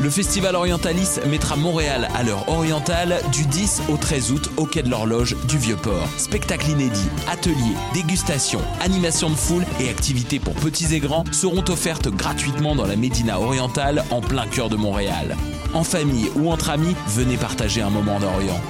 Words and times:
Le 0.00 0.10
Festival 0.10 0.54
Orientalis 0.54 1.18
mettra 1.26 1.56
Montréal 1.56 2.08
à 2.14 2.22
l'heure 2.22 2.48
orientale 2.48 3.20
du 3.32 3.44
10 3.44 3.82
au 3.88 3.96
13 3.96 4.30
août 4.30 4.50
au 4.56 4.64
Quai 4.64 4.84
de 4.84 4.90
l'Horloge 4.90 5.34
du 5.48 5.58
Vieux-Port. 5.58 6.06
Spectacles 6.16 6.70
inédits, 6.70 7.08
ateliers, 7.28 7.74
dégustations, 7.94 8.60
animations 8.80 9.28
de 9.28 9.34
foule 9.34 9.64
et 9.80 9.88
activités 9.88 10.38
pour 10.38 10.54
petits 10.54 10.94
et 10.94 11.00
grands 11.00 11.24
seront 11.32 11.64
offertes 11.68 12.10
gratuitement 12.10 12.76
dans 12.76 12.86
la 12.86 12.94
Médina 12.94 13.40
orientale 13.40 14.04
en 14.10 14.20
plein 14.20 14.46
cœur 14.46 14.68
de 14.68 14.76
Montréal. 14.76 15.36
En 15.74 15.82
famille 15.82 16.30
ou 16.36 16.52
entre 16.52 16.70
amis, 16.70 16.94
venez 17.08 17.36
partager 17.36 17.82
un 17.82 17.90
moment 17.90 18.20
d'Orient. 18.20 18.60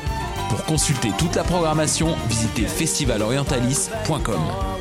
Pour 0.49 0.65
consulter 0.65 1.11
toute 1.19 1.37
la 1.37 1.45
programmation, 1.45 2.17
visitez 2.31 2.65
festivalorientalis.com. 2.65 4.78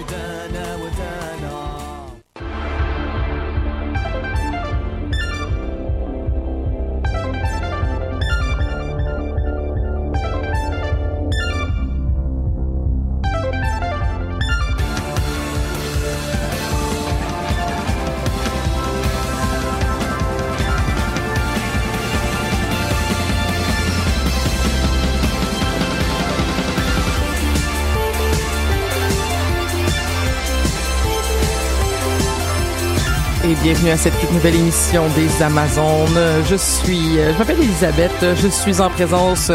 bienvenue 33.68 33.92
à 33.92 33.98
cette 33.98 34.18
toute 34.22 34.32
nouvelle 34.32 34.56
émission 34.56 35.04
des 35.10 35.44
Amazones. 35.44 36.18
Je 36.50 36.56
suis, 36.56 37.20
euh, 37.20 37.34
je 37.34 37.38
m'appelle 37.38 37.60
Elisabeth, 37.60 38.14
je 38.42 38.48
suis 38.48 38.80
en 38.80 38.90
présence 38.90 39.52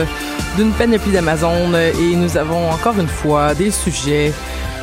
d'une 0.55 0.71
panoplie 0.73 1.13
d'Amazones 1.13 1.75
et 1.75 2.15
nous 2.15 2.37
avons 2.37 2.71
encore 2.71 2.99
une 3.01 3.09
fois 3.09 3.55
des 3.55 3.71
sujets 3.71 4.35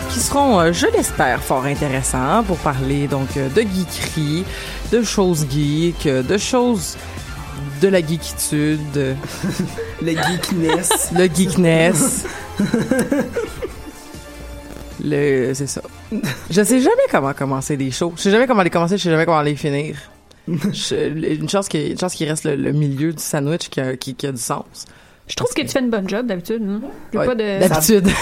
qui 0.10 0.20
seront, 0.20 0.60
euh, 0.60 0.74
je 0.74 0.88
l'espère, 0.88 1.44
fort 1.44 1.66
intéressants 1.66 2.44
pour 2.44 2.58
parler 2.58 3.06
donc 3.06 3.38
euh, 3.38 3.50
de 3.50 3.62
geekerie, 3.62 4.46
de 4.92 5.04
choses 5.04 5.46
geeks, 5.48 6.08
de 6.08 6.38
choses 6.40 6.98
de 7.84 7.88
la 7.88 8.00
geekitude. 8.02 9.16
le 10.02 10.12
geekness. 10.12 11.12
le 11.14 11.28
geekness. 11.28 12.26
Le, 15.02 15.54
c'est 15.54 15.68
ça. 15.68 15.82
Je 16.50 16.64
sais 16.64 16.80
jamais 16.80 16.96
comment 17.12 17.34
commencer 17.34 17.78
des 17.78 17.92
shows. 17.92 18.14
Je 18.18 18.22
sais 18.24 18.32
jamais 18.32 18.48
comment 18.48 18.64
les 18.64 18.70
commencer, 18.70 18.98
je 18.98 19.04
sais 19.04 19.10
jamais 19.12 19.26
comment 19.26 19.42
les 19.42 19.56
finir. 19.56 19.96
Je- 20.48 21.36
une 21.36 21.48
chance 21.50 21.68
qu'il 21.68 21.92
une 21.92 22.00
chance 22.00 22.14
qu'il 22.16 22.28
reste 22.28 22.44
le, 22.46 22.56
le 22.56 22.72
milieu 22.72 23.14
du 23.14 23.22
sandwich 23.22 23.70
qui 23.70 23.80
a, 23.80 23.96
qui, 23.96 24.16
qui 24.16 24.26
a 24.28 24.32
du 24.32 24.42
sens. 24.42 24.86
Je 25.28 25.36
trouve 25.36 25.54
que 25.54 25.62
tu 25.62 25.68
fais 25.68 25.80
une 25.80 25.92
bonne 25.92 26.10
job 26.10 26.26
d'habitude. 26.26 26.64
hein. 26.68 26.82
J'ai 27.14 27.20
Ouais, 27.20 27.26
pas 27.28 27.36
de... 27.36 27.60
D'habitude. 27.68 28.08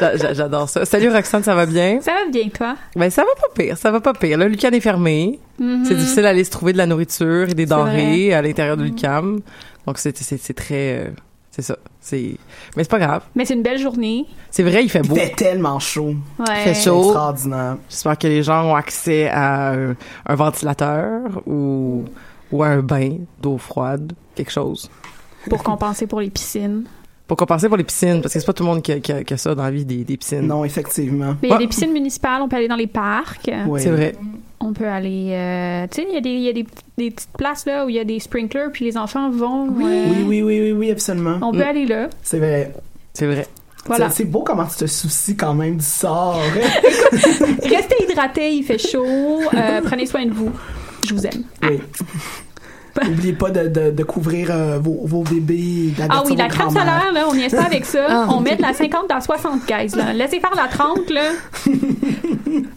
J'a- 0.00 0.16
j'a- 0.16 0.34
J'adore 0.34 0.68
ça. 0.68 0.84
Salut 0.84 1.08
Roxane, 1.10 1.42
ça 1.42 1.54
va 1.54 1.64
bien? 1.64 2.00
Ça 2.02 2.12
va 2.12 2.30
bien, 2.30 2.48
toi? 2.50 2.76
Ben 2.96 3.08
ça 3.08 3.22
va 3.22 3.30
pas 3.40 3.48
pire, 3.62 3.78
ça 3.78 3.90
va 3.90 4.00
pas 4.00 4.12
pire. 4.12 4.36
Là, 4.36 4.46
Lucam 4.48 4.74
est 4.74 4.80
fermé. 4.80 5.38
Mhm. 5.58 5.84
C'est 5.86 5.94
difficile 5.94 6.22
d'aller 6.24 6.44
se 6.44 6.50
trouver 6.50 6.72
de 6.74 6.78
la 6.78 6.84
nourriture 6.86 7.48
et 7.48 7.54
des 7.54 7.64
denrées 7.64 8.26
vrai. 8.26 8.32
à 8.34 8.42
l'intérieur 8.42 8.76
de 8.76 8.82
Lucam. 8.84 9.40
Donc 9.86 9.98
c'est 9.98 10.12
très 10.54 10.98
euh, 10.98 11.10
c'est 11.56 11.62
ça. 11.62 11.76
C'est 12.02 12.36
mais 12.76 12.84
c'est 12.84 12.90
pas 12.90 12.98
grave. 12.98 13.22
Mais 13.34 13.46
c'est 13.46 13.54
une 13.54 13.62
belle 13.62 13.78
journée. 13.78 14.26
C'est 14.50 14.62
vrai, 14.62 14.84
il 14.84 14.90
fait 14.90 15.00
Il 15.02 15.08
beau. 15.08 15.14
fait 15.14 15.34
tellement 15.34 15.78
chaud. 15.78 16.14
Ouais. 16.38 16.44
Il 16.66 16.74
fait 16.74 16.74
chaud. 16.74 17.02
Extraordinaire. 17.04 17.76
J'espère 17.88 18.18
que 18.18 18.26
les 18.26 18.42
gens 18.42 18.66
ont 18.66 18.74
accès 18.74 19.28
à 19.30 19.72
un, 19.72 19.96
un 20.26 20.34
ventilateur 20.34 21.22
ou, 21.46 22.04
ou 22.52 22.62
à 22.62 22.66
un 22.66 22.82
bain 22.82 23.16
d'eau 23.40 23.56
froide, 23.56 24.12
quelque 24.34 24.52
chose. 24.52 24.90
Pour 25.48 25.62
compenser 25.62 26.06
pour 26.06 26.20
les 26.20 26.28
piscines. 26.28 26.84
Pour 27.26 27.36
compenser 27.36 27.66
pour 27.68 27.76
les 27.76 27.82
piscines, 27.84 28.20
parce 28.22 28.32
que 28.34 28.38
c'est 28.40 28.46
pas 28.46 28.52
tout 28.52 28.62
le 28.62 28.68
monde 28.68 28.82
qui 28.82 28.92
a, 28.92 29.00
qui 29.00 29.10
a- 29.12 29.24
qui 29.24 29.34
a 29.34 29.36
ça 29.36 29.54
dans 29.54 29.64
la 29.64 29.70
vie, 29.72 29.84
des, 29.84 30.04
des 30.04 30.16
piscines. 30.16 30.42
Non, 30.46 30.64
effectivement. 30.64 31.34
Mais 31.42 31.48
il 31.48 31.50
y 31.50 31.52
a 31.52 31.56
Ah. 31.56 31.58
des 31.58 31.66
piscines 31.66 31.92
municipales, 31.92 32.40
on 32.42 32.48
peut 32.48 32.56
aller 32.56 32.68
dans 32.68 32.76
les 32.76 32.86
parcs. 32.86 33.50
Oui. 33.66 33.80
C'est 33.82 33.90
vrai. 33.90 34.14
On 34.60 34.72
peut 34.72 34.86
aller... 34.86 35.30
euh, 35.32 35.86
tu 35.90 36.02
sais, 36.02 36.06
il 36.08 36.14
y 36.14 36.18
a, 36.18 36.20
des, 36.20 36.30
il 36.30 36.40
y 36.42 36.48
a 36.48 36.52
des, 36.52 36.66
des 36.96 37.10
petites 37.10 37.30
places 37.36 37.66
là 37.66 37.84
où 37.84 37.88
il 37.88 37.96
y 37.96 37.98
a 37.98 38.04
des 38.04 38.20
sprinklers, 38.20 38.70
puis 38.72 38.84
les 38.84 38.96
enfants 38.96 39.28
vont... 39.30 39.66
euh, 39.66 39.70
Oui, 39.74 40.24
oui, 40.24 40.42
oui, 40.42 40.60
oui, 40.60 40.72
oui, 40.72 40.90
absolument. 40.90 41.38
On 41.42 41.50
peut 41.52 41.58
Mm. 41.58 41.62
aller 41.62 41.86
là. 41.86 42.08
C'est 42.22 42.38
vrai. 42.38 42.72
C'est 43.12 43.26
vrai. 43.26 43.46
Voilà. 43.86 44.08
C'est 44.10 44.24
beau 44.24 44.42
comment 44.42 44.64
tu 44.66 44.76
te 44.76 44.86
soucies 44.86 45.36
quand 45.36 45.54
même 45.54 45.76
du 45.76 45.84
sort. 45.84 46.40
Restez 47.62 48.04
hydratés, 48.08 48.54
il 48.54 48.62
fait 48.64 48.78
chaud. 48.78 49.04
euh, 49.04 49.80
prenez 49.84 50.06
soin 50.06 50.26
de 50.26 50.32
vous. 50.32 50.50
Je 51.02 51.14
vous 51.14 51.26
aime. 51.26 51.42
oui. 51.62 51.80
N'oubliez 53.04 53.32
pas 53.32 53.50
de, 53.50 53.68
de, 53.68 53.90
de 53.90 54.02
couvrir 54.04 54.48
euh, 54.50 54.78
vos, 54.80 55.00
vos 55.04 55.22
bébés. 55.22 55.92
Ah 56.08 56.22
oui, 56.26 56.36
la 56.36 56.48
crème 56.48 56.68
solaire, 56.70 57.10
là, 57.12 57.24
on 57.30 57.34
n'y 57.34 57.44
est 57.44 57.54
pas 57.54 57.64
avec 57.64 57.84
ça. 57.84 58.06
Ah. 58.08 58.26
on 58.30 58.40
met 58.40 58.56
de 58.56 58.62
la 58.62 58.72
50 58.72 59.08
dans 59.08 59.20
60, 59.20 59.66
guys. 59.66 59.96
Là. 59.96 60.12
Laissez 60.12 60.40
faire 60.40 60.54
la 60.56 60.68
30, 60.68 61.10
là. 61.10 61.22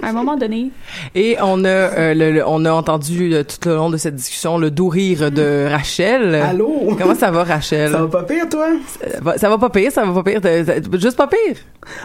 À 0.01 0.09
un 0.09 0.13
moment 0.13 0.35
donné. 0.35 0.71
Et 1.15 1.37
on 1.41 1.63
a, 1.63 1.67
euh, 1.67 2.13
le- 2.13 2.31
le- 2.31 2.43
on 2.47 2.65
a 2.65 2.71
entendu 2.71 3.33
euh, 3.33 3.43
tout 3.43 3.69
le 3.69 3.75
long 3.75 3.89
de 3.89 3.97
cette 3.97 4.15
discussion 4.15 4.57
le 4.57 4.71
doux 4.71 4.89
rire 4.89 5.31
de 5.31 5.67
Rachel. 5.69 6.35
Allô? 6.35 6.95
Comment 6.97 7.15
ça 7.15 7.31
va, 7.31 7.43
Rachel? 7.43 7.91
Ça 7.91 8.01
va 8.01 8.07
pas 8.07 8.23
pire, 8.23 8.47
toi? 8.49 8.67
Ça 8.99 9.19
va, 9.21 9.37
ça 9.37 9.49
va 9.49 9.57
pas 9.57 9.69
pire, 9.69 9.91
ça 9.91 10.03
va 10.05 10.21
pas 10.21 10.31
pire. 10.31 10.41
Juste 10.93 11.17
pas 11.17 11.27
pire? 11.27 11.57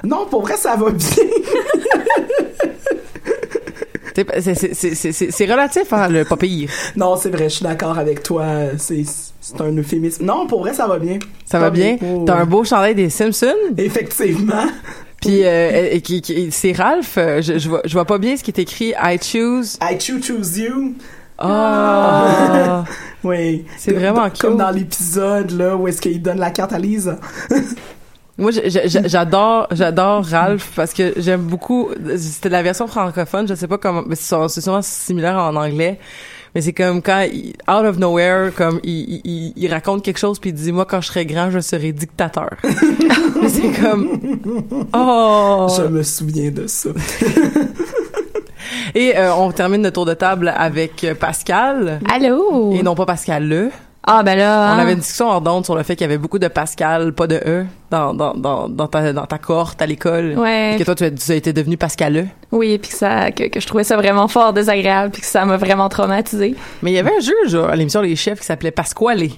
Non, 0.04 0.26
pour 0.30 0.42
vrai, 0.42 0.56
ça 0.56 0.76
va 0.76 0.90
bien. 0.90 1.06
C'est- 4.14 4.40
c'est- 4.40 4.54
c'est- 4.54 4.74
c'est- 4.74 4.94
C'est 4.94 5.12
c'est- 5.12 5.30
c'est 5.30 5.46
relatif, 5.46 5.92
hein, 5.92 6.08
le 6.08 6.24
pas 6.24 6.36
pire. 6.36 6.70
non, 6.96 7.16
c'est 7.16 7.30
vrai, 7.30 7.44
je 7.48 7.56
suis 7.56 7.64
d'accord 7.64 7.98
avec 7.98 8.22
toi. 8.22 8.44
C'est 8.78 9.02
c'est 9.40 9.60
un 9.60 9.76
euphémisme. 9.76 10.24
Non, 10.24 10.46
pour 10.46 10.60
vrai, 10.60 10.72
ça 10.72 10.86
va 10.86 10.98
bien. 10.98 11.18
Ça 11.44 11.58
va 11.58 11.70
bien? 11.70 11.96
Oh, 12.02 12.24
T'as 12.26 12.36
un 12.36 12.46
beau 12.46 12.64
chandail 12.64 12.94
des 12.94 13.10
Simpsons? 13.10 13.52
Effectivement. 13.76 14.64
Puis 15.20 15.42
euh, 15.44 15.88
et 15.92 16.00
qui, 16.00 16.20
qui- 16.22 16.50
c'est 16.50 16.72
Ralph. 16.72 17.14
euh, 17.18 17.40
Je, 17.42 17.58
je 17.58 17.68
vois, 17.68 17.80
je 17.84 17.92
vois 17.94 18.04
pas 18.04 18.18
bien 18.18 18.36
ce 18.36 18.42
qui 18.42 18.50
est 18.50 18.58
écrit. 18.60 18.94
I 19.02 19.18
choose. 19.22 19.78
I 19.82 19.98
choose 20.00 20.22
choose 20.24 20.58
you. 20.58 20.94
Ah. 21.38 22.84
Oui. 23.24 23.64
C'est 23.78 23.92
Comme- 23.92 24.02
vraiment 24.02 24.28
Comme 24.38 24.50
cute. 24.52 24.58
dans 24.58 24.70
l'épisode, 24.70 25.50
là, 25.52 25.76
où 25.76 25.88
est-ce 25.88 26.02
qu'il 26.02 26.20
donne 26.20 26.38
la 26.38 26.50
carte 26.50 26.74
à 26.74 26.78
Lisa. 26.78 27.18
Moi, 28.36 28.50
j'adore, 28.52 29.68
j'adore 29.70 30.24
Ralph 30.26 30.72
parce 30.74 30.92
que 30.92 31.12
j'aime 31.16 31.42
beaucoup. 31.42 31.90
C'était 32.16 32.48
la 32.48 32.62
version 32.62 32.86
francophone. 32.88 33.46
Je 33.46 33.54
sais 33.54 33.68
pas 33.68 33.78
comment. 33.78 34.02
mais 34.06 34.16
C'est 34.16 34.60
sûrement 34.60 34.82
similaire 34.82 35.36
en 35.38 35.54
anglais. 35.54 35.98
Mais 36.54 36.60
c'est 36.60 36.72
comme 36.72 37.00
quand, 37.02 37.26
il- 37.32 37.54
out 37.68 37.84
of 37.84 37.98
nowhere, 37.98 38.50
comme 38.56 38.80
il, 38.84 38.92
il- 38.92 39.20
il, 39.24 39.52
il 39.56 39.72
raconte 39.72 40.04
quelque 40.04 40.18
chose 40.18 40.38
puis 40.38 40.50
il 40.50 40.52
dit 40.54 40.70
moi 40.70 40.84
quand 40.84 41.00
je 41.00 41.08
serai 41.08 41.26
grand 41.26 41.50
je 41.50 41.58
serai 41.58 41.92
dictateur. 41.92 42.50
C'est 43.48 43.72
comme 43.82 44.20
oh. 44.94 45.66
Je 45.76 45.82
me 45.88 46.02
souviens 46.04 46.50
de 46.52 46.66
ça. 46.68 46.90
Et 48.94 49.16
euh, 49.16 49.34
on 49.34 49.50
termine 49.52 49.82
le 49.82 49.90
tour 49.90 50.06
de 50.06 50.14
table 50.14 50.52
avec 50.56 51.02
euh, 51.04 51.14
Pascal 51.14 52.00
Allô? 52.12 52.72
et 52.72 52.82
non 52.82 52.94
pas 52.94 53.06
Pascal 53.06 53.48
le. 53.48 53.70
Ah, 54.06 54.22
ben 54.22 54.36
là. 54.36 54.70
On 54.70 54.74
hein. 54.74 54.78
avait 54.80 54.92
une 54.92 54.98
discussion 54.98 55.28
hors 55.30 55.40
d'onde 55.40 55.64
sur 55.64 55.74
le 55.74 55.82
fait 55.82 55.96
qu'il 55.96 56.04
y 56.04 56.10
avait 56.10 56.18
beaucoup 56.18 56.38
de 56.38 56.48
Pascal, 56.48 57.12
pas 57.14 57.26
de 57.26 57.36
E, 57.36 57.64
dans, 57.90 58.12
dans, 58.12 58.34
dans, 58.34 58.68
dans, 58.68 58.86
ta, 58.86 59.12
dans 59.12 59.24
ta 59.26 59.38
cohorte 59.38 59.80
à 59.80 59.86
l'école. 59.86 60.34
Ouais. 60.36 60.74
Et 60.74 60.78
que 60.78 60.84
toi, 60.84 60.94
tu, 60.94 61.04
as- 61.04 61.34
été 61.34 61.52
devenu 61.52 61.76
Pascal 61.76 62.16
E. 62.16 62.26
Oui, 62.52 62.78
puis 62.78 62.90
que 62.90 62.96
ça, 62.96 63.30
que, 63.30 63.48
que 63.48 63.60
je 63.60 63.66
trouvais 63.66 63.84
ça 63.84 63.96
vraiment 63.96 64.28
fort 64.28 64.52
désagréable, 64.52 65.10
puis 65.12 65.22
que 65.22 65.26
ça 65.26 65.44
m'a 65.46 65.56
vraiment 65.56 65.88
traumatisé. 65.88 66.54
Mais 66.82 66.92
il 66.92 66.94
y 66.94 66.98
avait 66.98 67.12
un 67.16 67.20
juge 67.20 67.54
à 67.54 67.74
l'émission 67.74 68.02
Les 68.02 68.14
Chefs 68.16 68.40
qui 68.40 68.46
s'appelait 68.46 68.70
Pasquale. 68.70 69.28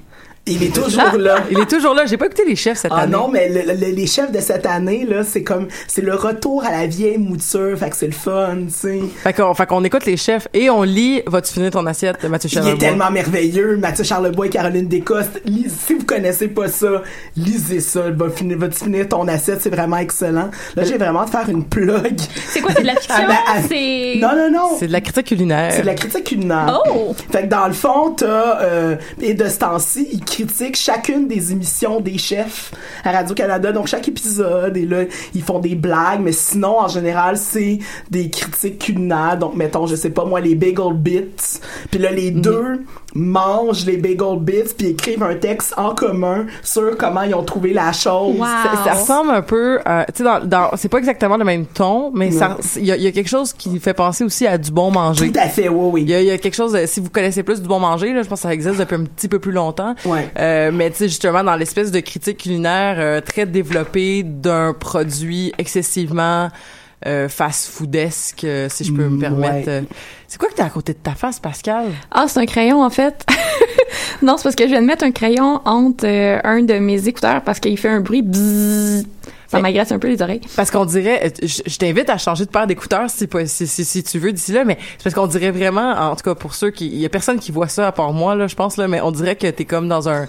Il 0.48 0.62
est 0.62 0.72
toujours 0.74 1.16
là. 1.18 1.38
Il 1.50 1.58
est 1.58 1.66
toujours 1.68 1.92
là. 1.94 2.06
J'ai 2.06 2.16
pas 2.16 2.26
écouté 2.26 2.44
Les 2.46 2.54
Chefs 2.54 2.78
cette 2.78 2.92
Ah 2.94 3.00
année. 3.00 3.12
non, 3.12 3.26
mais 3.28 3.48
le- 3.48 3.72
le- 3.72 3.90
les 3.92 4.06
chefs 4.06 4.30
de 4.30 4.38
cette 4.40 4.64
année, 4.64 5.04
là, 5.04 5.24
c'est 5.24 5.42
comme, 5.42 5.66
c'est 5.88 6.02
le 6.02 6.14
retour 6.14 6.64
à 6.64 6.70
la 6.70 6.86
vieille 6.86 7.18
mouture, 7.18 7.76
fait 7.76 7.90
que 7.90 7.96
c'est 7.96 8.06
le 8.06 8.12
fun, 8.12 8.58
tu 8.68 8.72
sais. 8.72 9.00
Fait 9.24 9.32
qu'on, 9.32 9.54
fait 9.54 9.66
qu'on 9.66 9.82
écoute 9.82 10.06
Les 10.06 10.16
Chefs 10.16 10.46
et 10.54 10.70
on 10.70 10.82
lit 10.82 11.22
Vas-tu 11.26 11.54
finir 11.54 11.70
ton 11.72 11.84
assiette, 11.86 12.22
Mathieu 12.24 12.48
Il 12.52 12.58
est 12.58 12.62
Charlebois? 12.62 12.78
tellement 12.88 13.10
merveilleux, 13.10 13.76
Mathieu 13.76 14.04
Charlebois 14.04 14.46
et 14.46 14.50
Caroline 14.50 14.86
Descostes. 14.86 15.40
Lisez- 15.46 15.68
si 15.86 15.94
vous 15.94 16.04
connaissez 16.04 16.46
pas 16.48 16.68
ça, 16.68 17.02
lisez 17.36 17.80
ça. 17.80 18.02
Va 18.10 18.30
finir, 18.30 18.56
va 18.58 18.70
finir 18.70 19.08
ton 19.08 19.26
assiette, 19.26 19.60
c'est 19.62 19.70
vraiment 19.70 19.96
excellent. 19.98 20.50
Là, 20.76 20.84
j'ai 20.84 20.96
vraiment 20.96 21.24
de 21.24 21.30
faire 21.30 21.48
une 21.48 21.64
plug. 21.64 22.18
C'est 22.50 22.60
quoi, 22.60 22.70
c'est 22.74 22.82
de 22.82 22.86
la 22.86 22.94
fiction? 23.00 23.14
Ah, 23.18 23.26
ben, 23.26 23.36
ah, 23.48 23.56
c'est. 23.68 24.14
Non, 24.20 24.30
non, 24.36 24.50
non. 24.52 24.76
C'est 24.78 24.86
de 24.86 24.92
la 24.92 25.00
critique 25.00 25.26
culinaire. 25.26 25.72
C'est 25.72 25.80
de 25.82 25.86
la 25.86 25.94
critique 25.94 26.24
culinaire. 26.24 26.80
Oh! 26.88 27.14
Fait 27.32 27.42
que 27.42 27.46
dans 27.48 27.66
le 27.66 27.72
fond, 27.72 28.12
t'as 28.16 28.60
euh, 28.62 28.96
et 29.20 29.34
de 29.34 29.48
ce 29.48 29.58
temps-ci, 29.58 30.20
ils 30.38 30.46
critiquent 30.46 30.76
chacune 30.76 31.28
des 31.28 31.52
émissions 31.52 32.00
des 32.00 32.18
chefs 32.18 32.72
à 33.04 33.12
Radio 33.12 33.34
Canada. 33.34 33.72
Donc 33.72 33.86
chaque 33.86 34.08
épisode 34.08 34.76
et 34.76 34.84
là 34.86 35.04
ils 35.34 35.42
font 35.42 35.58
des 35.58 35.74
blagues, 35.74 36.20
mais 36.22 36.32
sinon 36.32 36.80
en 36.80 36.88
général 36.88 37.36
c'est 37.36 37.78
des 38.10 38.30
critiques 38.30 38.78
culinaires. 38.78 39.36
Donc 39.38 39.54
mettons 39.54 39.86
je 39.86 39.94
sais 39.96 40.10
pas 40.10 40.24
moi 40.24 40.40
les 40.40 40.54
bagel 40.54 40.92
bits. 40.94 41.60
Puis 41.90 42.00
là 42.00 42.10
Mhm. 42.10 42.16
les 42.16 42.30
deux 42.30 42.84
mangent 43.14 43.86
les 43.86 43.96
bagel 43.96 44.38
bits 44.40 44.74
puis 44.76 44.88
écrivent 44.88 45.22
un 45.22 45.34
texte 45.34 45.74
en 45.76 45.94
commun 45.94 46.46
sur 46.62 46.96
comment 46.96 47.22
ils 47.22 47.34
ont 47.34 47.42
trouvé 47.42 47.72
la 47.72 47.92
chose. 47.92 48.36
Wow. 48.38 48.44
Ça, 48.44 48.84
ça 48.84 48.92
ressemble 48.94 49.30
un 49.30 49.42
peu, 49.42 49.78
euh, 49.86 50.04
tu 50.14 50.18
sais, 50.18 50.24
dans, 50.24 50.44
dans, 50.44 50.70
c'est 50.76 50.88
pas 50.88 50.98
exactement 50.98 51.36
le 51.36 51.44
même 51.44 51.66
ton, 51.66 52.10
mais 52.14 52.28
il 52.76 52.84
y 52.84 52.92
a, 52.92 52.96
il 52.96 53.02
y 53.02 53.06
a 53.06 53.12
quelque 53.12 53.28
chose 53.28 53.52
qui 53.52 53.78
fait 53.78 53.94
penser 53.94 54.24
aussi 54.24 54.46
à 54.46 54.58
du 54.58 54.70
bon 54.70 54.90
manger. 54.90 55.30
Tout 55.32 55.38
à 55.38 55.48
fait, 55.48 55.68
oui, 55.68 55.90
oui. 55.92 56.02
Il 56.02 56.10
y, 56.10 56.14
a, 56.14 56.20
il 56.20 56.26
y 56.26 56.30
a 56.30 56.38
quelque 56.38 56.54
chose, 56.54 56.72
de- 56.72 56.86
si 56.86 57.00
vous 57.00 57.08
connaissez 57.10 57.42
plus 57.42 57.60
du 57.62 57.68
bon 57.68 57.78
manger, 57.78 58.12
là, 58.12 58.22
je 58.22 58.28
pense 58.28 58.40
que 58.40 58.48
ça 58.48 58.52
existe 58.54 58.78
depuis 58.78 58.94
un 58.96 59.04
petit 59.04 59.28
peu 59.28 59.38
plus 59.38 59.52
longtemps. 59.52 59.94
Ouais. 60.04 60.25
Euh, 60.38 60.70
mais 60.72 60.90
tu 60.90 60.96
sais, 60.98 61.08
justement, 61.08 61.42
dans 61.44 61.56
l'espèce 61.56 61.90
de 61.90 62.00
critique 62.00 62.38
culinaire 62.38 62.96
euh, 62.98 63.20
très 63.20 63.46
développée 63.46 64.22
d'un 64.22 64.72
produit 64.72 65.52
excessivement 65.58 66.48
euh, 67.06 67.28
fast-foodesque, 67.28 68.44
euh, 68.44 68.68
si 68.70 68.84
je 68.84 68.92
peux 68.92 69.04
me 69.04 69.16
Mm, 69.16 69.20
permettre. 69.20 69.68
ouais. 69.68 69.84
C'est 70.28 70.38
quoi 70.38 70.48
que 70.48 70.54
t'as 70.54 70.64
à 70.64 70.70
côté 70.70 70.92
de 70.92 70.98
ta 70.98 71.12
face, 71.14 71.38
Pascal? 71.38 71.84
Ah, 72.10 72.24
c'est 72.28 72.40
un 72.40 72.46
crayon, 72.46 72.82
en 72.82 72.90
fait. 72.90 73.24
non, 74.22 74.36
c'est 74.36 74.42
parce 74.44 74.56
que 74.56 74.64
je 74.64 74.70
viens 74.70 74.80
de 74.82 74.86
mettre 74.86 75.04
un 75.04 75.12
crayon 75.12 75.60
entre 75.64 76.06
euh, 76.06 76.40
un 76.42 76.62
de 76.62 76.74
mes 76.78 77.06
écouteurs 77.06 77.42
parce 77.42 77.60
qu'il 77.60 77.78
fait 77.78 77.88
un 77.90 78.00
bruit 78.00 78.22
bzzz. 78.22 79.04
Ça 79.48 79.60
m'agrasse 79.60 79.92
un 79.92 79.98
peu 79.98 80.08
les 80.08 80.20
oreilles. 80.22 80.40
Parce 80.56 80.70
qu'on 80.70 80.84
dirait, 80.84 81.32
je, 81.42 81.62
je 81.66 81.78
t'invite 81.78 82.10
à 82.10 82.18
changer 82.18 82.44
de 82.44 82.50
paire 82.50 82.66
d'écouteurs 82.66 83.08
si, 83.10 83.28
si, 83.46 83.66
si, 83.66 83.84
si 83.84 84.02
tu 84.02 84.18
veux 84.18 84.32
d'ici 84.32 84.52
là, 84.52 84.64
mais 84.64 84.76
c'est 84.98 85.04
parce 85.04 85.14
qu'on 85.14 85.26
dirait 85.26 85.50
vraiment, 85.50 85.92
en 85.92 86.16
tout 86.16 86.24
cas 86.24 86.34
pour 86.34 86.54
ceux 86.54 86.70
qui, 86.70 86.86
il 86.86 86.98
y 86.98 87.06
a 87.06 87.08
personne 87.08 87.38
qui 87.38 87.52
voit 87.52 87.68
ça 87.68 87.86
à 87.86 87.92
part 87.92 88.12
moi 88.12 88.34
là, 88.34 88.46
je 88.46 88.54
pense 88.56 88.76
là, 88.76 88.88
mais 88.88 89.00
on 89.00 89.12
dirait 89.12 89.36
que 89.36 89.46
t'es 89.46 89.64
comme 89.64 89.88
dans 89.88 90.08
un, 90.08 90.26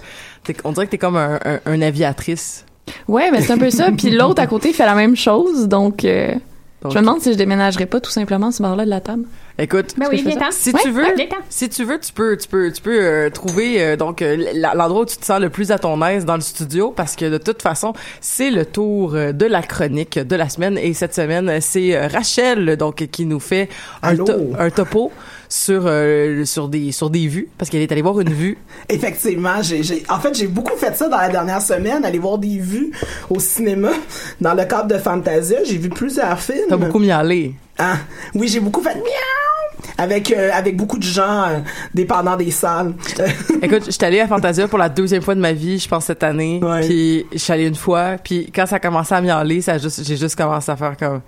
on 0.64 0.72
dirait 0.72 0.86
que 0.86 0.92
t'es 0.92 0.98
comme 0.98 1.16
un, 1.16 1.38
un, 1.44 1.60
un 1.66 1.82
aviatrice. 1.82 2.64
Ouais, 3.06 3.30
mais 3.30 3.42
c'est 3.42 3.52
un 3.52 3.58
peu 3.58 3.70
ça. 3.70 3.90
Puis 3.90 4.10
l'autre 4.10 4.40
à 4.40 4.46
côté 4.46 4.72
fait 4.72 4.86
la 4.86 4.94
même 4.94 5.16
chose, 5.16 5.68
donc, 5.68 6.04
euh, 6.04 6.34
Donc, 6.80 6.92
je 6.92 6.98
me 6.98 7.02
demande 7.02 7.20
si 7.20 7.32
je 7.32 7.36
déménagerais 7.36 7.86
pas 7.86 7.98
tout 8.00 8.10
simplement 8.10 8.52
ce 8.52 8.62
bord-là 8.62 8.84
de 8.84 8.90
la 8.90 9.00
table. 9.00 9.24
Écoute, 9.58 9.94
Ben 9.98 10.06
oui, 10.10 10.18
si 10.52 10.70
Ouais, 10.70 10.80
tu 10.80 10.90
veux, 10.90 11.02
ouais, 11.02 11.28
si 11.48 11.68
tu 11.68 11.82
veux, 11.84 11.98
tu 11.98 12.12
peux, 12.12 12.36
tu 12.36 12.46
peux, 12.46 12.70
tu 12.70 12.80
peux 12.80 13.00
euh, 13.02 13.30
trouver 13.30 13.82
euh, 13.82 13.96
donc 13.96 14.22
euh, 14.22 14.36
l'endroit 14.54 15.00
où 15.02 15.04
tu 15.04 15.16
te 15.16 15.24
sens 15.24 15.40
le 15.40 15.50
plus 15.50 15.72
à 15.72 15.80
ton 15.80 16.00
aise 16.06 16.24
dans 16.24 16.36
le 16.36 16.40
studio, 16.40 16.92
parce 16.94 17.16
que 17.16 17.24
de 17.28 17.38
toute 17.38 17.62
façon, 17.62 17.94
c'est 18.20 18.52
le 18.52 18.64
tour 18.64 19.10
de 19.14 19.46
la 19.46 19.62
chronique 19.62 20.20
de 20.20 20.36
la 20.36 20.48
semaine. 20.48 20.78
Et 20.78 20.94
cette 20.94 21.14
semaine, 21.16 21.60
c'est 21.60 22.06
Rachel 22.06 22.76
donc 22.76 23.08
qui 23.10 23.26
nous 23.26 23.40
fait 23.40 23.68
un, 24.04 24.14
to- 24.14 24.52
un 24.56 24.70
topo 24.70 25.10
sur 25.48 25.84
euh, 25.86 26.44
sur 26.44 26.68
des 26.68 26.92
sur 26.92 27.10
des 27.10 27.26
vues 27.26 27.48
parce 27.56 27.70
qu'elle 27.70 27.80
est 27.80 27.92
allée 27.92 28.02
voir 28.02 28.20
une 28.20 28.32
vue. 28.32 28.58
Effectivement, 28.88 29.62
j'ai, 29.62 30.02
en 30.08 30.20
fait, 30.20 30.34
j'ai 30.34 30.46
beaucoup 30.46 30.76
fait 30.76 30.94
ça 30.96 31.08
dans 31.08 31.18
la 31.18 31.28
dernière 31.28 31.62
semaine, 31.62 32.04
aller 32.04 32.18
voir 32.18 32.38
des 32.38 32.58
vues 32.58 32.92
au 33.30 33.40
cinéma. 33.40 33.90
Dans 34.40 34.54
le 34.54 34.64
cadre 34.64 34.86
de 34.88 34.98
Fantasia, 34.98 35.58
j'ai 35.64 35.76
vu 35.78 35.88
plusieurs 35.88 36.38
films. 36.40 36.66
T'as 36.68 36.76
beaucoup 36.76 36.98
miaulé. 36.98 37.54
Ah, 37.78 37.96
oui, 38.34 38.48
j'ai 38.48 38.60
beaucoup 38.60 38.82
fait 38.82 38.94
miaou 38.94 39.58
avec 39.96 40.30
euh, 40.30 40.50
avec 40.52 40.76
beaucoup 40.76 40.98
de 40.98 41.04
gens 41.04 41.44
euh, 41.44 41.58
dépendant 41.94 42.36
des 42.36 42.50
salles. 42.50 42.94
Écoute, 43.62 43.84
je 43.86 43.90
suis 43.90 44.04
allée 44.04 44.20
à 44.20 44.28
Fantasia 44.28 44.68
pour 44.68 44.78
la 44.78 44.88
deuxième 44.88 45.22
fois 45.22 45.34
de 45.34 45.40
ma 45.40 45.52
vie, 45.52 45.78
je 45.78 45.88
pense 45.88 46.04
cette 46.04 46.22
année. 46.22 46.60
Ouais. 46.62 46.80
Puis 46.86 47.26
je 47.32 47.38
suis 47.38 47.52
allée 47.52 47.66
une 47.66 47.74
fois, 47.74 48.16
puis 48.22 48.50
quand 48.54 48.66
ça 48.66 48.76
a 48.76 48.78
commencé 48.80 49.14
à 49.14 49.20
miauler, 49.20 49.60
ça 49.60 49.78
juste 49.78 50.04
j'ai 50.04 50.16
juste 50.16 50.36
commencé 50.36 50.70
à 50.70 50.76
faire 50.76 50.96
comme 50.96 51.20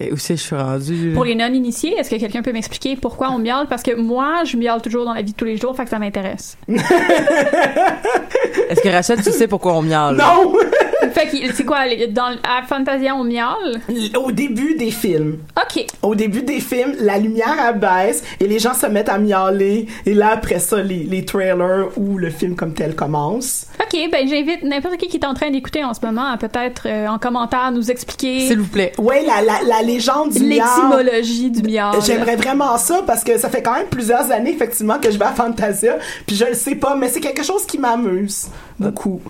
et 0.00 0.12
où 0.12 0.16
c'est 0.16 0.34
que 0.34 0.40
je 0.40 0.44
suis 0.46 0.56
rendue? 0.56 1.08
là? 1.10 1.14
Pour 1.14 1.24
les 1.24 1.34
non-initiés, 1.36 1.94
est-ce 1.98 2.10
que 2.10 2.16
quelqu'un 2.16 2.42
peut 2.42 2.52
m'expliquer 2.52 2.96
pourquoi 2.96 3.30
on 3.30 3.38
miaule? 3.38 3.66
Parce 3.68 3.82
que 3.82 3.94
moi, 3.94 4.42
je 4.44 4.56
miaule 4.56 4.82
toujours 4.82 5.04
dans 5.04 5.14
la 5.14 5.22
vie 5.22 5.32
de 5.32 5.36
tous 5.36 5.44
les 5.44 5.56
jours, 5.56 5.76
fait 5.76 5.84
que 5.84 5.90
ça 5.90 5.98
m'intéresse. 5.98 6.56
Est-ce 6.68 6.80
que 8.80 8.88
Rachel, 8.88 9.22
tu 9.22 9.30
sais 9.30 9.46
pourquoi 9.48 9.74
on 9.74 9.82
miaule? 9.82 10.16
non, 10.16 10.54
fait 11.12 11.26
que 11.28 11.52
c'est 11.54 11.64
quoi, 11.64 11.80
dans, 12.10 12.36
à 12.42 12.62
Fantasia, 12.66 13.14
on 13.14 13.24
miaule? 13.24 13.80
au 14.16 14.32
début 14.32 14.74
des 14.74 14.90
films. 14.90 15.38
OK. 15.56 15.84
Au 16.02 16.14
début 16.14 16.42
des 16.42 16.60
films, 16.60 16.94
la 17.00 17.18
lumière 17.18 17.56
abaisse 17.60 18.22
et 18.40 18.48
les 18.48 18.58
gens 18.58 18.74
se 18.74 18.86
mettent 18.86 19.08
à 19.08 19.18
miauler. 19.18 19.86
Et 20.06 20.14
là, 20.14 20.30
après 20.32 20.58
ça, 20.58 20.82
les, 20.82 21.04
les 21.04 21.24
trailers 21.24 21.88
ou 21.96 22.18
le 22.18 22.30
film 22.30 22.56
comme 22.56 22.74
tel 22.74 22.94
commence. 22.94 23.66
OK, 23.80 23.98
ben 24.10 24.26
j'invite 24.28 24.62
n'importe 24.62 24.96
qui 24.96 25.08
qui 25.08 25.16
est 25.18 25.26
en 25.26 25.34
train 25.34 25.50
d'écouter 25.50 25.84
en 25.84 25.94
ce 25.94 26.04
moment 26.04 26.26
à 26.26 26.36
peut-être 26.36 26.82
euh, 26.86 27.06
en 27.06 27.18
commentaire 27.18 27.70
nous 27.72 27.90
expliquer 27.90 28.40
S'il 28.48 28.60
vous 28.60 28.68
plaît. 28.68 28.92
Ouais, 28.98 29.22
la, 29.26 29.42
la, 29.42 29.60
la 29.66 29.82
légende 29.84 30.30
du 30.30 30.44
l'étymologie 30.44 31.50
du 31.50 31.62
miaule. 31.62 32.00
J'aimerais 32.04 32.36
vraiment 32.36 32.76
ça 32.78 33.02
parce 33.06 33.22
que 33.24 33.38
ça 33.38 33.48
fait 33.48 33.62
quand 33.62 33.74
même 33.74 33.86
plusieurs 33.86 34.30
années 34.30 34.52
effectivement 34.52 34.98
que 34.98 35.10
je 35.10 35.18
vais 35.18 35.24
à 35.24 35.32
Fantasia 35.32 35.98
puis 36.26 36.36
je 36.36 36.44
le 36.44 36.54
sais 36.54 36.74
pas 36.74 36.96
mais 36.96 37.08
c'est 37.08 37.20
quelque 37.20 37.42
chose 37.42 37.64
qui 37.66 37.78
m'amuse 37.78 38.48
beaucoup. 38.78 39.20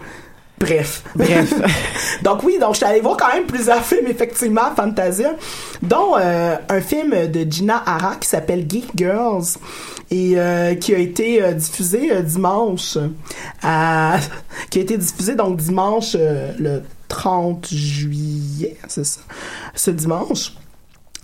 Bref. 0.58 1.02
Bref. 1.14 1.52
donc 2.22 2.42
oui, 2.44 2.58
donc 2.58 2.72
je 2.72 2.76
suis 2.78 2.86
allée 2.86 3.00
voir 3.00 3.16
quand 3.16 3.32
même 3.34 3.44
plusieurs 3.44 3.84
films, 3.84 4.06
effectivement, 4.06 4.72
Fantasia, 4.74 5.34
dont 5.82 6.16
euh, 6.16 6.56
un 6.68 6.80
film 6.80 7.26
de 7.26 7.50
Gina 7.50 7.82
Hara 7.84 8.16
qui 8.16 8.28
s'appelle 8.28 8.64
Geek 8.68 8.86
Girls 8.94 9.44
et 10.10 10.34
euh, 10.36 10.74
qui 10.74 10.94
a 10.94 10.98
été 10.98 11.42
euh, 11.42 11.52
diffusé 11.52 12.12
euh, 12.12 12.22
dimanche 12.22 12.98
à, 13.62 14.18
qui 14.70 14.78
a 14.78 14.82
été 14.82 14.96
diffusé 14.96 15.34
donc 15.34 15.56
dimanche 15.56 16.16
euh, 16.18 16.52
le 16.58 16.82
30 17.08 17.68
juillet, 17.68 18.76
c'est 18.88 19.04
ça, 19.04 19.20
ce 19.74 19.90
dimanche. 19.90 20.52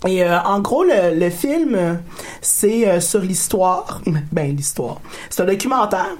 Et 0.07 0.23
euh, 0.23 0.39
en 0.41 0.59
gros, 0.61 0.83
le, 0.83 1.29
film, 1.29 1.99
c'est 2.41 2.87
euh, 2.87 2.99
sur 2.99 3.19
l'histoire. 3.19 4.01
Ben, 4.31 4.55
l'histoire. 4.55 4.99
C'est 5.29 5.43
un 5.43 5.45
documentaire 5.45 6.15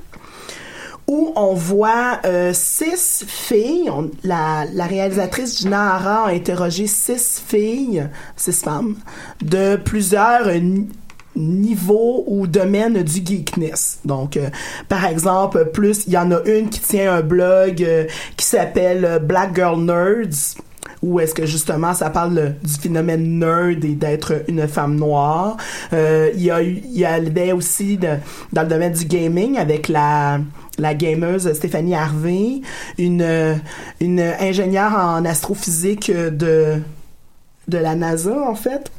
où 1.08 1.34
on 1.36 1.54
voit 1.54 2.20
euh, 2.26 2.52
six 2.54 3.26
filles. 3.28 3.92
La, 4.24 4.66
la 4.72 4.86
réalisatrice 4.86 5.60
Gina 5.60 5.96
Hara 5.96 6.28
a 6.28 6.32
interrogé 6.32 6.88
six 6.88 7.42
filles, 7.46 8.08
six 8.36 8.62
femmes, 8.62 8.96
de 9.42 9.78
plusieurs 9.78 10.48
ni- 11.36 11.72
niveaux 11.72 12.24
ou 12.28 12.48
domaines 12.48 13.02
du 13.04 13.22
geekness. 13.26 14.00
Donc, 14.06 14.36
euh, 14.38 14.50
par 14.90 15.06
exemple, 15.06 15.66
plus, 15.72 16.06
il 16.08 16.14
y 16.14 16.18
en 16.18 16.32
a 16.32 16.42
une 16.46 16.70
qui 16.70 16.80
tient 16.82 17.14
un 17.14 17.22
blog 17.22 17.82
euh, 17.84 18.06
qui 18.36 18.46
s'appelle 18.46 19.06
euh, 19.06 19.20
Black 19.20 19.56
Girl 19.56 19.80
Nerds 19.82 20.56
où 21.04 21.20
est-ce 21.20 21.34
que 21.34 21.48
justement 21.48 21.96
ça 21.96 22.12
parle 22.12 22.54
du 22.64 22.74
phénomène 22.74 23.40
nerd 23.40 23.84
et 23.84 23.96
d'être 23.96 24.44
une 24.48 24.68
femme 24.68 24.98
noire. 24.98 25.58
Il 25.92 26.42
y 26.42 26.52
a 26.52 26.62
il 26.62 26.82
y 26.96 27.52
aussi 27.52 27.98
dans 27.98 28.20
le 28.62 28.68
domaine 28.68 28.94
du 28.94 29.06
gaming 29.06 29.58
avec 29.58 29.88
la 29.88 30.40
la 30.78 30.94
gameuse 30.94 31.52
Stéphanie 31.54 31.96
Harvey, 31.96 32.62
une 33.00 33.60
une 34.00 34.20
ingénieure 34.20 34.94
en 34.94 35.26
astrophysique 35.26 36.12
de 36.12 36.76
de 37.68 37.78
la 37.78 37.96
NASA 37.96 38.38
en 38.48 38.56
fait. 38.56 38.92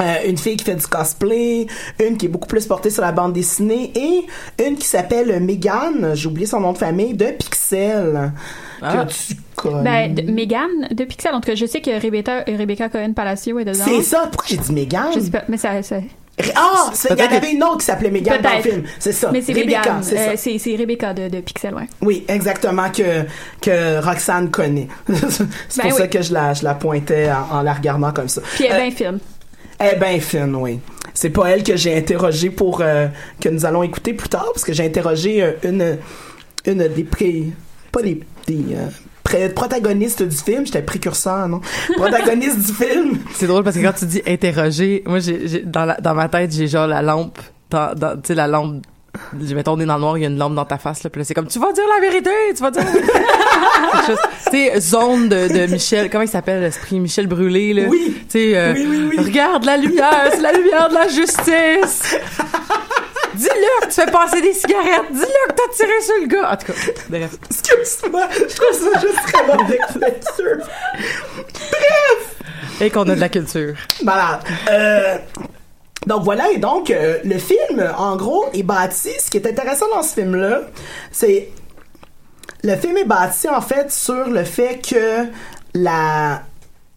Euh, 0.00 0.14
une 0.26 0.38
fille 0.38 0.56
qui 0.56 0.64
fait 0.64 0.76
du 0.76 0.86
cosplay, 0.86 1.66
une 2.02 2.16
qui 2.16 2.26
est 2.26 2.28
beaucoup 2.28 2.46
plus 2.46 2.64
portée 2.64 2.90
sur 2.90 3.02
la 3.02 3.12
bande 3.12 3.32
dessinée 3.34 3.92
et 3.94 4.26
une 4.64 4.76
qui 4.76 4.86
s'appelle 4.86 5.40
Megan, 5.40 6.12
j'ai 6.14 6.28
oublié 6.28 6.46
son 6.46 6.60
nom 6.60 6.72
de 6.72 6.78
famille, 6.78 7.12
de 7.12 7.26
Pixel, 7.26 8.32
Ah. 8.80 9.04
que 9.04 9.12
tu 9.12 9.34
connais. 9.56 10.08
Ben, 10.08 10.14
de- 10.14 10.30
Megan 10.32 10.68
de 10.90 11.04
Pixel. 11.04 11.34
En 11.34 11.40
tout 11.40 11.48
cas, 11.48 11.54
je 11.54 11.66
sais 11.66 11.80
que 11.82 11.90
Rebecca, 12.00 12.44
Rebecca 12.46 12.88
Cohen 12.88 13.12
Palacio 13.12 13.58
est 13.58 13.64
dedans. 13.64 13.84
C'est 13.84 14.02
ça, 14.02 14.28
pourquoi 14.32 14.46
j'ai 14.48 14.56
dit 14.56 14.72
Megan? 14.72 15.06
Je 15.14 15.20
sais 15.20 15.30
pas, 15.30 15.42
mais 15.48 15.56
ça, 15.58 15.82
ça- 15.82 15.96
Ah, 16.56 16.90
il 17.10 17.18
y 17.18 17.22
en 17.22 17.26
avait 17.36 17.52
une 17.52 17.62
autre 17.62 17.78
qui 17.78 17.84
s'appelait 17.84 18.10
Megan 18.10 18.40
dans 18.40 18.56
le 18.56 18.62
film. 18.62 18.82
C'est 18.98 19.12
ça. 19.12 19.28
mais 19.30 19.42
c'est 19.42 19.52
Rebecca, 19.52 19.80
Megan. 19.80 20.02
c'est 20.02 20.16
ça. 20.16 20.30
Euh, 20.30 20.34
c'est 20.36 20.56
c'est 20.58 20.76
Rebecca 20.76 21.12
de, 21.12 21.28
de 21.28 21.40
Pixel, 21.40 21.74
ouais. 21.74 21.86
Oui, 22.00 22.24
exactement, 22.28 22.88
que, 22.90 23.24
que 23.60 24.02
Roxane 24.02 24.50
connaît. 24.50 24.88
c'est 25.06 25.82
Ben 25.82 25.90
pour 25.90 25.92
oui. 25.92 25.98
ça 25.98 26.08
que 26.08 26.22
je 26.22 26.32
la, 26.32 26.54
je 26.54 26.64
la 26.64 26.72
pointais 26.74 27.28
en, 27.30 27.58
en 27.58 27.62
la 27.62 27.74
regardant 27.74 28.12
comme 28.12 28.28
ça. 28.28 28.40
Puis 28.54 28.64
elle 28.64 28.72
Euh, 28.72 28.84
est 28.84 28.88
bien 28.88 28.96
film. 28.96 29.18
Est 29.80 29.96
bien 29.96 30.20
fine, 30.20 30.54
oui. 30.56 30.78
C'est 31.14 31.30
pas 31.30 31.46
elle 31.48 31.62
que 31.64 31.76
j'ai 31.76 31.96
interrogé 31.96 32.50
pour 32.50 32.80
euh, 32.82 33.08
que 33.40 33.48
nous 33.48 33.64
allons 33.64 33.82
écouter 33.82 34.12
plus 34.14 34.28
tard, 34.28 34.46
parce 34.52 34.64
que 34.64 34.72
j'ai 34.72 34.84
interrogé 34.84 35.42
euh, 35.42 35.52
une, 35.64 35.98
une 36.66 36.86
des 36.88 37.04
pré... 37.04 37.46
pas 37.90 38.02
des... 38.02 38.20
des 38.46 38.64
euh, 38.74 38.86
pré- 39.24 39.48
protagonistes 39.48 40.22
du 40.22 40.36
film, 40.36 40.66
j'étais 40.66 40.82
précurseur, 40.82 41.48
non? 41.48 41.60
Protagoniste 41.96 42.58
du 42.58 42.72
film. 42.72 43.18
C'est 43.34 43.46
drôle 43.46 43.64
parce 43.64 43.76
que 43.76 43.82
quand 43.82 43.94
tu 43.98 44.04
dis 44.06 44.22
interroger, 44.26 45.02
moi, 45.06 45.18
j'ai, 45.18 45.62
dans, 45.64 45.84
la- 45.86 45.96
dans 46.00 46.14
ma 46.14 46.28
tête, 46.28 46.52
j'ai 46.52 46.66
genre 46.68 46.86
la 46.86 47.02
lampe, 47.02 47.38
dans, 47.70 47.94
dans- 47.94 48.16
tu 48.16 48.28
sais, 48.28 48.34
la 48.34 48.46
lampe, 48.46 48.84
mettons, 49.32 49.72
on 49.72 49.80
est 49.80 49.86
dans 49.86 49.96
le 49.96 50.00
noir, 50.00 50.18
il 50.18 50.22
y 50.22 50.24
a 50.24 50.28
une 50.28 50.38
lampe 50.38 50.54
dans 50.54 50.64
ta 50.64 50.78
face, 50.78 51.02
là, 51.02 51.10
puis 51.10 51.20
là, 51.20 51.24
c'est 51.24 51.34
comme, 51.34 51.48
tu 51.48 51.58
vas 51.58 51.72
dire 51.72 51.84
la 51.96 52.00
vérité, 52.08 52.30
tu 52.54 52.62
vas 52.62 52.70
dire 52.70 52.84
la 52.84 52.90
vérité. 52.92 53.12
Tu 54.06 54.12
sais, 54.56 54.80
zone 54.80 55.28
de, 55.28 55.48
de 55.48 55.66
Michel, 55.72 56.10
comment 56.10 56.22
il 56.24 56.28
s'appelle, 56.28 56.60
l'esprit? 56.60 57.00
Michel 57.00 57.26
Brûlé, 57.26 57.72
là? 57.72 57.82
Oui. 57.88 58.16
Tu 58.22 58.38
sais, 58.38 58.56
euh, 58.56 58.72
Oui, 58.74 58.86
oui, 58.88 59.08
oui. 59.16 59.24
regarde 59.24 59.64
la 59.64 59.76
lumière, 59.76 60.28
c'est 60.32 60.40
la 60.40 60.52
lumière 60.52 60.88
de 60.88 60.94
la 60.94 61.08
justice. 61.08 62.16
Dis-le 63.34 63.80
que 63.82 63.86
tu 63.86 63.92
fais 64.00 64.10
passer 64.10 64.40
des 64.42 64.52
cigarettes. 64.52 65.10
Dis-le 65.12 65.48
que 65.48 65.54
t'as 65.54 65.72
tiré 65.74 66.00
sur 66.02 66.14
le 66.20 66.26
gars. 66.26 66.50
En 66.52 66.56
tout 66.56 66.66
cas, 66.72 66.78
bref. 67.08 67.30
Excuse-moi, 67.50 68.28
je 68.32 68.54
trouve 68.56 68.92
ça 68.92 69.00
juste 69.00 69.22
très 69.32 69.46
bonne 69.46 69.68
lecture. 69.68 70.66
Et 72.80 72.90
qu'on 72.90 73.02
a 73.08 73.14
de 73.14 73.20
la 73.20 73.28
culture. 73.28 73.74
Malade. 74.02 74.40
Euh, 74.70 75.16
donc 76.06 76.24
voilà, 76.24 76.50
et 76.50 76.56
donc 76.58 76.90
euh, 76.90 77.18
le 77.24 77.38
film, 77.38 77.92
en 77.98 78.16
gros, 78.16 78.46
est 78.54 78.62
bâti. 78.62 79.10
Ce 79.22 79.30
qui 79.30 79.36
est 79.36 79.46
intéressant 79.46 79.86
dans 79.94 80.02
ce 80.02 80.14
film-là, 80.14 80.62
c'est 81.12 81.48
le 82.62 82.76
film 82.76 82.96
est 82.96 83.04
bâti 83.04 83.48
en 83.48 83.60
fait 83.60 83.90
sur 83.90 84.28
le 84.28 84.44
fait 84.44 84.80
que 84.86 85.26
la 85.74 86.42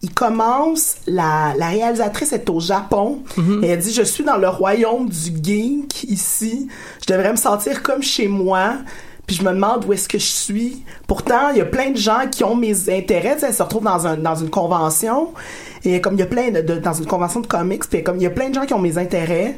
il 0.02 0.12
commence, 0.12 0.96
la, 1.06 1.54
la 1.56 1.68
réalisatrice 1.68 2.34
est 2.34 2.50
au 2.50 2.60
Japon 2.60 3.22
et 3.62 3.68
elle 3.68 3.78
dit 3.78 3.92
je 3.92 4.02
suis 4.02 4.22
dans 4.22 4.36
le 4.36 4.48
royaume 4.48 5.08
du 5.08 5.32
geek 5.42 6.04
ici, 6.04 6.68
je 7.00 7.10
devrais 7.12 7.30
me 7.30 7.36
sentir 7.36 7.82
comme 7.82 8.02
chez 8.02 8.28
moi. 8.28 8.74
Puis 9.26 9.36
je 9.36 9.42
me 9.42 9.52
demande 9.52 9.86
où 9.86 9.92
est-ce 9.94 10.06
que 10.06 10.18
je 10.18 10.26
suis. 10.26 10.84
Pourtant, 11.06 11.48
il 11.52 11.56
y 11.56 11.62
a 11.62 11.64
plein 11.64 11.90
de 11.92 11.96
gens 11.96 12.28
qui 12.30 12.44
ont 12.44 12.54
mes 12.54 12.90
intérêts. 12.90 13.38
Elle 13.42 13.54
se 13.54 13.62
retrouve 13.62 13.84
dans, 13.84 14.06
un, 14.06 14.18
dans 14.18 14.34
une 14.34 14.50
convention. 14.50 15.32
Et 15.82 16.02
comme 16.02 16.12
il 16.12 16.20
y 16.20 16.22
a 16.22 16.26
plein 16.26 16.50
de, 16.50 16.60
de- 16.60 16.74
dans 16.78 16.92
une 16.92 17.06
convention 17.06 17.40
de 17.40 17.46
comics, 17.46 17.88
puis 17.88 18.04
comme 18.04 18.16
il 18.18 18.22
y 18.24 18.26
a 18.26 18.30
plein 18.30 18.50
de 18.50 18.54
gens 18.54 18.66
qui 18.66 18.74
ont 18.74 18.78
mes 18.80 18.98
intérêts. 18.98 19.56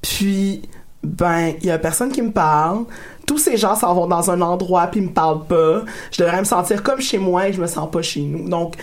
Puis, 0.00 0.62
ben, 1.02 1.52
il 1.60 1.66
y 1.66 1.70
a 1.70 1.78
personne 1.78 2.10
qui 2.10 2.22
me 2.22 2.30
parle. 2.32 2.84
Tous 3.26 3.38
ces 3.38 3.56
gens 3.56 3.76
s'en 3.76 3.94
vont 3.94 4.06
dans 4.06 4.30
un 4.30 4.40
endroit 4.40 4.86
puis 4.88 5.00
ils 5.00 5.06
me 5.06 5.12
parlent 5.12 5.46
pas. 5.46 5.82
Je 6.10 6.22
devrais 6.22 6.40
me 6.40 6.44
sentir 6.44 6.82
comme 6.82 7.00
chez 7.00 7.18
moi 7.18 7.48
et 7.48 7.52
je 7.52 7.60
me 7.60 7.66
sens 7.66 7.90
pas 7.90 8.02
chez 8.02 8.22
nous. 8.22 8.48
Donc, 8.48 8.76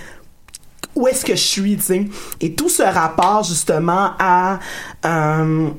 où 0.95 1.07
est-ce 1.07 1.23
que 1.23 1.35
je 1.35 1.41
suis, 1.41 1.77
tu 1.77 1.83
sais? 1.83 2.05
Et 2.41 2.53
tout 2.53 2.69
ce 2.69 2.83
rapport, 2.83 3.43
justement, 3.43 4.11
à... 4.19 4.59
euh, 5.05 5.69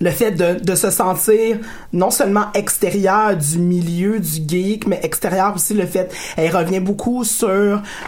le 0.00 0.10
fait 0.10 0.32
de, 0.32 0.74
se 0.74 0.90
sentir 0.90 1.58
non 1.92 2.10
seulement 2.10 2.52
extérieur 2.54 3.36
du 3.36 3.58
milieu 3.58 4.20
du 4.20 4.42
geek, 4.46 4.86
mais 4.86 5.00
extérieur 5.02 5.54
aussi 5.54 5.74
le 5.74 5.86
fait, 5.86 6.14
elle 6.36 6.54
revient 6.54 6.80
beaucoup 6.80 7.24
sur 7.24 7.48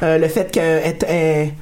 euh, 0.03 0.19
le 0.19 0.29
fait 0.29 0.51
qu'elle 0.51 1.55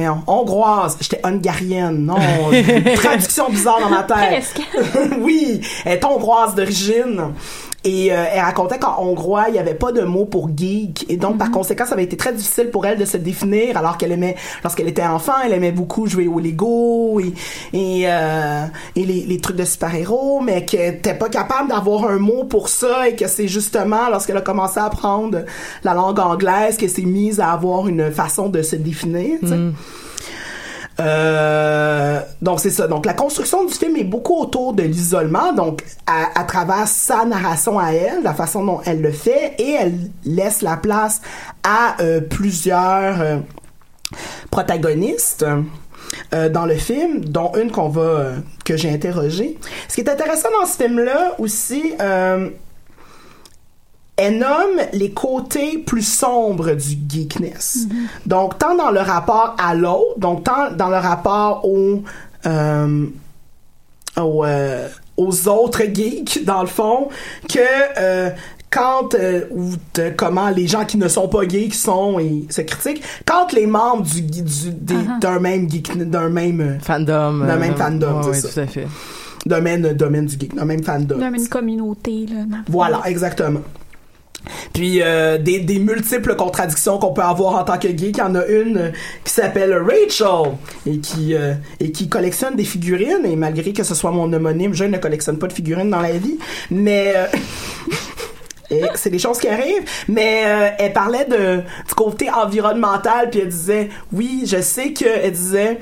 voyons, 0.00 0.22
hongroise, 0.26 0.96
j'étais 1.00 1.20
hungarienne, 1.24 2.06
non, 2.06 2.16
traduction 2.96 3.48
bizarre 3.50 3.80
dans 3.80 3.90
ma 3.90 4.02
tête. 4.02 4.16
Presque. 4.16 4.62
oui, 5.20 5.60
elle 5.84 5.98
est 5.98 6.04
hongroise 6.04 6.54
d'origine. 6.54 7.32
Et 7.84 8.12
euh, 8.12 8.24
elle 8.32 8.40
racontait 8.40 8.78
qu'en 8.78 9.02
hongrois, 9.02 9.44
il 9.48 9.52
n'y 9.52 9.58
avait 9.58 9.74
pas 9.74 9.90
de 9.92 10.02
mot 10.02 10.26
pour 10.26 10.50
geek. 10.54 11.06
Et 11.08 11.16
donc, 11.16 11.38
par 11.38 11.50
conséquent, 11.50 11.86
ça 11.86 11.94
avait 11.94 12.04
été 12.04 12.16
très 12.16 12.32
difficile 12.32 12.70
pour 12.70 12.84
elle 12.84 12.98
de 12.98 13.04
se 13.04 13.16
définir, 13.16 13.76
alors 13.76 13.96
qu'elle 13.96 14.12
aimait, 14.12 14.36
lorsqu'elle 14.62 14.88
était 14.88 15.04
enfant, 15.04 15.32
elle 15.44 15.52
aimait 15.52 15.72
beaucoup 15.72 16.06
jouer 16.06 16.26
au 16.26 16.40
Lego 16.40 17.20
et, 17.20 17.32
et, 17.72 18.02
euh, 18.06 18.64
et 18.96 19.04
les, 19.04 19.24
les 19.24 19.38
trucs 19.38 19.56
de 19.56 19.64
super-héros, 19.64 20.40
mais 20.40 20.64
qu'elle 20.64 20.94
n'était 20.94 21.14
pas 21.14 21.28
capable 21.28 21.70
d'avoir 21.70 22.04
un 22.04 22.18
mot 22.18 22.44
pour 22.44 22.68
ça 22.68 23.08
et 23.08 23.16
que 23.16 23.26
c'est 23.28 23.48
justement 23.48 24.10
lorsqu'elle 24.10 24.36
a 24.36 24.42
commencé 24.42 24.78
à 24.78 24.84
apprendre 24.84 25.44
la 25.82 25.94
langue 25.94 26.20
anglaise 26.20 26.76
qu'elle 26.76 26.90
s'est 26.90 27.02
mise 27.02 27.40
à 27.40 27.52
avoir 27.52 27.88
une 27.88 28.10
façon 28.10 28.48
de 28.48 28.62
se 28.62 28.76
définir, 28.76 29.38
sais. 29.42 29.56
Euh, 31.00 32.20
donc 32.42 32.60
c'est 32.60 32.70
ça. 32.70 32.86
Donc 32.86 33.06
la 33.06 33.14
construction 33.14 33.64
du 33.64 33.72
film 33.72 33.96
est 33.96 34.04
beaucoup 34.04 34.38
autour 34.40 34.72
de 34.74 34.82
l'isolement, 34.82 35.52
donc 35.52 35.82
à, 36.06 36.44
travers 36.44 36.86
sa 36.88 37.24
narration 37.24 37.78
à 37.78 37.92
elle, 37.92 38.22
la 38.22 38.34
façon 38.34 38.64
dont 38.64 38.80
elle 38.84 39.00
le 39.00 39.12
fait, 39.12 39.54
et 39.58 39.76
elle 39.80 40.10
laisse 40.24 40.62
la 40.62 40.76
place 40.76 41.20
à 41.62 42.00
euh, 42.00 42.20
plusieurs 42.20 43.20
euh, 43.20 43.38
protagonistes. 44.50 45.44
dans 46.32 46.66
le 46.66 46.74
film, 46.74 47.24
dont 47.24 47.52
une 47.54 47.70
qu'on 47.70 47.88
va 47.88 48.32
que 48.64 48.76
j'ai 48.76 48.90
interrogée. 48.90 49.58
Ce 49.88 49.94
qui 49.94 50.00
est 50.00 50.10
intéressant 50.10 50.48
dans 50.60 50.66
ce 50.66 50.76
film-là 50.76 51.34
aussi, 51.38 51.94
elle 54.20 54.38
nomme 54.38 54.80
les 54.92 55.10
côtés 55.12 55.78
plus 55.78 56.02
sombres 56.06 56.72
du 56.72 56.98
geekness. 57.08 57.86
Donc, 58.26 58.58
tant 58.58 58.74
dans 58.76 58.90
le 58.90 59.00
rapport 59.00 59.56
à 59.58 59.74
l'autre, 59.74 60.18
donc 60.18 60.44
tant 60.44 60.70
dans 60.76 60.88
le 60.88 60.96
rapport 60.96 61.64
au, 61.64 62.02
euh, 62.46 63.06
au, 64.20 64.44
euh, 64.44 64.88
aux 65.16 65.48
autres 65.48 65.82
geeks, 65.92 66.44
dans 66.44 66.62
le 66.62 66.66
fond, 66.68 67.08
que 67.48 67.58
euh, 67.98 68.30
quand 68.70 69.14
euh, 69.14 69.46
ou 69.50 69.70
de- 69.94 70.12
comment 70.16 70.48
les 70.50 70.66
gens 70.68 70.84
qui 70.84 70.96
ne 70.96 71.08
sont 71.08 71.28
pas 71.28 71.46
geeks 71.48 71.74
sont 71.74 72.18
et 72.20 72.46
se 72.50 72.60
critiquent, 72.60 73.02
quand 73.26 73.52
les 73.52 73.66
membres 73.66 74.02
du, 74.02 74.22
du 74.22 74.42
des- 74.70 74.94
d'un 75.20 75.38
même 75.40 75.68
geek, 75.70 75.96
d'un 76.08 76.28
même 76.28 76.78
Fandom. 76.82 77.40
Le 77.44 77.56
même 77.58 77.72
euh, 77.72 77.76
fandom, 77.76 78.16
ouais, 78.18 78.22
c'est 78.22 78.28
ouais, 78.30 78.40
ça. 78.40 78.48
tout 78.48 78.60
à 78.60 78.66
fait. 78.66 78.86
domaine 79.46 79.92
domaine 79.94 80.26
du 80.26 80.38
geek, 80.38 80.54
d'un 80.54 80.64
même 80.64 80.82
fandom. 80.84 81.18
Dans 81.18 81.32
une 81.34 81.48
communauté, 81.48 82.26
là. 82.26 82.58
Voilà, 82.68 83.00
exactement. 83.06 83.60
Puis 84.72 85.00
euh, 85.02 85.38
des, 85.38 85.78
multiples 85.78 86.36
contradictions 86.36 86.98
qu'on 86.98 87.12
peut 87.12 87.22
avoir 87.22 87.56
en 87.56 87.64
tant 87.64 87.78
que 87.78 87.88
geek, 87.88 88.16
il 88.16 88.18
y 88.18 88.22
en 88.22 88.34
a 88.34 88.46
une 88.46 88.78
euh, 88.78 88.90
qui 89.24 89.32
s'appelle 89.32 89.74
Rachel 89.74 90.52
et 90.86 90.98
qui 90.98 91.34
euh, 91.34 91.54
et 91.80 91.92
qui 91.92 92.08
collectionne 92.08 92.56
des 92.56 92.64
figurines 92.64 93.24
et 93.24 93.36
malgré 93.36 93.72
que 93.72 93.82
ce 93.82 93.94
soit 93.94 94.10
mon 94.10 94.32
homonyme, 94.32 94.74
je 94.74 94.84
ne 94.84 94.98
collectionne 94.98 95.38
pas 95.38 95.46
de 95.46 95.52
figurines 95.52 95.90
dans 95.90 96.00
la 96.00 96.12
vie, 96.12 96.38
mais 96.70 97.14
c'est 98.94 99.10
des 99.10 99.18
choses 99.18 99.38
qui 99.38 99.48
arrivent. 99.48 99.84
Mais 100.08 100.74
elle 100.78 100.92
parlait 100.92 101.24
de 101.24 101.56
du 101.56 101.94
côté 101.94 102.30
environnemental, 102.30 103.30
puis 103.30 103.40
elle 103.40 103.48
disait, 103.48 103.88
oui, 104.12 104.44
je 104.46 104.60
sais 104.60 104.92
que 104.92 105.06
elle 105.06 105.32
disait 105.32 105.78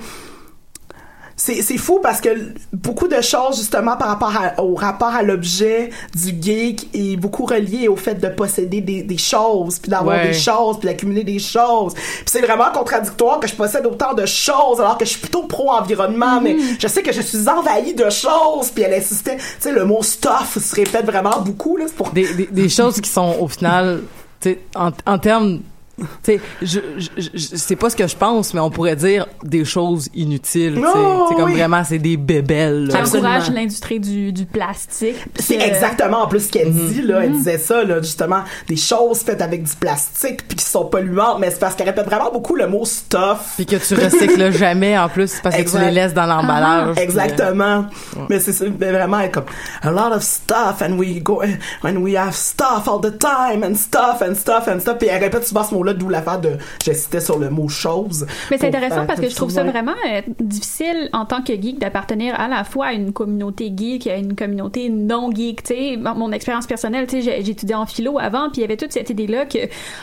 c'est 1.40 1.62
c'est 1.62 1.78
fou 1.78 2.00
parce 2.02 2.20
que 2.20 2.28
beaucoup 2.72 3.06
de 3.06 3.20
choses 3.22 3.56
justement 3.58 3.96
par 3.96 4.08
rapport 4.08 4.34
à- 4.36 4.60
au 4.60 4.74
rapport 4.74 5.14
à 5.14 5.22
l'objet 5.22 5.90
du 6.14 6.34
geek 6.42 6.88
est 6.92 7.16
beaucoup 7.16 7.46
relié 7.46 7.86
au 7.86 7.94
fait 7.96 8.16
de 8.16 8.26
posséder 8.28 8.80
des, 8.80 9.02
des 9.02 9.16
choses 9.16 9.78
puis 9.78 9.88
d'avoir 9.90 10.16
Ouais. 10.18 10.28
des 10.28 10.34
choses 10.34 10.78
puis 10.80 10.88
d'accumuler 10.88 11.22
des 11.22 11.38
choses. 11.38 11.94
Puis 11.94 12.24
c'est 12.26 12.40
vraiment 12.40 12.70
contradictoire 12.74 13.38
que 13.38 13.46
je 13.46 13.54
possède 13.54 13.86
autant 13.86 14.14
de 14.14 14.26
choses 14.26 14.80
alors 14.80 14.98
que 14.98 15.04
je 15.04 15.10
suis 15.10 15.20
plutôt 15.20 15.44
pro 15.44 15.70
environnement 15.70 16.40
mais 16.40 16.56
je 16.78 16.88
sais 16.88 17.02
que 17.04 17.12
je 17.12 17.22
suis 17.22 17.48
envahie 17.48 17.94
de 17.94 18.10
choses 18.10 18.70
puis 18.74 18.82
elle 18.82 18.94
insistait. 18.94 19.36
Tu 19.36 19.42
sais 19.60 19.72
le 19.72 19.84
mot 19.84 20.02
stuff 20.02 20.58
se 20.60 20.74
répète 20.74 21.06
vraiment 21.06 21.40
beaucoup 21.40 21.76
là 21.76 21.84
c'est 21.86 21.94
pour 21.96 22.10
des, 22.10 22.34
des, 22.34 22.46
des 22.46 22.68
choses 22.68 23.00
qui 23.00 23.08
sont 23.08 23.36
au 23.40 23.46
final, 23.46 24.00
tu 24.40 24.50
sais, 24.50 24.58
en, 24.74 24.90
en 25.06 25.18
termes, 25.18 25.60
sais, 26.22 26.40
je, 26.62 26.80
je, 26.96 27.08
je- 27.34 27.56
c'est 27.56 27.76
pas 27.76 27.90
ce 27.90 27.96
que 27.96 28.06
je 28.06 28.16
pense, 28.16 28.54
mais 28.54 28.60
on 28.60 28.70
pourrait 28.70 28.96
dire 28.96 29.26
des 29.42 29.64
choses 29.64 30.08
inutiles. 30.14 30.76
sais. 30.76 30.82
Oh, 30.94 31.26
c'est 31.28 31.34
comme 31.34 31.44
oui. 31.50 31.54
vraiment, 31.54 31.82
c'est 31.84 31.98
des 31.98 32.16
bébelles. 32.16 32.86
là. 32.86 33.04
Ça 33.04 33.16
encourage 33.16 33.50
l'industrie 33.50 34.00
du, 34.00 34.32
du 34.32 34.46
plastique. 34.46 35.16
C'est 35.38 35.58
Euh, 35.60 35.66
exactement 35.66 36.22
en 36.22 36.26
plus 36.28 36.46
ce 36.46 36.50
qu'elle 36.52 36.72
Mhm. 36.72 36.88
dit 36.88 37.02
là, 37.02 37.24
elle 37.24 37.32
disait 37.32 37.58
ça 37.58 37.84
là 37.84 38.00
justement 38.00 38.42
des 38.68 38.76
choses 38.76 39.20
faites 39.20 39.40
avec 39.42 39.62
du 39.64 39.74
plastique 39.76 40.46
puis 40.46 40.56
qui 40.56 40.64
sont 40.64 40.84
polluantes 40.86 41.38
mais 41.40 41.50
c'est 41.50 41.58
parce 41.60 41.74
qu'elle 41.74 41.88
répète 41.88 42.06
vraiment 42.06 42.30
beaucoup 42.32 42.54
le 42.54 42.66
mot 42.68 42.84
stuff. 42.84 43.54
Puis 43.56 43.66
que 43.66 43.76
tu 43.76 43.94
recycles 43.94 44.52
jamais 44.52 44.96
en 44.98 45.08
plus 45.08 45.40
parce 45.42 45.56
que 45.56 45.62
tu 45.68 45.78
les 45.78 45.90
laisses 45.90 46.14
dans 46.14 46.26
l'emballage. 46.26 46.96
euh, 46.98 47.00
Exactement. 47.02 47.86
Mais 48.28 48.40
c'est 48.40 48.52
vraiment 48.78 49.26
comme 49.28 49.44
a 49.82 49.90
lot 49.90 50.14
of 50.14 50.22
stuff 50.22 50.82
and 50.82 50.92
we 50.98 51.22
go 51.22 51.42
and 51.84 51.96
we 51.96 52.16
have 52.16 52.34
stuff 52.34 52.86
all 52.88 53.00
the 53.00 53.16
time 53.18 53.62
and 53.64 53.74
stuff 53.74 54.22
and 54.22 54.34
stuff 54.34 54.68
and 54.68 54.80
stuff 54.80 54.98
puis 54.98 55.08
elle 55.08 55.22
répète 55.22 55.46
souvent 55.46 55.64
ce 55.64 55.74
mot 55.74 55.82
là 55.88 55.94
d'où 55.94 56.08
l'affaire 56.08 56.40
de 56.40 56.50
je 56.84 56.92
citais 56.92 57.20
sur 57.20 57.38
le 57.38 57.50
mot 57.50 57.68
chose. 57.68 58.26
Mais 58.50 58.58
c'est 58.58 58.68
intéressant 58.68 58.94
faire 58.96 59.06
parce 59.06 59.20
que 59.20 59.28
je 59.28 59.34
trouve 59.34 59.50
ça 59.50 59.62
ouais. 59.64 59.70
vraiment 59.70 59.94
euh, 60.08 60.20
difficile 60.40 61.08
en 61.12 61.24
tant 61.24 61.42
que 61.42 61.52
geek 61.52 61.78
d'appartenir 61.78 62.38
à 62.38 62.48
la 62.48 62.64
fois 62.64 62.86
à 62.86 62.92
une 62.92 63.12
communauté 63.12 63.72
geek 63.76 64.06
et 64.06 64.12
à 64.12 64.16
une 64.16 64.34
communauté 64.36 64.88
non 64.88 65.30
geek. 65.34 65.62
Tu 65.62 65.74
sais, 65.74 65.96
mon, 65.96 66.14
mon 66.14 66.32
expérience 66.32 66.66
personnelle, 66.66 67.06
tu 67.06 67.16
sais, 67.16 67.22
j'ai- 67.22 67.44
j'ai 67.44 67.52
étudié 67.52 67.74
en 67.74 67.86
philo 67.86 68.18
avant, 68.18 68.50
puis 68.50 68.58
il 68.58 68.60
y 68.62 68.64
avait 68.64 68.76
toute 68.76 68.92
cette 68.92 69.10
idée-là 69.10 69.46
que 69.46 69.58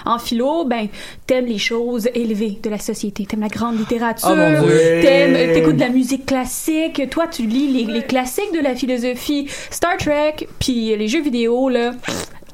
en 0.06 0.20
philo, 0.20 0.66
ben, 0.66 0.88
t'aimes 1.28 1.46
les 1.46 1.58
choses 1.58 2.08
élevées 2.14 2.60
de 2.62 2.70
la 2.70 2.80
société, 2.80 3.26
t'aimes 3.26 3.42
la 3.42 3.48
grande 3.48 3.78
littérature, 3.78 4.30
Oh, 4.32 4.36
t'aimes, 5.02 5.36
euh, 5.36 5.54
t'écoutes 5.54 5.76
de 5.76 5.82
la 5.82 5.90
musique 5.90 6.26
classique, 6.26 7.02
toi 7.10 7.28
tu 7.28 7.44
lis 7.44 7.68
les, 7.72 7.84
les 7.92 8.02
classiques 8.04 8.54
de 8.54 8.62
la 8.64 8.76
philosophie, 8.76 9.48
Star 9.70 9.98
Trek, 9.98 10.48
puis 10.60 10.96
les 10.96 11.08
jeux 11.08 11.22
vidéo 11.22 11.70
là. 11.70 11.92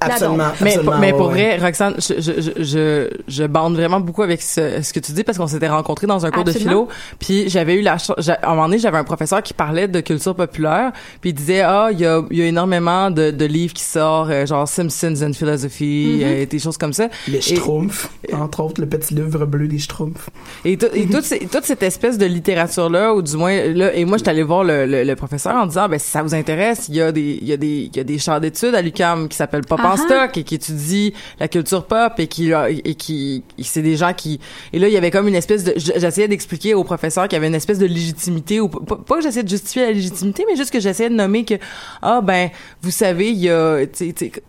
Absolument. 0.01 0.37
Mais, 0.61 0.69
absolument, 0.71 0.91
pour, 0.91 0.99
mais 0.99 1.11
pour 1.11 1.27
ouais. 1.27 1.55
vrai, 1.57 1.57
Roxane, 1.65 1.95
je, 1.97 2.13
je, 2.19 2.41
je, 2.41 2.63
je, 2.63 3.09
je 3.27 3.43
bande 3.45 3.75
vraiment 3.75 3.99
beaucoup 3.99 4.23
avec 4.23 4.41
ce, 4.41 4.81
ce 4.81 4.91
que 4.93 4.99
tu 4.99 5.11
dis 5.11 5.23
parce 5.23 5.37
qu'on 5.37 5.47
s'était 5.47 5.69
rencontrés 5.69 6.07
dans 6.07 6.25
un 6.25 6.31
cours 6.31 6.41
Absolument. 6.41 6.71
de 6.71 6.75
philo. 6.75 6.87
Puis 7.19 7.49
j'avais 7.49 7.75
eu 7.75 7.81
la 7.81 7.97
chance, 7.97 8.27
à 8.29 8.37
un 8.43 8.49
moment 8.55 8.65
donné, 8.67 8.79
j'avais 8.79 8.97
un 8.97 9.03
professeur 9.03 9.41
qui 9.43 9.53
parlait 9.53 9.87
de 9.87 9.99
culture 10.01 10.35
populaire. 10.35 10.91
Puis 11.21 11.29
il 11.31 11.33
disait, 11.33 11.61
ah, 11.61 11.89
il 11.91 11.99
y 11.99 12.05
a, 12.05 12.21
il 12.31 12.37
y 12.37 12.41
a 12.41 12.45
énormément 12.45 13.11
de, 13.11 13.31
de 13.31 13.45
livres 13.45 13.73
qui 13.73 13.83
sortent, 13.83 14.29
euh, 14.31 14.45
genre 14.45 14.67
Simpsons 14.67 15.15
and 15.23 15.33
Philosophy, 15.33 15.81
Mm-hmm. 15.81 16.23
euh, 16.23 16.45
des 16.45 16.59
choses 16.59 16.77
comme 16.77 16.93
ça. 16.93 17.07
Les 17.27 17.37
Et- 17.37 17.41
Schtroumpfs, 17.41 18.09
entre 18.33 18.61
autres 18.63 18.81
le 18.81 18.87
petit 18.87 19.13
livre 19.13 19.45
bleu 19.45 19.67
des 19.67 19.77
Schtroumpfs. 19.79 20.29
Et, 20.65 20.77
tout- 20.77 20.87
et 20.93 21.05
toute, 21.07 21.23
ces- 21.23 21.39
toute 21.47 21.63
cette 21.63 21.83
espèce 21.83 22.17
de 22.17 22.25
littérature-là, 22.25 23.13
ou 23.13 23.21
du 23.21 23.35
moins, 23.37 23.55
là, 23.73 23.93
et 23.93 24.05
moi, 24.05 24.17
je 24.17 24.23
suis 24.23 24.29
allée 24.29 24.43
voir 24.43 24.63
le, 24.63 24.85
le, 24.85 25.03
le 25.03 25.15
professeur 25.15 25.55
en 25.55 25.65
disant, 25.65 25.87
ben, 25.89 25.99
si 25.99 26.09
ça 26.09 26.21
vous 26.23 26.33
intéresse, 26.35 26.85
il 26.89 26.95
y 26.95 27.01
a 27.01 27.11
des, 27.11 27.39
il 27.41 27.47
y 27.47 27.53
a 27.53 27.57
des, 27.57 27.89
il 27.91 27.95
y 27.95 27.99
a 27.99 28.03
des 28.03 28.19
champs 28.19 28.39
d'études 28.39 28.75
à 28.75 28.81
l'UQAM 28.81 29.27
qui 29.27 29.37
s'appellent 29.37 29.65
Pop 29.65 29.79
Ah 29.83 29.90
stock 29.97 30.37
et 30.37 30.43
qui 30.43 30.55
étudient 30.55 31.11
la 31.39 31.47
culture 31.47 31.85
pop 31.85 32.13
et 32.17 32.27
qui, 32.27 32.51
et 32.51 32.95
qui, 32.95 33.43
c'est 33.61 33.81
des 33.81 33.95
gens 33.95 34.13
qui, 34.13 34.39
et 34.73 34.79
là, 34.79 34.87
il 34.87 34.93
y 34.93 34.97
avait 34.97 35.11
comme 35.11 35.27
une 35.27 35.35
espèce 35.35 35.63
de, 35.63 35.73
j'essayais 35.75 36.27
d'expliquer 36.27 36.73
au 36.73 36.83
professeur 36.83 37.27
qu'il 37.27 37.35
y 37.35 37.37
avait 37.37 37.47
une 37.47 37.55
espèce 37.55 37.79
de 37.79 37.85
légitimité, 37.85 38.59
ou 38.59 38.69
pas, 38.69 39.15
que 39.15 39.21
j'essayais 39.21 39.43
de 39.43 39.49
justifier 39.49 39.83
la 39.83 39.91
légitimité, 39.91 40.45
mais 40.49 40.55
juste 40.55 40.71
que 40.71 40.79
j'essayais 40.79 41.09
de 41.09 41.15
nommer 41.15 41.45
que, 41.45 41.55
ah, 42.01 42.21
ben, 42.21 42.49
vous 42.81 42.91
savez, 42.91 43.29
il 43.31 43.39
y 43.39 43.49
a, 43.49 43.79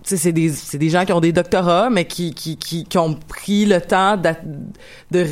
c'est 0.02 0.32
des, 0.32 0.48
c'est 0.50 0.78
des 0.78 0.88
gens 0.88 1.04
qui 1.04 1.12
ont 1.12 1.20
des 1.20 1.32
doctorats, 1.32 1.90
mais 1.90 2.04
qui, 2.04 2.34
qui, 2.34 2.56
qui, 2.56 2.84
qui 2.84 2.98
ont 2.98 3.14
pris 3.14 3.64
le 3.66 3.80
temps 3.80 4.16
de, 5.10 5.26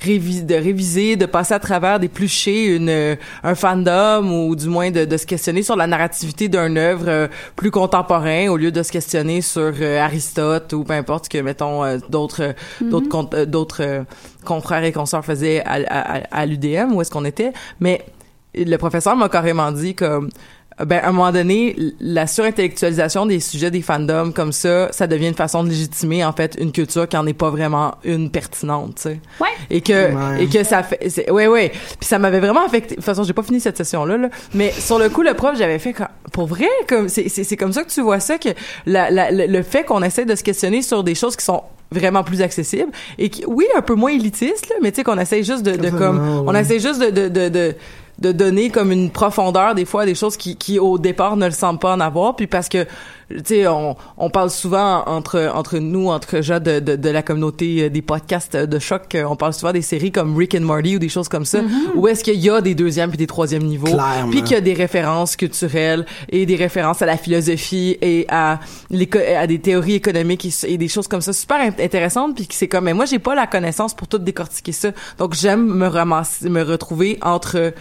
réviser, 0.00 0.42
de 0.42 0.54
réviser, 0.54 1.16
de 1.16 1.26
passer 1.26 1.54
à 1.54 1.58
travers, 1.58 2.00
d'éplucher 2.00 2.66
une, 2.76 2.88
euh, 2.88 3.16
un 3.42 3.54
fandom 3.54 4.48
ou 4.48 4.56
du 4.56 4.68
moins 4.68 4.90
de, 4.90 5.04
de 5.04 5.16
se 5.16 5.26
questionner 5.26 5.62
sur 5.62 5.76
la 5.76 5.86
narrativité 5.86 6.48
d'une 6.48 6.78
œuvre 6.78 7.08
euh, 7.08 7.28
plus 7.56 7.70
contemporain 7.70 8.48
au 8.48 8.56
lieu 8.56 8.70
de 8.70 8.82
se 8.82 8.92
questionner 8.92 9.40
sur 9.40 9.53
euh, 9.60 10.00
Aristote 10.00 10.72
ou 10.72 10.84
peu 10.84 10.94
importe 10.94 11.28
que, 11.28 11.38
mettons, 11.38 11.84
euh, 11.84 11.98
d'autres, 12.08 12.54
euh, 12.82 13.00
euh, 13.34 13.46
d'autres 13.46 14.04
confrères 14.44 14.84
et 14.84 14.92
consoeurs 14.92 15.24
faisaient 15.24 15.62
à, 15.64 15.74
à, 15.88 16.18
à, 16.18 16.22
à 16.30 16.46
l'UDM, 16.46 16.92
où 16.94 17.00
est-ce 17.00 17.10
qu'on 17.10 17.24
était. 17.24 17.52
Mais 17.80 18.04
le 18.54 18.76
professeur 18.76 19.16
m'a 19.16 19.28
carrément 19.28 19.72
dit 19.72 19.94
comme 19.94 20.30
ben 20.84 20.98
à 20.98 21.08
un 21.08 21.12
moment 21.12 21.30
donné 21.30 21.76
la 22.00 22.26
surintellectualisation 22.26 23.26
des 23.26 23.38
sujets 23.40 23.70
des 23.70 23.82
fandoms 23.82 24.32
comme 24.32 24.50
ça 24.52 24.88
ça 24.92 25.06
devient 25.06 25.28
une 25.28 25.34
façon 25.34 25.62
de 25.62 25.68
légitimer 25.68 26.24
en 26.24 26.32
fait 26.32 26.56
une 26.58 26.72
culture 26.72 27.08
qui 27.08 27.16
en 27.16 27.26
est 27.26 27.32
pas 27.32 27.50
vraiment 27.50 27.94
une 28.04 28.30
pertinente 28.30 28.96
tu 28.96 29.02
sais. 29.02 29.20
Ouais. 29.40 29.46
et 29.70 29.80
que 29.80 29.92
Ouais. 30.12 30.44
et 30.44 30.46
que 30.48 30.64
ça 30.64 30.82
fait 30.82 31.08
c'est- 31.08 31.30
ouais 31.30 31.46
ouais. 31.46 31.70
Puis 31.70 32.08
ça 32.08 32.18
m'avait 32.18 32.40
vraiment 32.40 32.64
affecté. 32.66 32.90
De 32.90 32.94
toute 32.96 33.04
façon 33.04 33.22
j'ai 33.22 33.32
pas 33.32 33.42
fini 33.44 33.60
cette 33.60 33.76
session 33.76 34.04
là, 34.04 34.16
là 34.16 34.28
mais 34.52 34.72
sur 34.72 34.98
le 34.98 35.08
coup 35.08 35.22
le 35.22 35.34
prof 35.34 35.56
j'avais 35.56 35.78
fait 35.78 35.92
comme- 35.92 36.08
pour 36.32 36.46
vrai 36.46 36.66
comme 36.88 37.08
c'est 37.08 37.28
c'est 37.28 37.44
c'est 37.44 37.56
comme 37.56 37.72
ça 37.72 37.84
que 37.84 37.90
tu 37.90 38.00
vois 38.02 38.18
ça 38.20 38.38
que 38.38 38.48
la, 38.86 39.10
la- 39.10 39.30
le, 39.30 39.46
le 39.46 39.62
fait 39.62 39.84
qu'on 39.84 40.02
essaie 40.02 40.24
de 40.24 40.34
se 40.34 40.42
questionner 40.42 40.82
sur 40.82 41.04
des 41.04 41.14
choses 41.14 41.36
qui 41.36 41.44
sont 41.44 41.62
vraiment 41.92 42.24
plus 42.24 42.42
accessibles 42.42 42.90
et 43.18 43.28
qui 43.28 43.44
oui 43.46 43.64
un 43.76 43.82
peu 43.82 43.94
moins 43.94 44.10
élitistes 44.10 44.68
là 44.70 44.76
mais 44.82 44.90
tu 44.90 44.96
sais 44.96 45.04
qu'on 45.04 45.18
essaie 45.18 45.44
juste 45.44 45.62
de, 45.62 45.76
de 45.76 45.90
comme 45.90 46.18
on 46.46 46.54
essaie 46.54 46.80
juste 46.80 47.00
de 47.00 47.10
de, 47.10 47.28
de, 47.28 47.48
de 47.48 47.74
de 48.18 48.32
donner 48.32 48.70
comme 48.70 48.92
une 48.92 49.10
profondeur 49.10 49.74
des 49.74 49.84
fois 49.84 50.02
à 50.02 50.06
des 50.06 50.14
choses 50.14 50.36
qui, 50.36 50.56
qui 50.56 50.78
au 50.78 50.98
départ 50.98 51.36
ne 51.36 51.46
le 51.46 51.52
semblent 51.52 51.80
pas 51.80 51.94
en 51.94 52.00
avoir. 52.00 52.36
Puis 52.36 52.46
parce 52.46 52.68
que 52.68 52.86
tu 53.38 53.42
sais 53.44 53.66
on, 53.66 53.96
on 54.16 54.30
parle 54.30 54.50
souvent 54.50 55.02
entre 55.06 55.50
entre 55.54 55.78
nous 55.78 56.08
entre 56.08 56.40
gens 56.40 56.60
de, 56.60 56.78
de, 56.80 56.96
de 56.96 57.08
la 57.10 57.22
communauté 57.22 57.84
euh, 57.84 57.90
des 57.90 58.02
podcasts 58.02 58.56
de 58.56 58.78
choc. 58.78 59.14
Euh, 59.14 59.24
on 59.28 59.36
parle 59.36 59.52
souvent 59.52 59.72
des 59.72 59.82
séries 59.82 60.12
comme 60.12 60.36
Rick 60.36 60.54
and 60.54 60.60
Morty 60.62 60.96
ou 60.96 60.98
des 60.98 61.08
choses 61.08 61.28
comme 61.28 61.44
ça 61.44 61.60
où 61.94 62.06
est-ce 62.08 62.22
qu'il 62.24 62.38
y 62.40 62.50
a 62.50 62.60
des 62.60 62.74
deuxième 62.74 63.10
puis 63.10 63.18
des 63.18 63.26
troisième 63.26 63.62
niveaux 63.64 63.86
Clairement. 63.86 64.30
puis 64.30 64.42
qu'il 64.42 64.52
y 64.52 64.56
a 64.56 64.60
des 64.60 64.74
références 64.74 65.36
culturelles 65.36 66.06
et 66.28 66.46
des 66.46 66.56
références 66.56 67.02
à 67.02 67.06
la 67.06 67.16
philosophie 67.16 67.96
et 68.00 68.26
à 68.28 68.60
à 69.38 69.46
des 69.46 69.58
théories 69.58 69.94
économiques 69.94 70.44
et, 70.46 70.72
et 70.74 70.78
des 70.78 70.88
choses 70.88 71.08
comme 71.08 71.20
ça 71.20 71.32
super 71.32 71.58
int- 71.58 71.82
intéressantes 71.82 72.34
puis 72.36 72.46
que 72.46 72.54
c'est 72.54 72.68
comme 72.68 72.84
mais 72.84 72.94
moi 72.94 73.04
j'ai 73.04 73.18
pas 73.18 73.34
la 73.34 73.46
connaissance 73.46 73.94
pour 73.94 74.08
tout 74.08 74.18
décortiquer 74.18 74.72
ça. 74.72 74.90
Donc 75.18 75.34
j'aime 75.34 75.64
me 75.66 75.86
ramasser 75.86 76.48
me 76.48 76.62
retrouver 76.62 77.18
entre 77.22 77.72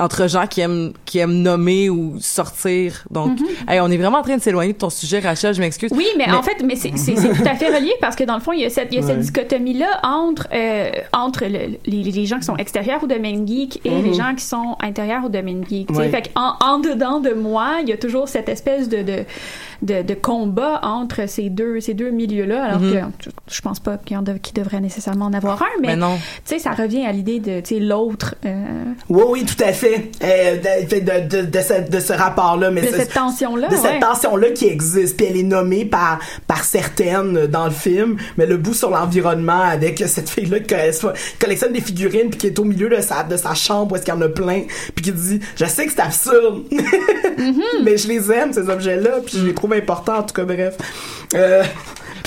entre 0.00 0.26
gens 0.28 0.46
qui 0.48 0.60
aiment 0.60 0.92
qui 1.04 1.18
aiment 1.18 1.42
nommer 1.42 1.88
ou 1.88 2.16
sortir 2.18 3.04
donc 3.10 3.38
hey, 3.68 3.78
on 3.80 3.88
est 3.88 3.96
vraiment 3.96 4.18
en 4.18 4.22
train 4.22 4.36
de 4.36 4.42
s'éloigner 4.42 4.72
de 4.72 4.78
ton 4.78 4.90
sujet 4.90 5.20
Rachel 5.20 5.54
je 5.54 5.60
m'excuse 5.60 5.90
Oui, 5.94 6.06
mais, 6.16 6.24
Mais- 6.26 6.32
en 6.34 6.42
fait, 6.42 6.56
mais 6.64 6.74
c'est 6.74 6.90
tout 6.90 7.44
à 7.48 7.54
fait 7.54 7.68
relié 7.68 7.92
parce 8.00 8.16
que 8.16 8.24
dans 8.24 8.34
le 8.34 8.40
fond, 8.40 8.52
il 8.52 8.60
y 8.62 8.64
a 8.64 8.70
cette, 8.70 8.88
il 8.92 8.96
y 8.96 8.98
a 8.98 9.02
cette 9.06 9.16
Ouais. 9.18 9.22
dichotomie-là 9.22 10.00
entre, 10.02 10.48
euh, 10.52 10.90
entre 11.12 11.44
le- 11.44 11.76
les, 11.86 12.02
les 12.10 12.26
gens 12.26 12.38
qui 12.38 12.44
sont 12.46 12.56
extérieurs 12.56 13.04
au 13.04 13.06
domaine 13.06 13.46
geek 13.46 13.80
et 13.84 13.90
les 14.02 14.14
gens 14.14 14.34
qui 14.34 14.44
sont 14.44 14.76
intérieurs 14.80 15.24
au 15.24 15.28
domaine 15.28 15.64
geek. 15.68 15.86
tu 15.88 15.94
sais. 15.94 16.00
Ouais. 16.00 16.08
Fait 16.08 16.32
qu'en 16.34 16.54
en 16.60 16.78
dedans 16.80 17.20
de 17.20 17.30
moi, 17.34 17.76
il 17.82 17.88
y 17.88 17.92
a 17.92 17.96
toujours 17.96 18.28
cette 18.28 18.48
espèce 18.48 18.88
de, 18.88 19.02
de, 19.02 19.24
de, 19.82 20.02
de 20.02 20.14
combat 20.14 20.80
entre 20.82 21.28
ces 21.28 21.48
deux, 21.50 21.80
ces 21.80 21.94
deux 21.94 22.10
milieux-là, 22.10 22.64
alors 22.64 22.80
que 22.80 22.98
je 23.52 23.60
pense 23.60 23.80
pas 23.80 23.98
qu'il 23.98 24.18
devrait 24.54 24.80
nécessairement 24.80 25.26
en 25.26 25.32
avoir 25.32 25.62
un, 25.62 25.66
mais, 25.80 25.88
mais 25.88 25.96
non 25.96 26.16
tu 26.16 26.22
sais, 26.54 26.58
ça 26.58 26.70
revient 26.72 27.04
à 27.06 27.12
l'idée 27.12 27.38
de 27.40 27.60
tu 27.60 27.74
sais, 27.74 27.80
l'autre, 27.80 28.34
euh, 28.44 28.84
Oui, 29.08 29.22
oui, 29.28 29.44
tout 29.44 29.62
à 29.62 29.72
fait. 29.72 30.10
Euh, 30.22 30.56
de, 30.56 30.98
de, 31.00 31.36
de, 31.42 31.46
de 31.46 31.60
ce, 31.60 31.90
de 31.90 32.00
ce 32.00 32.12
rapport-là. 32.12 32.70
Mais 32.70 32.80
de 32.82 32.86
c'est- 32.86 32.98
cette 32.98 33.14
tension-là. 33.14 33.68
de 33.68 33.76
cette 33.76 34.00
tension-là 34.00 34.50
qui 34.50 34.66
existe. 34.66 35.16
Puis 35.16 35.26
elle 35.26 35.36
est 35.36 35.42
nommée 35.42 35.84
par, 35.84 36.18
par 36.46 36.64
certaines 36.64 37.46
dans 37.46 37.64
le 37.66 37.70
film, 37.70 38.16
mais 38.36 38.46
le 38.46 38.56
bout 38.56 38.74
sur 38.74 38.90
l'environnement 38.90 39.60
avec 39.62 40.02
cette 40.06 40.28
fille-là 40.30 40.60
qui 40.60 40.74
co- 41.00 41.08
collectionne 41.38 41.72
des 41.72 41.80
figurines 41.80 42.30
puis 42.30 42.38
qui 42.38 42.46
est 42.48 42.58
au 42.58 42.64
milieu 42.64 42.88
de 42.88 43.00
sa, 43.00 43.22
de 43.24 43.36
sa 43.36 43.54
chambre 43.54 43.92
où 43.92 43.96
est-ce 43.96 44.04
qu'il 44.04 44.14
y 44.14 44.16
en 44.16 44.20
a 44.22 44.28
plein 44.28 44.62
puis 44.94 45.04
qui 45.04 45.12
dit 45.12 45.40
«Je 45.56 45.64
sais 45.66 45.86
que 45.86 45.92
c'est 45.92 46.00
absurde, 46.00 46.62
Mm-hmm. 47.38 47.82
mais 47.84 47.96
je 47.96 48.08
les 48.08 48.30
aime, 48.30 48.52
ces 48.52 48.68
objets-là, 48.68 49.20
puis 49.24 49.38
je 49.38 49.46
les 49.46 49.54
trouve 49.54 49.72
importants, 49.72 50.18
en 50.18 50.22
tout 50.22 50.34
cas, 50.34 50.44
bref. 50.44 50.76
Euh, 51.34 51.62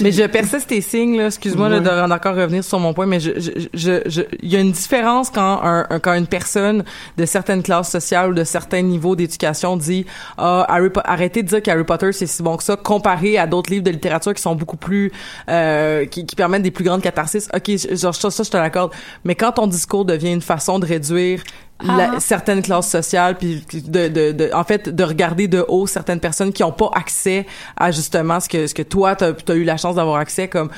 Mais 0.01 0.11
je 0.11 0.23
persiste 0.23 0.67
tes 0.67 0.81
signes, 0.81 1.14
Excuse-moi 1.19 1.69
Ouais. 1.69 1.82
de 1.82 1.89
encore 1.89 2.36
revenir 2.36 2.63
sur 2.63 2.80
mon 2.80 2.93
point, 2.93 3.06
mais 3.06 3.19
je, 3.19 3.32
je, 3.39 3.51
je, 3.73 4.01
je- 4.06 4.21
il 4.41 4.49
y 4.49 4.56
a 4.56 4.60
une 4.60 4.71
différence 4.71 5.30
quand 5.30 5.62
un, 5.63 5.86
un- 5.89 5.99
quand 5.99 6.13
une 6.13 6.28
personne 6.28 6.84
de 7.17 7.25
certaines 7.25 7.63
classes 7.63 7.91
sociales 7.91 8.32
ou 8.32 8.34
de 8.34 8.43
certains 8.43 8.82
niveaux 8.82 9.15
d'éducation 9.15 9.78
dit 9.78 10.06
ah 10.38 10.65
Harry 10.69 10.89
Po- 10.89 11.01
arrêtez 11.04 11.43
de 11.43 11.47
dire 11.47 11.62
qu'Harry 11.62 11.84
Potter 11.84 12.12
c'est 12.12 12.28
si 12.28 12.41
bon 12.43 12.58
que 12.58 12.63
ça 12.63 12.75
comparé 12.78 13.38
à 13.38 13.47
d'autres 13.47 13.71
livres 13.71 13.84
de 13.84 13.91
littérature 13.91 14.34
qui 14.34 14.41
sont 14.41 14.56
beaucoup 14.56 14.78
plus 14.78 15.12
euh, 15.49 16.06
qui, 16.06 16.25
qui 16.25 16.36
permettent 16.36 16.63
des 16.63 16.71
plus 16.71 16.84
grandes 16.84 17.01
catharsis. 17.01 17.47
Ok, 17.56 17.71
genre 17.95 18.15
ça, 18.15 18.30
ça 18.32 18.43
je 18.43 18.49
te 18.51 18.58
l'accorde. 18.58 18.91
Mais 19.23 19.36
quand 19.36 19.54
ton 19.54 19.67
discours 19.67 20.06
devient 20.06 20.32
une 20.34 20.41
façon 20.41 20.80
de 20.80 20.86
réduire 20.86 21.41
la- 21.83 22.11
Ah. 22.15 22.19
certaines 22.19 22.61
classes 22.61 22.89
sociales 22.89 23.35
puis 23.38 23.65
de, 23.73 24.07
de, 24.07 24.31
de 24.31 24.49
en 24.53 24.63
fait 24.63 24.88
de 24.88 25.03
regarder 25.03 25.47
de 25.49 25.63
haut 25.67 25.88
certaines 25.88 26.21
personnes 26.21 26.53
qui 26.53 26.63
ont 26.63 26.71
pas 26.71 26.89
accès 26.95 27.45
à 27.75 27.91
justement 27.91 28.39
ce 28.39 28.47
que 28.47 28.65
ce 28.67 28.73
que 28.73 28.81
toi 28.81 29.15
t'as 29.15 29.31
as 29.49 29.53
eu 29.55 29.65
la 29.65 29.75
chance 29.75 29.95
d'avoir 29.95 30.15
accès 30.17 30.47
comme 30.47 30.69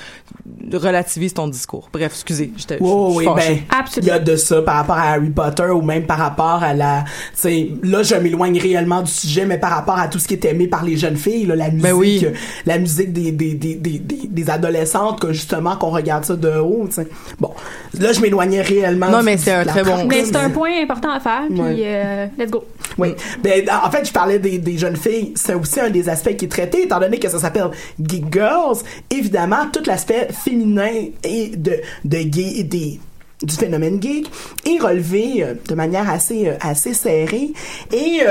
relativise 0.73 1.33
ton 1.33 1.47
discours 1.47 1.89
bref 1.93 2.11
excusez 2.13 2.51
Oui, 2.55 2.57
je- 2.57 2.73
je 2.73 2.83
oui, 2.89 3.23
suis 3.25 3.33
ben, 3.33 3.41
il 3.49 3.55
y 3.57 3.61
Absolument. 3.79 4.13
a 4.15 4.19
de 4.19 4.35
ça 4.35 4.61
par 4.61 4.75
rapport 4.77 4.97
à 4.97 5.11
Harry 5.11 5.29
Potter 5.29 5.65
ou 5.69 5.81
même 5.81 6.05
par 6.05 6.17
rapport 6.17 6.63
à 6.63 6.73
la, 6.73 7.03
tu 7.05 7.11
sais, 7.35 7.69
là, 7.83 8.03
je 8.03 8.15
m'éloigne 8.15 8.59
réellement 8.59 9.01
du 9.01 9.11
sujet, 9.11 9.45
mais 9.45 9.57
par 9.59 9.71
rapport 9.71 9.97
à 9.99 10.07
tout 10.07 10.19
ce 10.19 10.27
qui 10.27 10.33
est 10.33 10.45
aimé 10.45 10.67
par 10.67 10.83
les 10.83 10.97
jeunes 10.97 11.15
filles, 11.15 11.45
là, 11.45 11.55
la 11.55 11.69
musique, 11.69 11.81
Ben 11.83 11.93
oui. 11.93 12.21
euh, 12.25 12.31
la 12.65 12.79
musique 12.79 13.13
des, 13.13 13.31
des, 13.31 13.53
des, 13.53 13.75
des, 13.75 13.99
des, 13.99 14.21
des 14.27 14.49
adolescentes, 14.49 15.19
que 15.19 15.31
justement, 15.33 15.75
qu'on 15.75 15.89
regarde 15.91 16.25
ça 16.25 16.35
de 16.35 16.49
haut, 16.57 16.85
tu 16.87 16.95
sais. 16.95 17.07
Bon. 17.39 17.51
Là, 17.99 18.13
je 18.13 18.19
m'éloignais 18.21 18.61
réellement 18.61 19.09
Non, 19.09 19.23
mais 19.23 19.37
c'est 19.37 19.53
un 19.53 19.65
très 19.65 19.83
bon- 19.83 20.05
Mais 20.05 20.25
c'est 20.25 20.35
un 20.35 20.49
point 20.49 20.85
important 20.87 21.11
à 21.11 21.19
faire, 21.19 21.43
puis 21.49 21.59
Ouais. 21.61 21.75
euh, 21.83 22.25
let's 22.37 22.49
go. 22.49 22.63
Oui. 22.97 23.09
Ben, 23.43 23.63
en 23.85 23.91
fait, 23.91 24.05
je 24.07 24.11
parlais 24.13 24.39
des, 24.39 24.57
des 24.57 24.77
jeunes 24.77 24.95
filles. 24.95 25.33
C'est 25.35 25.53
aussi 25.53 25.79
un 25.79 25.89
des 25.89 26.07
aspects 26.09 26.35
qui 26.37 26.45
est 26.45 26.49
traité, 26.49 26.83
étant 26.83 26.99
donné 26.99 27.19
que 27.19 27.29
ça 27.29 27.39
s'appelle 27.39 27.69
Geek 28.01 28.31
Girls. 28.31 28.77
Évidemment, 29.11 29.67
tout 29.71 29.83
l'aspect 29.85 30.29
féminin 30.31 30.91
et 31.23 31.49
de, 31.55 31.73
de 32.05 32.17
gay 32.19 32.63
des 32.63 32.99
du 33.43 33.53
phénomène 33.53 34.01
geek 34.01 34.31
est 34.65 34.81
relevé 34.81 35.43
euh, 35.43 35.53
de 35.69 35.75
manière 35.75 36.09
assez 36.09 36.47
euh, 36.47 36.53
assez 36.59 36.95
serrée 36.95 37.51
et 37.93 38.21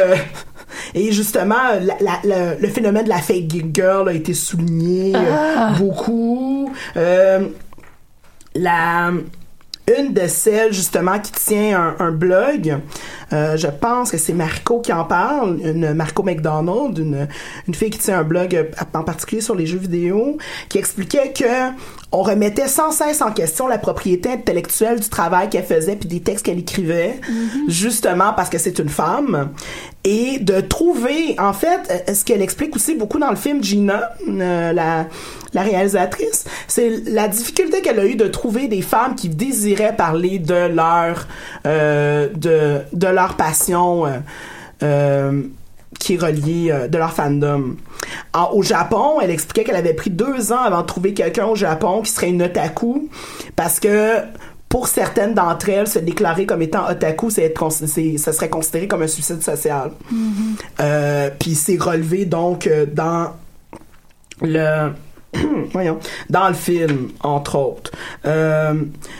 et 0.96 1.12
justement 1.12 1.54
la- 1.80 1.96
la- 2.00 2.20
la- 2.24 2.54
le 2.56 2.68
phénomène 2.68 3.04
de 3.04 3.08
la 3.10 3.18
fake 3.18 3.48
geek 3.48 3.72
girl 3.72 4.08
a 4.08 4.12
été 4.12 4.34
souligné 4.34 5.12
euh, 5.14 5.68
beaucoup 5.78 6.72
la 8.56 9.12
une 9.98 10.12
de 10.12 10.26
celles 10.26 10.72
justement 10.72 11.18
qui 11.18 11.32
tient 11.32 11.94
un, 11.98 12.06
un 12.06 12.10
blog, 12.10 12.78
euh, 13.32 13.56
je 13.56 13.68
pense 13.68 14.10
que 14.10 14.18
c'est 14.18 14.32
Marco 14.32 14.80
qui 14.80 14.92
en 14.92 15.04
parle, 15.04 15.60
une 15.64 15.94
Marco 15.94 16.22
McDonald, 16.22 16.98
une, 16.98 17.28
une 17.68 17.74
fille 17.74 17.90
qui 17.90 17.98
tient 17.98 18.20
un 18.20 18.24
blog 18.24 18.54
euh, 18.54 18.64
en 18.94 19.04
particulier 19.04 19.40
sur 19.40 19.54
les 19.54 19.66
jeux 19.66 19.78
vidéo, 19.78 20.38
qui 20.68 20.78
expliquait 20.78 21.32
que 21.32 21.70
on 22.12 22.22
remettait 22.22 22.68
sans 22.68 22.92
cesse 22.92 23.20
en 23.20 23.32
question 23.32 23.66
la 23.66 23.78
propriété 23.78 24.30
intellectuelle 24.30 25.00
du 25.00 25.08
travail 25.08 25.50
qu'elle 25.50 25.64
faisait 25.64 25.96
puis 25.96 26.08
des 26.08 26.20
textes 26.20 26.46
qu'elle 26.46 26.58
écrivait, 26.58 27.20
justement 27.68 28.32
parce 28.34 28.48
que 28.48 28.58
c'est 28.58 28.78
une 28.78 28.88
femme, 28.88 29.50
et 30.06 30.38
de 30.38 30.60
trouver, 30.60 31.34
en 31.36 31.52
fait, 31.52 31.80
euh, 32.08 32.14
ce 32.14 32.24
qu'elle 32.24 32.40
explique 32.40 32.76
aussi 32.76 32.94
beaucoup 32.94 33.18
dans 33.18 33.30
le 33.30 33.36
film 33.36 33.62
Gina, 33.62 34.12
euh, 34.28 34.72
la, 34.72 35.06
réalisatrice, 35.52 36.44
c'est 36.68 37.02
la 37.06 37.26
difficulté 37.26 37.82
qu'elle 37.82 37.98
a 37.98 38.06
eu 38.06 38.14
de 38.14 38.28
trouver 38.28 38.68
des 38.68 38.82
femmes 38.82 39.16
qui 39.16 39.28
désiraient 39.28 39.96
parler 39.96 40.38
de 40.38 40.68
leur 40.68 41.26
euh, 41.66 42.28
de, 42.34 42.82
de 42.92 43.06
leur 43.08 43.36
passion 43.36 44.04
qui 45.98 46.14
est 46.14 46.20
reliée 46.20 46.86
de 46.88 46.98
leur 46.98 47.12
fandom. 47.12 47.76
Au 48.52 48.62
Japon, 48.62 49.18
elle 49.20 49.30
expliquait 49.30 49.64
qu'elle 49.64 49.76
avait 49.76 49.94
pris 49.94 50.10
deux 50.10 50.52
ans 50.52 50.60
avant 50.60 50.82
de 50.82 50.86
trouver 50.86 51.14
quelqu'un 51.14 51.46
au 51.46 51.56
Japon 51.56 52.02
qui 52.02 52.12
serait 52.12 52.28
une 52.28 52.42
otaku 52.42 53.08
parce 53.56 53.80
que 53.80 54.20
pour 54.68 54.88
certaines 54.88 55.34
d'entre 55.34 55.68
elles, 55.68 55.86
se 55.86 55.98
déclarer 55.98 56.44
comme 56.44 56.62
étant 56.62 56.88
otaku, 56.88 57.30
c'est 57.30 57.42
être 57.42 57.70
ça 57.70 58.32
serait 58.32 58.50
considéré 58.50 58.88
comme 58.88 59.02
un 59.02 59.06
suicide 59.06 59.42
social. 59.42 59.92
Euh, 60.80 61.30
Puis 61.38 61.54
c'est 61.54 61.80
relevé 61.80 62.24
donc 62.24 62.66
euh, 62.66 62.84
dans 62.86 63.32
le 64.42 64.90
voyons. 65.72 65.98
Dans 66.30 66.48
le 66.48 66.54
film 66.54 67.08
entre 67.20 67.58
autres. 67.58 67.92
Euh, 68.24 68.74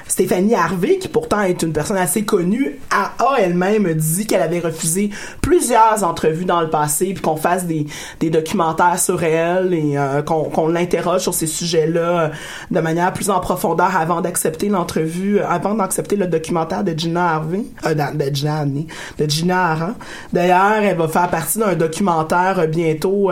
Stéphanie 0.07 0.55
Harvey 0.55 0.98
qui 0.98 1.09
pourtant 1.09 1.42
est 1.42 1.62
une 1.62 1.72
personne 1.72 1.96
assez 1.96 2.24
connue 2.24 2.79
a, 2.90 3.12
elle-même 3.38 3.92
dit 3.94 4.26
qu'elle 4.26 4.42
avait 4.42 4.61
refusé 4.61 5.11
plusieurs 5.42 6.05
entrevues 6.05 6.44
dans 6.44 6.61
le 6.61 6.70
passé 6.70 7.12
puis 7.12 7.22
qu'on 7.22 7.37
fasse 7.37 7.66
des, 7.66 7.87
des 8.20 8.31
documentaires 8.31 8.98
sur 8.98 9.22
elle 9.22 9.74
et 9.74 9.96
euh, 9.96 10.22
qu'on 10.22 10.68
l'interroge 10.68 11.22
sur 11.22 11.35
ces 11.35 11.46
sujets-là 11.46 12.00
euh, 12.00 12.29
de 12.70 12.81
manière 12.81 13.12
plus 13.12 13.31
en 13.31 13.40
profondeur 13.40 13.96
avant 13.96 14.20
d'accepter 14.20 14.68
l'entrevue 14.68 15.40
avant 15.40 15.74
d'accepter 15.74 16.16
le 16.16 16.26
documentaire 16.26 16.85
de 16.85 16.92
Gina 16.96 17.35
Harvey 17.35 17.64
de, 17.85 18.35
Gina 18.35 18.64
de 18.64 19.31
Gina 19.31 19.94
d'ailleurs 20.33 20.83
elle 20.83 20.96
va 20.96 21.09
faire 21.09 21.29
partie 21.29 21.59
d'un 21.59 21.74
documentaire 21.74 22.66
bientôt 22.68 23.31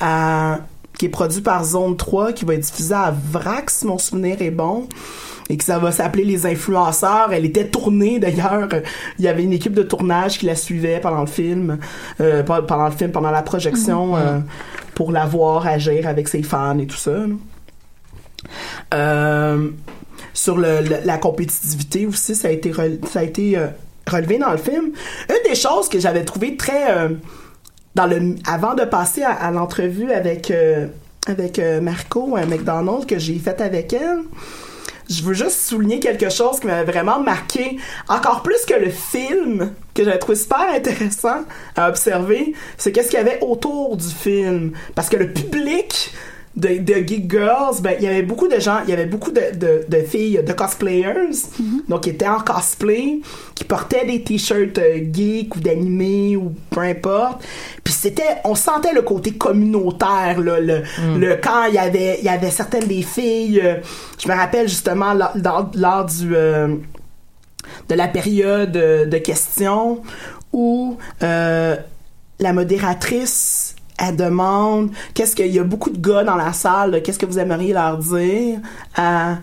à 0.00 0.58
qui 1.00 1.06
est 1.06 1.08
produit 1.08 1.40
par 1.40 1.64
Zone 1.64 1.96
3, 1.96 2.34
qui 2.34 2.44
va 2.44 2.52
être 2.52 2.60
diffusé 2.60 2.92
à 2.92 3.10
Vrac, 3.32 3.70
si 3.70 3.86
mon 3.86 3.96
souvenir 3.96 4.42
est 4.42 4.50
bon. 4.50 4.86
Et 5.48 5.56
que 5.56 5.64
ça 5.64 5.78
va 5.78 5.92
s'appeler 5.92 6.24
Les 6.24 6.44
Influenceurs. 6.44 7.32
Elle 7.32 7.46
était 7.46 7.68
tournée, 7.68 8.18
d'ailleurs. 8.18 8.68
Il 9.18 9.24
y 9.24 9.28
avait 9.28 9.42
une 9.42 9.54
équipe 9.54 9.72
de 9.72 9.82
tournage 9.82 10.38
qui 10.38 10.44
la 10.44 10.54
suivait 10.54 11.00
pendant 11.00 11.22
le 11.22 11.26
film, 11.26 11.78
euh, 12.20 12.42
pendant 12.42 12.84
le 12.84 12.90
film, 12.92 13.12
pendant 13.12 13.30
la 13.30 13.40
projection, 13.40 14.14
euh, 14.16 14.40
pour 14.94 15.10
la 15.10 15.24
voir 15.24 15.66
agir 15.66 16.06
avec 16.06 16.28
ses 16.28 16.42
fans 16.42 16.78
et 16.78 16.86
tout 16.86 16.96
ça. 16.98 17.12
Euh, 18.92 19.70
sur 20.34 20.58
le, 20.58 20.82
le- 20.82 20.98
la 21.04 21.16
compétitivité 21.16 22.04
aussi, 22.06 22.34
ça 22.34 22.48
a 22.48 22.50
été, 22.50 22.70
rel- 22.72 23.00
ça 23.10 23.20
a 23.20 23.22
été 23.22 23.58
relevé 24.06 24.36
dans 24.36 24.50
le 24.50 24.58
film. 24.58 24.90
Une 25.30 25.50
des 25.50 25.56
choses 25.56 25.88
que 25.88 25.98
j'avais 25.98 26.24
trouvé 26.26 26.56
très... 26.58 27.08
dans 27.94 28.06
le 28.06 28.36
avant 28.46 28.74
de 28.74 28.84
passer 28.84 29.22
à, 29.22 29.50
l'entrevue 29.50 30.12
avec 30.12 30.50
euh, 30.50 30.86
avec 31.26 31.58
euh, 31.58 31.80
Marco 31.80 32.36
euh, 32.36 32.46
McDonald 32.46 33.06
que 33.06 33.18
j'ai 33.18 33.38
faite 33.38 33.60
avec 33.60 33.92
elle 33.92 34.20
je 35.08 35.22
veux 35.24 35.34
juste 35.34 35.58
souligner 35.68 35.98
quelque 35.98 36.30
chose 36.30 36.60
qui 36.60 36.68
m'avait 36.68 36.90
vraiment 36.90 37.20
marqué 37.20 37.78
encore 38.08 38.42
plus 38.42 38.64
que 38.64 38.74
le 38.74 38.90
film 38.90 39.72
que 39.92 40.04
j'avais 40.04 40.18
trouvé 40.18 40.38
super 40.38 40.72
intéressant 40.72 41.44
à 41.74 41.88
observer 41.88 42.54
c'est 42.78 42.92
qu'est-ce 42.92 43.08
qu'il 43.08 43.18
y 43.18 43.22
avait 43.22 43.40
autour 43.40 43.96
du 43.96 44.06
film. 44.06 44.72
Parce 44.94 45.08
que 45.08 45.16
le 45.16 45.32
public 45.32 46.12
de, 46.56 46.78
de 46.78 46.94
Geek 47.06 47.30
Girls, 47.30 47.80
ben, 47.80 47.94
il 47.98 48.04
y 48.04 48.08
avait 48.08 48.22
beaucoup 48.22 48.48
de 48.48 48.58
gens, 48.58 48.80
il 48.84 48.90
y 48.90 48.92
avait 48.92 49.06
beaucoup 49.06 49.30
de, 49.30 49.56
de, 49.56 49.84
de 49.88 50.02
filles, 50.02 50.42
de 50.44 50.52
cosplayers, 50.52 51.30
donc 51.88 52.02
qui 52.02 52.10
étaient 52.10 52.26
en 52.26 52.40
cosplay, 52.40 53.20
qui 53.54 53.64
portaient 53.64 54.04
des 54.04 54.22
t-shirts 54.22 54.78
euh, 54.78 54.98
geek 55.12 55.54
ou 55.54 55.60
d'animé 55.60 56.36
ou 56.36 56.52
peu 56.70 56.80
importe. 56.80 57.44
Puis 57.84 57.94
c'était, 57.94 58.38
on 58.44 58.56
sentait 58.56 58.92
le 58.92 59.02
côté 59.02 59.32
communautaire, 59.32 60.40
là, 60.40 60.58
le, 60.58 60.82
le 61.16 61.36
quand 61.36 61.66
il 61.66 61.74
y 61.74 61.78
avait, 61.78 62.18
il 62.18 62.24
y 62.24 62.28
avait 62.28 62.50
certaines 62.50 62.88
des 62.88 63.02
filles, 63.02 63.60
euh, 63.62 63.76
je 64.22 64.28
me 64.28 64.34
rappelle 64.34 64.68
justement 64.68 65.14
lors, 65.14 65.32
lors, 65.36 65.70
lors 65.76 66.04
du, 66.04 66.34
euh, 66.34 66.74
de 67.88 67.94
la 67.94 68.08
période 68.08 68.76
euh, 68.76 69.06
de 69.06 69.18
questions 69.18 70.02
où 70.52 70.98
la 71.20 72.52
modératrice 72.52 73.69
elle 74.00 74.16
demande 74.16 74.90
qu'est-ce 75.14 75.36
qu'il 75.36 75.54
y 75.54 75.58
a 75.58 75.64
beaucoup 75.64 75.90
de 75.90 75.98
gars 75.98 76.24
dans 76.24 76.36
la 76.36 76.52
salle 76.52 77.02
qu'est-ce 77.02 77.18
que 77.18 77.26
vous 77.26 77.38
aimeriez 77.38 77.72
leur 77.72 77.98
dire 77.98 78.58
à 78.96 79.36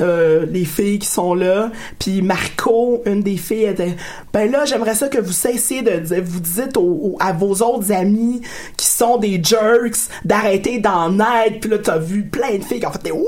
euh, 0.00 0.46
les 0.50 0.64
filles 0.64 0.98
qui 0.98 1.06
sont 1.06 1.34
là? 1.34 1.70
Puis 1.98 2.22
Marco 2.22 3.02
une 3.06 3.22
des 3.22 3.36
filles 3.36 3.64
était 3.64 3.96
ben 4.32 4.50
là 4.50 4.64
j'aimerais 4.64 4.94
ça 4.94 5.08
que 5.08 5.18
vous 5.18 5.32
cessiez 5.32 5.82
de 5.82 5.98
dire 5.98 6.22
vous 6.24 6.40
dites 6.40 6.78
à 7.20 7.32
vos 7.32 7.54
autres 7.62 7.92
amis 7.92 8.40
qui 8.76 8.86
sont 8.86 9.18
des 9.18 9.42
jerks 9.42 10.08
d'arrêter 10.24 10.78
d'en 10.78 11.18
être. 11.18 11.60
Puis 11.60 11.70
là 11.70 11.78
t'as 11.78 11.98
vu 11.98 12.24
plein 12.24 12.58
de 12.58 12.64
filles 12.64 12.80
qui 12.80 12.86
ont 12.86 12.92
fait 12.92 13.02
des 13.02 13.12
ouais 13.12 13.24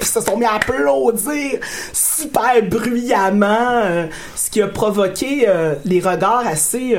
puis 0.00 0.08
se 0.08 0.20
sont 0.20 0.38
mis 0.38 0.46
à 0.46 0.54
applaudir 0.54 1.60
super 1.92 2.62
bruyamment, 2.62 3.82
euh, 3.84 4.06
ce 4.34 4.50
qui 4.50 4.62
a 4.62 4.68
provoqué 4.68 5.44
euh, 5.46 5.74
les 5.84 6.00
regards 6.00 6.46
assez, 6.46 6.96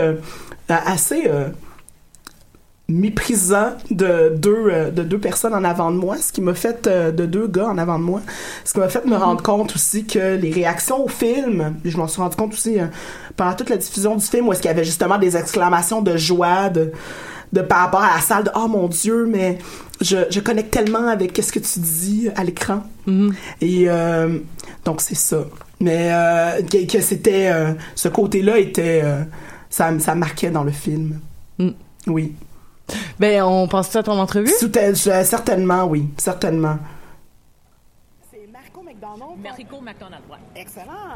assez 0.70 1.28
méprisants 2.92 3.74
de 3.90 4.34
deux, 4.36 4.66
euh, 4.70 4.92
de 4.92 5.04
deux 5.04 5.18
personnes 5.18 5.54
en 5.54 5.64
avant 5.64 5.92
de 5.92 5.98
moi, 5.98 6.18
ce 6.18 6.32
qui 6.32 6.42
m'a 6.42 6.54
fait, 6.54 6.88
euh, 6.88 7.12
de 7.12 7.26
deux 7.26 7.48
gars 7.48 7.68
en 7.68 7.78
avant 7.78 8.00
de 8.00 8.04
moi, 8.04 8.22
ce 8.66 8.74
qui 8.74 8.80
m'a 8.80 8.90
fait 8.90 9.06
me 9.06 9.16
rendre 9.16 9.42
compte 9.42 9.76
aussi 9.76 10.06
que 10.06 10.36
les 10.36 10.52
réactions 10.52 11.04
au 11.04 11.08
film, 11.08 11.76
et 11.86 11.90
je 11.90 11.98
m'en 11.98 12.08
suis 12.08 12.22
rendu 12.22 12.36
compte 12.36 12.54
aussi 12.54 12.80
euh, 12.80 12.86
pendant 13.36 13.54
toute 13.54 13.70
la 13.70 13.78
diffusion 13.78 14.16
du 14.16 14.26
film, 14.26 14.48
où 14.48 14.54
est-ce 14.54 14.62
qu'il 14.62 14.70
y 14.70 14.74
avait 14.74 14.84
justement 14.84 15.18
des 15.18 15.38
exclamations 15.38 16.02
de 16.02 16.18
joie, 16.18 16.70
de, 16.70 16.92
de 17.54 17.62
par 17.62 17.80
rapport 17.80 18.02
à 18.02 18.16
la 18.16 18.22
salle 18.22 18.46
de 18.46 18.52
oh 18.56 18.68
mon 18.68 18.88
dieu 18.88 19.26
mais 19.26 19.58
je, 20.02 20.18
je 20.30 20.40
connecte 20.40 20.72
tellement 20.72 21.08
avec 21.08 21.34
qu'est-ce 21.34 21.52
que 21.52 21.60
tu 21.60 21.80
dis 21.80 22.30
à 22.36 22.44
l'écran. 22.44 22.84
Et 23.62 23.86
euh, 23.88 24.40
donc 24.86 25.02
c'est 25.02 25.16
ça. 25.16 25.46
Mais 25.80 26.10
euh, 26.12 26.62
que, 26.64 26.92
que 26.92 27.02
c'était 27.02 27.50
euh, 27.52 27.74
ce 27.96 28.08
côté 28.08 28.42
là 28.42 28.58
était 28.58 29.04
ça 29.70 29.92
ça 30.00 30.16
marquait 30.16 30.50
dans 30.50 30.64
le 30.64 30.72
film. 30.72 31.20
Mm. 31.60 31.70
oui 32.08 32.34
ben 33.20 33.44
on 33.44 33.68
pense 33.68 33.96
à 33.96 34.04
ton 34.04 34.20
entrevue? 34.20 34.52
Tout 34.60 34.78
est- 34.78 34.96
je- 34.96 35.24
certainement 35.24 35.84
oui 35.86 36.10
certainement 36.18 36.78
c'est 38.32 38.48
Marco 38.52 38.82
McDonald 38.82 39.40
Marico 39.42 39.82
McDonald, 39.82 40.24
ouais. 40.30 40.38
Excellent. 40.62 41.14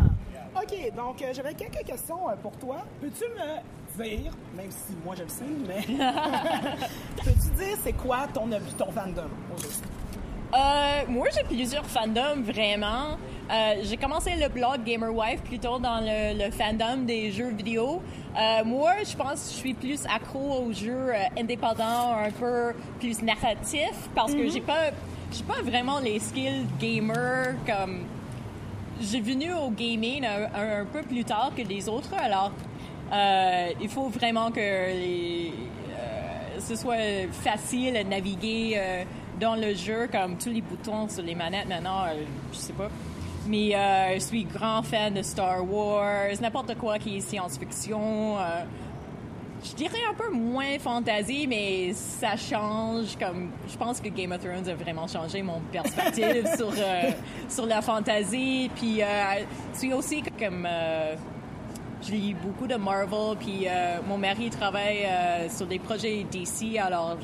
OK, 0.55 0.95
donc 0.95 1.21
euh, 1.21 1.33
j'avais 1.33 1.53
quelques 1.53 1.85
questions 1.85 2.29
euh, 2.29 2.33
pour 2.41 2.53
toi. 2.53 2.77
Peux-tu 3.01 3.25
me 3.29 4.03
dire, 4.03 4.31
même 4.55 4.71
si 4.71 4.93
moi 5.03 5.13
je 5.17 5.23
le 5.23 5.29
sais, 5.29 5.43
mais 5.67 5.81
peux-tu 7.23 7.55
dire 7.57 7.77
c'est 7.83 7.93
quoi 7.93 8.27
ton, 8.33 8.49
ton 8.77 8.91
fandom 8.91 9.29
aujourd'hui? 9.53 9.81
Euh, 10.53 11.01
moi, 11.09 11.27
j'ai 11.35 11.43
plusieurs 11.43 11.85
fandoms, 11.85 12.41
vraiment. 12.43 13.17
Euh, 13.51 13.75
j'ai 13.83 13.97
commencé 13.97 14.31
le 14.35 14.49
blog 14.49 14.83
Gamerwife 14.83 15.41
plutôt 15.43 15.77
dans 15.77 15.99
le, 16.01 16.45
le 16.45 16.51
fandom 16.51 17.03
des 17.05 17.31
jeux 17.31 17.49
vidéo. 17.51 18.01
Euh, 18.35 18.63
moi, 18.65 18.93
je 19.07 19.15
pense 19.15 19.33
que 19.47 19.49
je 19.51 19.57
suis 19.59 19.73
plus 19.75 20.03
accro 20.07 20.63
aux 20.65 20.73
jeux 20.73 21.09
euh, 21.13 21.39
indépendants, 21.39 22.13
un 22.17 22.31
peu 22.31 22.73
plus 22.99 23.21
narratifs, 23.21 24.09
parce 24.15 24.33
que 24.33 24.49
j'ai 24.49 24.61
pas, 24.61 24.89
j'ai 25.31 25.43
pas 25.43 25.61
vraiment 25.63 25.99
les 25.99 26.19
skills 26.19 26.65
gamer 26.79 27.53
comme. 27.67 28.05
J'ai 29.01 29.19
venu 29.21 29.53
au 29.53 29.69
gaming 29.71 30.25
un, 30.25 30.45
un- 30.57 30.81
un 30.81 30.85
peu 30.85 31.01
plus 31.03 31.23
tard 31.25 31.51
que 31.55 31.61
les 31.61 31.87
autres, 31.89 32.13
alors 32.17 32.51
il 33.81 33.89
faut 33.89 34.07
vraiment 34.09 34.49
que 34.51 34.59
les, 34.59 35.53
ce 36.59 36.75
soit 36.75 37.27
facile 37.31 37.95
à 37.97 38.03
naviguer 38.03 38.81
dans 39.39 39.55
le 39.55 39.73
jeu, 39.75 40.07
comme 40.11 40.37
tous 40.37 40.49
les 40.49 40.61
boutons 40.61 41.07
sur 41.09 41.23
les 41.23 41.35
manettes 41.35 41.67
maintenant, 41.67 42.05
je 42.53 42.57
sais 42.57 42.73
pas. 42.73 42.89
Mais 43.47 43.75
euh, 43.75 44.15
je 44.15 44.19
suis 44.19 44.43
grand 44.43 44.81
fan 44.81 45.13
de 45.13 45.21
Star 45.21 45.63
Wars, 45.71 46.29
n'importe 46.41 46.75
quoi 46.75 46.97
qui 46.97 47.17
est 47.17 47.19
science-fiction. 47.21 48.37
euh, 48.39 48.63
je 49.63 49.73
dirais 49.73 49.99
un 50.09 50.13
peu 50.13 50.29
moins 50.31 50.77
fantasy, 50.79 51.47
mais 51.47 51.93
ça 51.93 52.35
change. 52.35 53.17
Comme 53.19 53.49
je 53.67 53.77
pense 53.77 53.99
que 53.99 54.09
Game 54.09 54.31
of 54.31 54.39
Thrones 54.39 54.67
a 54.69 54.75
vraiment 54.75 55.07
changé 55.07 55.41
mon 55.41 55.59
perspective 55.71 56.47
sur 56.57 56.69
euh, 56.69 57.11
sur 57.49 57.65
la 57.65 57.81
fantasy. 57.81 58.69
Puis 58.75 58.99
je 58.99 59.77
suis 59.77 59.93
aussi 59.93 60.21
comme 60.39 60.67
je 62.03 62.11
lis 62.11 62.35
beaucoup 62.35 62.67
de 62.67 62.75
Marvel. 62.75 63.37
Puis 63.39 63.65
mon 64.07 64.17
mari 64.17 64.51
travaille 64.51 65.07
sur 65.49 65.65
des 65.65 65.79
projets 65.79 66.25
DC, 66.31 66.77
alors 66.77 67.17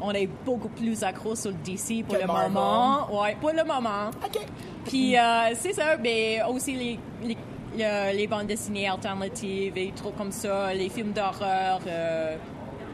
on 0.00 0.10
est 0.12 0.28
beaucoup 0.44 0.68
plus 0.68 1.02
accro 1.02 1.34
sur 1.34 1.50
le 1.50 1.56
DC 1.58 2.04
pour 2.04 2.16
Que 2.16 2.20
le 2.22 2.26
Marvel. 2.26 2.52
moment. 2.52 3.20
Ouais, 3.22 3.36
pour 3.40 3.50
le 3.50 3.64
moment. 3.64 4.10
OK. 4.24 4.40
Puis 4.86 5.16
euh, 5.18 5.22
c'est 5.54 5.72
ça, 5.74 5.96
mais 5.98 6.40
aussi 6.48 6.72
les, 6.74 6.98
les, 7.22 7.36
le- 7.78 8.16
les 8.16 8.26
bandes 8.26 8.46
dessinées 8.46 8.88
alternatives 8.88 9.76
et 9.76 9.92
trop 9.94 10.10
comme 10.10 10.32
ça, 10.32 10.72
les 10.74 10.88
films 10.88 11.12
d'horreur, 11.12 11.80
euh, 11.86 12.36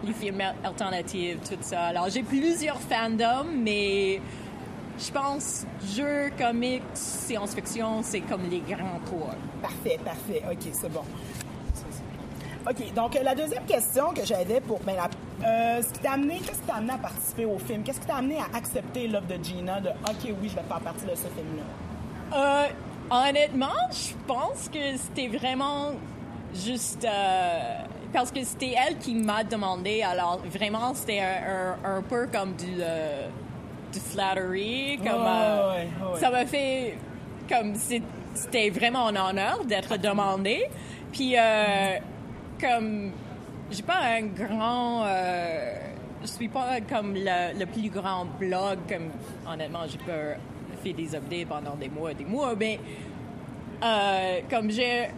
les 0.04 0.12
films 0.12 0.42
alternatifs, 0.64 1.38
tout 1.48 1.56
ça. 1.60 1.84
Alors 1.86 2.08
j'ai 2.10 2.22
plusieurs 2.22 2.80
fandoms, 2.80 3.46
mais 3.56 4.20
je 4.98 5.10
pense 5.12 5.64
jeux, 5.94 6.30
comics, 6.38 6.82
science-fiction, 6.94 8.00
c'est 8.02 8.20
comme 8.20 8.42
les 8.50 8.60
grands 8.60 9.00
trois. 9.04 9.34
Parfait, 9.62 9.98
parfait. 10.04 10.42
OK, 10.50 10.68
c'est 10.72 10.92
bon. 10.92 11.02
OK, 12.68 12.94
donc 12.94 13.14
euh, 13.16 13.22
la 13.22 13.34
deuxième 13.34 13.64
question 13.64 14.12
que 14.12 14.24
j'avais 14.24 14.60
pour... 14.60 14.80
Ben, 14.80 14.96
la- 14.96 15.08
euh, 15.46 15.82
ce 15.82 15.92
qui 15.92 16.00
t'a 16.00 16.12
amené, 16.12 16.38
qu'est-ce 16.38 16.58
qui 16.60 16.66
t'a 16.66 16.74
amené 16.76 16.92
à 16.94 16.98
participer 16.98 17.44
au 17.44 17.58
film? 17.58 17.82
Qu'est-ce 17.82 18.00
qui 18.00 18.06
t'a 18.06 18.16
amené 18.16 18.38
à 18.38 18.56
accepter 18.56 19.06
l'offre 19.06 19.26
de 19.28 19.42
Gina 19.44 19.80
de 19.80 19.88
«OK, 20.08 20.24
oui, 20.24 20.48
je 20.48 20.56
vais 20.56 20.62
faire 20.66 20.80
partie 20.80 21.04
de 21.04 21.10
ce 21.14 21.28
film-là? 21.28 22.36
Euh, 22.36 22.66
honnêtement, 23.28 23.66
je 23.92 24.14
pense 24.26 24.68
que 24.72 24.96
c'était 24.96 25.28
vraiment 25.28 25.92
juste 26.54 27.04
euh, 27.04 27.76
parce 28.12 28.32
que 28.32 28.42
c'était 28.42 28.74
elle 28.84 28.98
qui 28.98 29.14
m'a 29.14 29.44
demandé. 29.44 30.02
Alors 30.02 30.40
vraiment, 30.52 30.92
c'était 30.94 31.20
un, 31.20 31.76
un- 31.84 31.96
un 31.98 32.02
peu 32.02 32.26
comme 32.32 32.54
du 32.54 32.76
du 33.92 34.00
flattery, 34.00 34.98
comme 34.98 35.24
euh, 35.24 35.84
ça 36.18 36.30
m'a 36.30 36.44
fait 36.46 36.98
comme 37.48 37.74
c'était 38.34 38.70
vraiment 38.70 39.06
un 39.06 39.16
honneur 39.30 39.64
d'être 39.64 39.96
demandé. 39.98 40.64
Puis 41.12 41.36
euh, 41.38 41.98
comme 42.60 43.10
j'ai 43.70 43.82
pas 43.82 44.00
un 44.00 44.22
grand 44.22 45.04
euh, 45.04 45.78
je 46.22 46.26
suis 46.26 46.48
pas 46.48 46.80
comme 46.80 47.14
le, 47.14 47.58
le 47.58 47.66
plus 47.66 47.90
grand 47.90 48.26
blog 48.38 48.78
comme 48.88 49.10
honnêtement 49.50 49.80
j'ai 49.88 49.98
pas 49.98 50.38
fait 50.82 50.92
des 50.92 51.14
updates 51.14 51.48
pendant 51.48 51.74
des 51.74 51.88
mois 51.88 52.12
et 52.12 52.14
des 52.14 52.24
mois 52.24 52.54
mais 52.58 52.78
euh, 53.82 54.40
comme 54.48 54.70
j'ai 54.70 55.08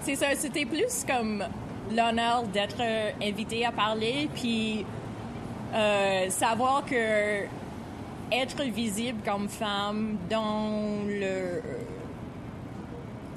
c'est 0.00 0.16
ça 0.16 0.26
c'était 0.34 0.64
plus 0.66 1.04
comme 1.06 1.44
l'honneur 1.90 2.44
d'être 2.44 2.82
invité 3.22 3.64
à 3.66 3.72
parler 3.72 4.28
puis 4.34 4.84
euh, 5.74 6.28
savoir 6.30 6.84
que 6.84 7.46
être 8.32 8.62
visible 8.62 9.18
comme 9.24 9.48
femme 9.48 10.16
dans 10.30 11.04
le 11.06 11.60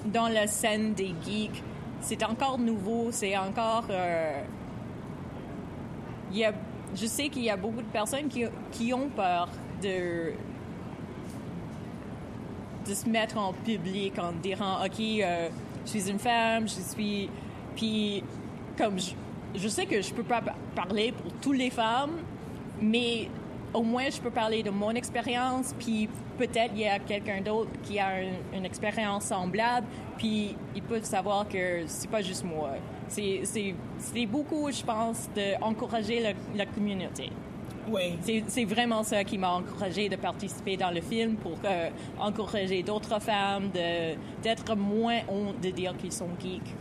dans 0.06 0.28
la 0.28 0.46
scène 0.48 0.94
des 0.94 1.14
geeks, 1.26 1.64
c'est 2.02 2.24
encore 2.24 2.60
nouveau, 2.60 3.08
c'est 3.12 3.36
encore 3.38 3.86
euh, 3.90 4.42
y 6.32 6.44
a 6.46 6.54
je 6.96 7.06
sais 7.08 7.28
qu'il 7.30 7.44
y 7.44 7.50
a 7.50 7.58
beaucoup 7.58 7.82
de 7.82 7.92
personnes 7.92 8.28
qui, 8.30 8.46
qui 8.72 8.94
ont 8.94 9.10
peur 9.10 9.50
de 9.82 10.32
de 12.88 12.94
se 12.94 13.10
mettre 13.10 13.38
en 13.38 13.52
public 13.54 14.14
en 14.20 14.32
disant 14.34 14.86
ok 14.86 15.00
euh, 15.00 15.50
je 15.86 15.90
suis 15.90 16.10
une 16.10 16.20
femme 16.20 16.68
je 16.68 16.82
suis 16.82 17.30
puis 17.76 18.24
comme 18.78 19.00
je, 19.00 19.12
je 19.56 19.68
sais 19.68 19.86
que 19.88 20.02
je 20.02 20.14
peux 20.14 20.24
pas 20.24 20.42
pa- 20.42 20.56
parler 20.76 21.12
pour 21.12 21.32
toutes 21.42 21.58
les 21.58 21.72
femmes 21.72 22.18
mais 22.82 23.28
au 23.76 23.84
moins 23.84 24.10
je 24.10 24.20
peux 24.20 24.32
parler 24.32 24.64
de 24.64 24.70
mon 24.70 24.92
expérience 24.92 25.74
puis 25.78 26.10
peut-être 26.38 26.72
il 26.76 26.82
y 26.82 26.88
a 26.88 27.00
quelqu'un 27.00 27.42
d'autre 27.42 27.70
qui 27.84 28.00
a 28.00 28.22
une, 28.22 28.58
une 28.58 28.66
expérience 28.66 29.26
semblable 29.26 29.86
puis 30.18 30.56
ils 30.76 30.82
peuvent 30.82 31.04
savoir 31.04 31.48
que 31.48 31.84
c'est 31.88 32.10
pas 32.10 32.22
juste 32.22 32.44
moi 32.44 32.72
c'est 33.08 34.26
beaucoup 34.28 34.72
je 34.72 34.84
pense 34.84 35.30
d'encourager 35.36 36.20
la, 36.22 36.32
la 36.56 36.66
communauté 36.66 37.30
Oui. 37.92 38.18
c'est 38.48 38.66
vraiment 38.66 39.04
ça 39.04 39.24
qui 39.24 39.38
m'a 39.38 39.52
encouragé 39.52 40.10
de 40.10 40.16
participer 40.16 40.76
dans 40.78 40.92
le 40.92 41.02
film 41.02 41.36
pour 41.36 41.58
euh, 41.66 41.90
encourager 42.20 42.82
d'autres 42.82 43.22
femmes 43.22 43.70
d'être 44.42 44.76
moins 44.76 45.20
honte 45.30 45.60
de 45.62 45.70
dire 45.70 45.96
qu'ils 45.98 46.12
sont 46.12 46.30
geeks. 46.42 46.74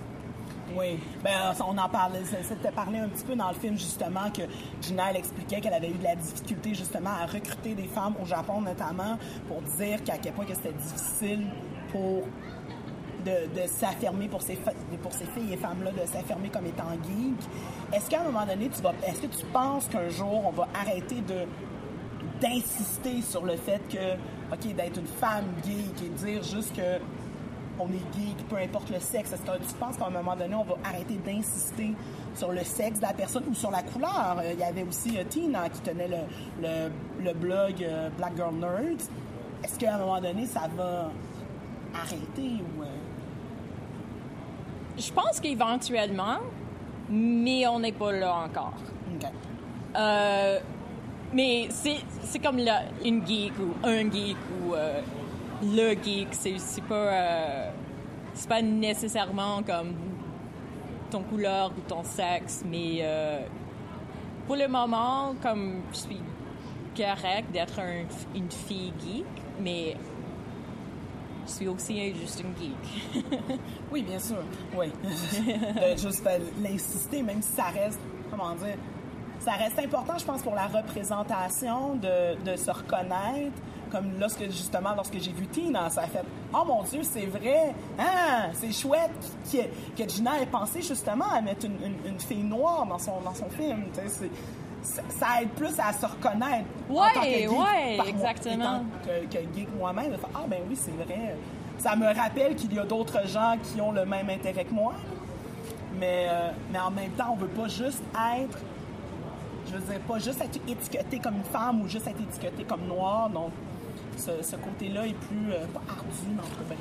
Oui, 0.76 0.98
ben 1.22 1.30
on 1.60 1.78
en 1.78 1.88
parlait, 1.88 2.22
c'était 2.42 2.72
parlé 2.72 2.98
un 2.98 3.08
petit 3.08 3.24
peu 3.24 3.36
dans 3.36 3.48
le 3.48 3.54
film 3.54 3.78
justement 3.78 4.28
que 4.30 4.42
Gina 4.82 5.10
elle 5.10 5.18
expliquait 5.18 5.60
qu'elle 5.60 5.74
avait 5.74 5.90
eu 5.90 5.98
de 5.98 6.02
la 6.02 6.16
difficulté 6.16 6.74
justement 6.74 7.10
à 7.10 7.26
recruter 7.26 7.74
des 7.74 7.86
femmes 7.86 8.14
au 8.20 8.24
Japon 8.24 8.60
notamment 8.60 9.16
pour 9.46 9.62
dire 9.78 10.02
qu'à 10.02 10.18
quel 10.18 10.32
point 10.32 10.44
que 10.44 10.54
c'était 10.54 10.72
difficile 10.72 11.46
pour 11.92 12.24
de, 13.24 13.66
s'affirmer 13.66 14.28
pour 14.28 14.42
ces 14.42 14.58
pour 15.02 15.12
ces 15.12 15.26
filles 15.26 15.52
et 15.52 15.56
femmes 15.56 15.82
là 15.84 15.92
de 15.92 16.06
s'affirmer 16.06 16.48
comme 16.48 16.66
étant 16.66 16.90
geek. 17.02 17.48
Est-ce 17.92 18.10
qu'à 18.10 18.20
un 18.20 18.24
moment 18.24 18.44
donné 18.44 18.68
tu 18.68 18.82
vas 18.82 18.92
est-ce 19.06 19.20
que 19.20 19.26
tu 19.26 19.46
penses 19.46 19.88
qu'un 19.88 20.08
jour 20.08 20.44
on 20.46 20.50
va 20.50 20.68
arrêter 20.74 21.20
de 21.20 21.46
d'insister 22.40 23.22
sur 23.22 23.44
le 23.44 23.56
fait 23.56 23.80
que 23.88 24.14
ok 24.52 24.74
d'être 24.74 24.98
une 24.98 25.06
femme 25.06 25.46
geek 25.64 26.02
et 26.04 26.08
dire 26.08 26.42
juste 26.42 26.74
que 26.74 26.98
on 27.78 27.86
est 27.88 28.18
geek, 28.18 28.48
peu 28.48 28.56
importe 28.56 28.90
le 28.90 29.00
sexe. 29.00 29.32
Est-ce 29.32 29.42
que 29.42 29.58
tu 29.58 29.74
penses 29.78 29.96
qu'à 29.96 30.06
un 30.06 30.10
moment 30.10 30.36
donné, 30.36 30.54
on 30.54 30.64
va 30.64 30.74
arrêter 30.84 31.16
d'insister 31.16 31.92
sur 32.34 32.52
le 32.52 32.62
sexe 32.64 32.98
de 32.98 33.06
la 33.06 33.12
personne 33.12 33.44
ou 33.48 33.54
sur 33.54 33.70
la 33.70 33.82
couleur? 33.82 34.36
Euh, 34.38 34.52
Il 34.52 34.60
y 34.60 34.64
avait 34.64 34.84
aussi 34.84 35.18
euh, 35.18 35.24
Tina 35.24 35.68
qui 35.68 35.80
tenait 35.80 36.08
le, 36.08 36.18
le, 36.62 36.90
le 37.24 37.32
blog 37.34 37.82
euh, 37.82 38.08
Black 38.16 38.36
Girl 38.36 38.54
Nerds. 38.54 39.08
Est-ce 39.62 39.78
qu'à 39.78 39.94
un 39.94 39.98
moment 39.98 40.20
donné, 40.20 40.46
ça 40.46 40.68
va 40.76 41.10
arrêter 41.94 42.62
ou... 42.78 42.82
Je 44.96 45.10
pense 45.12 45.40
qu'éventuellement, 45.40 46.38
mais 47.10 47.66
on 47.66 47.80
n'est 47.80 47.92
pas 47.92 48.12
là 48.12 48.34
encore. 48.46 48.74
OK. 49.12 49.28
Euh, 49.96 50.60
mais 51.32 51.66
c'est 51.70 51.96
c'est 52.22 52.38
comme 52.38 52.58
la, 52.58 52.82
une 53.04 53.26
geek 53.26 53.52
ou 53.58 53.74
un 53.84 54.08
geek 54.10 54.36
ou 54.62 54.74
euh, 54.74 55.00
le 55.64 55.94
geek, 56.02 56.28
c'est 56.32 56.84
pas 56.84 56.94
euh, 56.94 57.70
c'est 58.34 58.48
pas 58.48 58.62
nécessairement 58.62 59.62
comme 59.62 59.94
ton 61.10 61.22
couleur 61.22 61.70
ou 61.76 61.80
ton 61.88 62.02
sexe, 62.02 62.62
mais 62.68 62.98
euh, 63.02 63.40
pour 64.46 64.56
le 64.56 64.66
moment, 64.68 65.34
comme 65.42 65.82
je 65.92 65.98
suis 65.98 66.20
correct 66.96 67.50
d'être 67.52 67.78
un- 67.80 68.04
une 68.36 68.50
fille 68.50 68.92
geek, 69.04 69.24
mais 69.60 69.96
je 71.46 71.52
suis 71.52 71.68
aussi 71.68 72.14
juste 72.14 72.42
une 72.42 72.54
geek. 72.56 73.24
Oui, 73.92 74.02
bien 74.02 74.18
sûr. 74.18 74.38
Oui. 74.76 74.90
juste 75.96 76.26
l'insister, 76.62 77.22
même 77.22 77.40
si 77.42 77.52
ça 77.52 77.64
reste, 77.64 78.00
comment 78.30 78.54
dire, 78.56 78.76
ça 79.38 79.52
reste 79.52 79.78
important, 79.78 80.18
je 80.18 80.24
pense, 80.24 80.42
pour 80.42 80.54
la 80.54 80.66
représentation 80.66 81.94
de 81.96 82.56
se 82.56 82.70
reconnaître. 82.70 83.56
Comme 83.94 84.18
lorsque, 84.18 84.44
justement, 84.46 84.92
lorsque 84.96 85.18
j'ai 85.20 85.30
vu 85.30 85.46
Tina, 85.46 85.88
ça 85.88 86.02
a 86.02 86.06
fait 86.06 86.24
Oh 86.52 86.64
mon 86.66 86.82
Dieu, 86.82 87.00
c'est 87.04 87.26
vrai! 87.26 87.72
Ah, 87.98 88.46
c'est 88.52 88.72
chouette 88.72 89.10
qui- 89.44 89.60
que 89.96 90.08
Gina 90.08 90.40
ait 90.40 90.46
pensé 90.46 90.82
justement 90.82 91.26
à 91.32 91.40
mettre 91.40 91.66
une, 91.66 91.76
une- 91.84 92.12
une 92.12 92.18
fille 92.20 92.42
noire 92.42 92.84
dans 92.86 92.98
son, 92.98 93.20
dans 93.20 93.34
son 93.34 93.48
film. 93.50 93.84
Ça, 94.82 95.00
ça 95.08 95.26
aide 95.42 95.50
plus 95.50 95.78
à 95.78 95.92
se 95.92 96.04
reconnaître. 96.06 96.66
que 97.14 97.20
par 97.96 98.06
moi- 98.06 98.08
exactement. 98.08 98.84
que, 99.04 99.26
que 99.36 99.42
geek 99.56 99.68
moi-même, 99.78 100.10
de 100.12 100.16
faire, 100.16 100.28
ah 100.34 100.40
ben 100.48 100.58
oui, 100.68 100.76
c'est 100.76 100.90
vrai. 100.90 101.36
Ça 101.78 101.94
me 101.96 102.06
rappelle 102.06 102.54
qu'il 102.56 102.74
y 102.74 102.78
a 102.80 102.84
d'autres 102.84 103.26
gens 103.28 103.54
qui 103.62 103.80
ont 103.80 103.92
le 103.92 104.04
même 104.04 104.28
intérêt 104.28 104.64
que 104.64 104.74
moi. 104.74 104.94
Mais, 106.00 106.26
euh, 106.28 106.50
mais 106.72 106.80
en 106.80 106.90
même 106.90 107.10
temps, 107.12 107.28
on 107.32 107.36
veut 107.36 107.46
pas 107.48 107.68
juste 107.68 108.02
être 108.36 108.58
je 109.66 109.72
veux 109.78 109.80
dire, 109.92 110.00
pas 110.00 110.18
juste 110.18 110.40
être 110.42 110.60
étiquetée 110.68 111.18
comme 111.18 111.36
une 111.36 111.44
femme 111.44 111.80
ou 111.82 111.88
juste 111.88 112.06
être 112.06 112.20
étiquetée 112.20 112.64
comme 112.64 112.82
noire. 112.86 113.30
Donc, 113.30 113.50
ce, 114.16 114.42
ce 114.42 114.56
côté-là 114.56 115.06
est 115.06 115.14
plus 115.14 115.52
euh, 115.52 115.64
pas 115.72 115.82
ardu, 115.88 116.26
mais 116.34 116.40
entre 116.40 116.62
bref. 116.66 116.78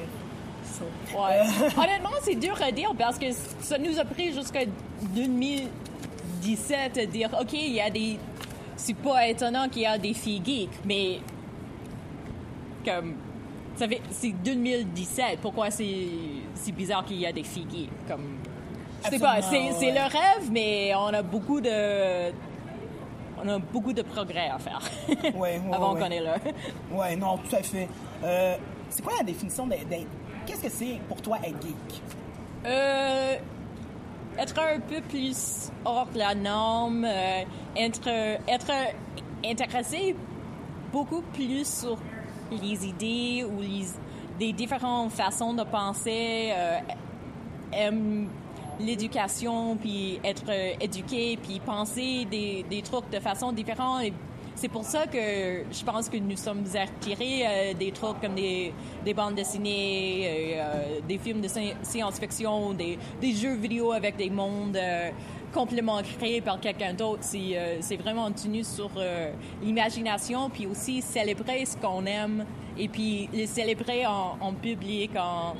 Ça. 0.63 0.84
Ouais. 1.15 1.39
Euh, 1.39 1.69
Honnêtement, 1.82 2.17
c'est 2.22 2.36
dur 2.36 2.58
à 2.62 2.72
dire 2.72 2.93
parce 2.98 3.17
que 3.17 3.26
ça 3.62 3.78
nous 3.78 4.00
a 4.00 4.06
pris 4.06 4.34
jusqu'à 4.34 4.65
2017 5.15 6.98
à 6.98 7.06
dire, 7.06 7.30
OK, 7.39 7.54
il 7.54 7.74
y 7.74 7.82
a 7.82 7.89
des... 7.89 8.17
C'est 8.76 8.96
pas 8.96 9.28
étonnant 9.28 9.69
qu'il 9.69 9.84
y 9.84 9.86
a 9.86 9.98
des 9.98 10.13
filles 10.13 10.41
geeks, 10.43 10.80
mais 10.86 11.19
comme... 12.86 13.15
Ça 13.76 13.88
fait... 13.88 14.02
C'est 14.12 14.32
2017. 14.32 15.39
Pourquoi 15.41 15.72
c'est 15.72 16.08
c'est 16.56 16.72
bizarre 16.72 17.04
qu'il 17.06 17.19
y 17.19 17.26
a 17.26 17.32
des 17.32 17.43
filles 17.43 17.67
geeks? 17.72 18.08
Comme... 18.08 18.38
Je 19.06 19.10
sais 19.10 19.19
pas, 19.19 19.41
c'est 19.41 19.58
ouais. 19.58 19.91
le 19.91 20.02
rêve, 20.02 20.50
mais 20.52 20.93
on 20.96 21.08
a 21.08 21.22
beaucoup 21.22 21.60
de... 21.60 22.32
On 23.43 23.49
a 23.49 23.60
beaucoup 23.60 23.93
de 23.93 24.01
progrès 24.01 24.49
à 24.49 24.58
faire 24.58 24.82
Ouais, 25.36 25.60
ouais, 25.60 25.62
avant 25.73 25.93
ouais. 25.93 25.99
qu'on 26.01 26.10
est 26.12 26.19
là. 26.21 26.36
Ouais, 26.91 27.15
non, 27.15 27.38
tout 27.38 27.56
à 27.56 27.62
fait. 27.63 27.88
Euh, 28.23 28.56
c'est 28.89 29.01
quoi 29.03 29.13
la 29.17 29.23
définition 29.23 29.67
d'être. 29.67 29.88
Qu'est-ce 30.45 30.62
que 30.63 30.69
c'est 30.69 30.99
pour 31.08 31.21
toi 31.21 31.38
être 31.43 31.62
geek? 31.62 32.01
Euh, 32.65 33.36
être 34.38 34.60
un 34.60 34.79
peu 34.79 35.01
plus 35.01 35.69
hors 35.84 36.08
de 36.08 36.17
la 36.19 36.36
norme, 36.36 37.06
euh, 37.06 37.43
être, 37.75 38.08
être 38.47 38.71
intéressé 39.45 40.15
beaucoup 40.91 41.21
plus 41.34 41.67
sur 41.82 41.97
les 42.51 42.86
idées 42.88 43.45
ou 43.45 43.60
les, 43.62 43.86
des 44.39 44.53
différentes 44.53 45.12
façons 45.12 45.53
de 45.53 45.63
penser, 45.63 46.51
euh, 46.56 46.79
l'éducation, 48.84 49.76
puis 49.78 50.19
être 50.24 50.50
euh, 50.50 50.74
éduqué, 50.80 51.38
puis 51.41 51.60
penser 51.60 52.26
des, 52.30 52.65
des 52.69 52.82
trucs 52.82 53.10
de 53.10 53.19
façon 53.19 53.52
différente. 53.52 54.04
C'est 54.56 54.67
pour 54.67 54.84
ça 54.84 55.08
que 55.08 55.63
je 55.72 55.84
pense 55.84 56.08
que 56.10 56.17
nous 56.17 56.38
sommes 56.38 56.63
attirés 56.76 57.41
euh, 57.43 57.74
des 57.74 57.91
trucs 57.91 58.22
comme 58.22 58.36
des, 58.36 58.72
des 59.04 59.13
bandes 59.15 59.34
dessinées, 59.34 60.28
euh, 60.28 60.62
euh, 60.62 61.00
des 61.08 61.17
films 61.17 61.41
de 61.41 61.48
sci- 61.48 61.76
science-fiction, 61.82 62.74
des, 62.74 63.00
des 63.19 63.34
jeux 63.34 63.56
vidéo 63.56 63.91
avec 63.93 64.15
des 64.15 64.30
mondes 64.30 64.78
euh, 64.78 65.10
créés 66.19 66.41
par 66.41 66.60
quelqu'un 66.60 66.93
d'autre. 66.93 67.24
C'est 67.24 67.98
vraiment 67.98 68.32
tenu 68.32 68.63
sur 68.63 68.91
l'imagination, 69.62 70.50
puis 70.50 70.67
aussi 70.67 71.02
célébrer 71.02 71.65
ce 71.65 71.76
qu'on 71.78 72.06
aime, 72.06 72.46
et 72.78 72.88
puis 72.88 73.30
le 73.34 73.46
célébrer 73.46 74.06
en, 74.06 74.38
en 74.39 74.54
public, 74.54 75.12
en... 75.17 75.56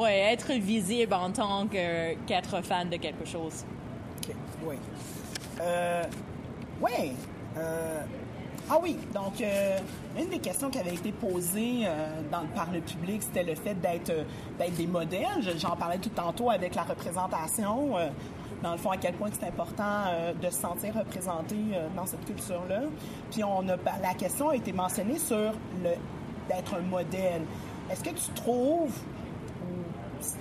ouais, 0.00 0.18
être 0.32 0.52
visible 0.52 1.14
en 1.14 1.30
tant 1.30 1.66
que- 1.66 2.14
qu'être 2.26 2.62
fan 2.62 2.88
de 2.88 2.96
quelque 2.96 3.24
chose. 3.26 3.64
Ok, 4.28 4.34
oui. 4.66 4.76
Euh. 5.60 6.02
Euh, 7.56 8.00
ah 8.70 8.76
oui, 8.82 8.96
donc 9.12 9.40
euh, 9.40 9.78
une 10.18 10.28
des 10.28 10.38
questions 10.38 10.70
qui 10.70 10.78
avait 10.78 10.94
été 10.94 11.10
posée 11.10 11.86
par 12.54 12.68
le 12.72 12.80
public, 12.80 13.22
c'était 13.22 13.42
le 13.42 13.54
fait 13.56 13.74
d'être 13.74 14.12
des 14.76 14.86
modèles. 14.86 15.26
Je- 15.40 15.58
J'en 15.58 15.74
parlais 15.74 15.98
tout 15.98 16.10
tantôt 16.10 16.50
avec 16.50 16.74
la 16.74 16.82
représentation. 16.82 17.94
dans 18.62 18.72
le 18.72 18.78
fond, 18.78 18.90
à 18.90 18.96
quel 18.96 19.14
point 19.14 19.28
c'est 19.32 19.46
important 19.46 20.06
de 20.42 20.50
se 20.50 20.60
sentir 20.60 20.92
représenté 20.94 21.54
dans 21.94 22.06
cette 22.06 22.24
culture-là. 22.24 22.82
Puis 23.30 23.44
on 23.44 23.60
a 23.68 23.76
la 24.02 24.14
question 24.14 24.48
a 24.48 24.56
été 24.56 24.72
mentionnée 24.72 25.18
sur 25.18 25.52
le 25.82 25.90
d'être 26.48 26.74
un 26.74 26.80
modèle. 26.80 27.42
Est-ce 27.90 28.02
que 28.02 28.10
tu 28.10 28.30
trouves 28.34 28.96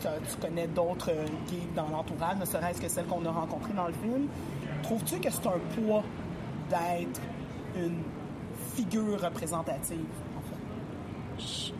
tu 0.01 0.37
connais 0.41 0.67
d'autres 0.67 1.11
euh, 1.11 1.25
geeks 1.49 1.73
dans 1.75 1.87
l'entourage, 1.89 2.37
ne 2.39 2.45
serait-ce 2.45 2.81
que 2.81 2.87
celles 2.87 3.05
qu'on 3.05 3.25
a 3.25 3.31
rencontrées 3.31 3.73
dans 3.73 3.87
le 3.87 3.93
film, 3.93 4.27
trouves-tu 4.83 5.19
que 5.19 5.29
c'est 5.29 5.47
un 5.47 5.59
poids 5.75 6.03
d'être 6.69 7.21
une 7.75 8.03
figure 8.75 9.21
représentative, 9.21 10.05
en 10.37 11.39
fait? 11.39 11.73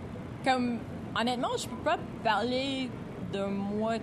Comme, 0.50 0.80
honnêtement, 1.20 1.56
je 1.58 1.68
peux 1.68 1.84
pas 1.84 1.98
parler 2.24 2.90
de 3.34 3.46
moi 3.46 3.94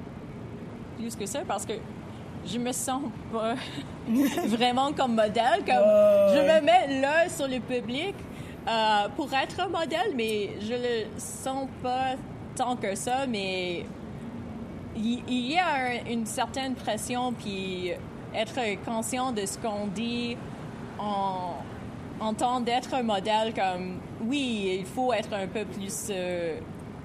plus 0.97 1.17
que 1.17 1.27
ça 1.27 1.41
parce 1.47 1.65
que 1.65 1.75
je 2.47 2.59
me 2.59 2.73
sens 2.73 3.03
pas 3.33 3.55
vraiment 4.47 4.93
comme 4.93 5.15
modèle. 5.15 5.65
Comme, 5.65 5.85
je 6.35 6.41
me 6.41 6.61
mets 6.61 7.01
là 7.01 7.29
sur 7.29 7.49
le 7.49 7.61
public 7.61 8.15
euh, 8.69 9.09
pour 9.17 9.33
être 9.33 9.61
un 9.61 9.69
modèle, 9.69 10.13
mais 10.15 10.51
je 10.61 10.75
le 10.75 11.19
sens 11.19 11.69
pas 11.83 12.15
tant 12.57 12.77
que 12.77 12.95
ça, 12.95 13.27
mais 13.27 13.85
il, 14.97 15.53
y 15.53 15.59
a 15.59 15.67
un- 15.75 16.11
une 16.11 16.27
certaine 16.27 16.75
pression, 16.75 17.33
puis 17.33 17.93
être 18.35 18.85
conscient 18.85 19.33
de 19.33 19.47
ce 19.47 19.59
qu'on 19.59 19.87
dit 19.87 20.37
en, 20.99 21.55
en 22.21 22.35
tant 22.35 22.61
d'être 22.61 22.95
un 22.95 23.03
modèle, 23.03 23.53
comme 23.55 23.99
oui, 24.27 24.77
il 24.81 24.87
faut 24.87 25.13
être 25.13 25.33
un 25.33 25.47
peu 25.47 25.65
plus 25.65 26.09
euh, 26.11 26.59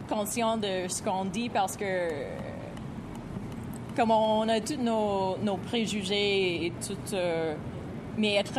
conscient 0.08 0.58
de 0.58 0.88
ce 0.88 1.02
qu'on 1.04 1.26
dit 1.26 1.50
parce 1.50 1.76
que 1.78 2.10
comme 3.96 4.12
on 4.12 4.48
a 4.48 4.60
tous 4.62 4.78
nos, 4.78 5.36
préjugés 5.58 6.68
et 6.68 6.74
tout, 6.86 7.14
euh, 7.14 7.54
mais 8.18 8.36
être 8.36 8.58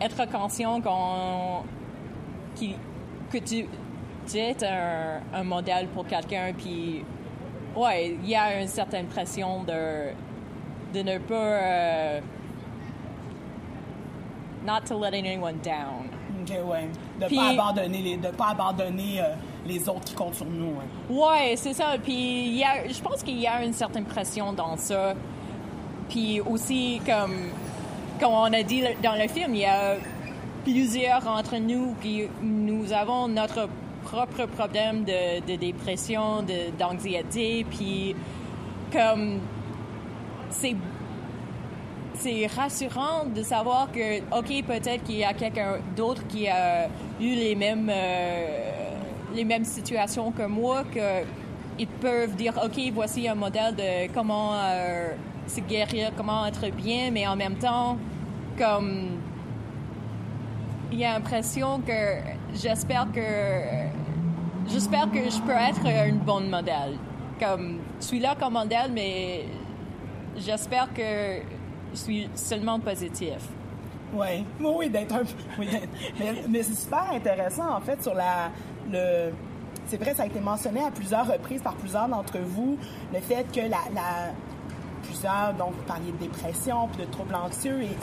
être 0.00 0.30
conscient 0.30 0.80
qu'on 0.80 1.62
que 3.32 3.38
tu, 3.38 3.66
tu 4.30 4.36
es 4.38 4.56
un, 4.64 5.20
un 5.32 5.42
modèle 5.42 5.88
pour 5.88 6.06
quelqu'un, 6.06 6.52
puis 6.56 7.02
ouais, 7.76 8.16
il 8.22 8.28
y 8.28 8.34
a 8.36 8.60
une 8.60 8.68
certaine 8.68 9.06
pression 9.06 9.62
de 9.64 10.10
de 10.94 11.00
ne 11.02 11.16
pas 11.18 11.34
euh, 11.34 12.20
not 14.64 14.84
to 14.86 14.98
let 14.98 15.14
anyone 15.14 15.58
down. 15.62 16.08
OK, 16.42 16.50
ouais. 16.70 16.88
De 17.20 17.26
Puis- 17.26 17.36
pas 17.36 17.50
abandonner 17.50 17.98
les, 18.02 18.16
de 18.16 18.28
pas 18.28 18.48
abandonner 18.50 19.20
euh, 19.20 19.34
les 19.66 19.88
autres 19.88 20.04
qui 20.04 20.14
comptent 20.14 20.34
sur 20.34 20.46
nous. 20.46 20.72
hein. 20.80 21.10
Ouais, 21.12 21.54
c'est 21.56 21.72
ça. 21.72 21.94
Puis 22.02 22.46
il 22.48 22.56
y 22.56 22.64
a, 22.64 22.88
je 22.88 23.00
pense 23.00 23.22
qu'il 23.22 23.38
y 23.40 23.46
a 23.46 23.64
une 23.64 23.72
certaine 23.72 24.04
pression 24.04 24.52
dans 24.52 24.76
ça. 24.76 25.14
Puis 26.08 26.40
aussi, 26.40 27.00
comme, 27.06 27.34
comme 28.20 28.32
on 28.32 28.52
a 28.52 28.62
dit 28.62 28.82
dans 29.02 29.14
le 29.20 29.28
film, 29.28 29.54
il 29.54 29.60
y 29.62 29.66
a 29.66 29.94
plusieurs 30.64 31.26
entre 31.26 31.56
nous 31.56 31.94
qui 32.02 32.24
nous 32.42 32.92
avons 32.92 33.28
notre 33.28 33.68
propre 34.04 34.46
problème 34.46 35.04
de, 35.04 35.40
de 35.46 35.56
dépression, 35.56 36.44
d'anxiété. 36.78 37.64
Puis 37.70 38.14
comme 38.92 39.40
c'est 40.50 40.76
c'est 42.14 42.46
rassurant 42.46 43.24
de 43.24 43.42
savoir 43.42 43.90
que, 43.90 44.18
OK, 44.36 44.64
peut-être 44.66 45.02
qu'il 45.02 45.16
y 45.16 45.24
a 45.24 45.32
quelqu'un 45.32 45.78
d'autre 45.96 46.26
qui 46.28 46.46
a 46.46 46.86
eu 47.20 47.34
les 47.34 47.54
mêmes, 47.54 47.90
euh, 47.90 48.90
les 49.34 49.44
mêmes 49.44 49.64
situations 49.64 50.30
que 50.30 50.42
moi, 50.42 50.84
que 50.84 51.24
ils 51.78 51.86
peuvent 51.86 52.36
dire, 52.36 52.54
OK, 52.62 52.78
voici 52.92 53.26
un 53.28 53.34
modèle 53.34 53.74
de 53.74 54.12
comment 54.12 54.52
euh, 54.54 55.12
se 55.46 55.60
guérir, 55.60 56.12
comment 56.16 56.46
être 56.46 56.70
bien, 56.70 57.10
mais 57.10 57.26
en 57.26 57.34
même 57.34 57.56
temps, 57.56 57.96
comme, 58.58 59.18
il 60.92 60.98
y 60.98 61.04
a 61.04 61.14
l'impression 61.14 61.80
que 61.80 62.18
j'espère 62.54 63.06
que, 63.12 63.20
j'espère 64.68 65.10
que 65.10 65.30
je 65.30 65.40
peux 65.40 65.52
être 65.52 65.86
une 66.06 66.18
bonne 66.18 66.50
modèle. 66.50 66.98
Comme, 67.40 67.80
je 68.00 68.06
suis 68.06 68.20
là 68.20 68.36
comme 68.38 68.52
modèle, 68.52 68.90
mais 68.92 69.46
j'espère 70.36 70.92
que 70.92 71.42
je 71.92 71.96
suis 71.96 72.28
seulement 72.34 72.78
positif. 72.78 73.38
Oui, 74.14 74.44
oui, 74.60 74.90
d'être 74.90 75.14
un 75.14 75.22
oui, 75.58 75.68
mais 76.48 76.62
c'est 76.62 76.74
super 76.74 77.10
intéressant, 77.10 77.74
en 77.74 77.80
fait, 77.80 78.02
sur 78.02 78.14
la. 78.14 78.50
le 78.90 79.32
C'est 79.86 79.96
vrai, 79.96 80.14
ça 80.14 80.24
a 80.24 80.26
été 80.26 80.40
mentionné 80.40 80.82
à 80.84 80.90
plusieurs 80.90 81.26
reprises 81.26 81.62
par 81.62 81.74
plusieurs 81.74 82.08
d'entre 82.08 82.38
vous, 82.38 82.76
le 83.12 83.20
fait 83.20 83.46
que 83.50 83.60
la. 83.60 83.78
la 83.94 84.32
plusieurs, 85.02 85.54
donc, 85.54 85.72
vous 85.76 85.82
parliez 85.82 86.12
de 86.12 86.16
dépression, 86.16 86.88
puis 86.88 87.04
de 87.04 87.10
troubles 87.10 87.34
anxieux, 87.34 87.82
et 87.82 87.96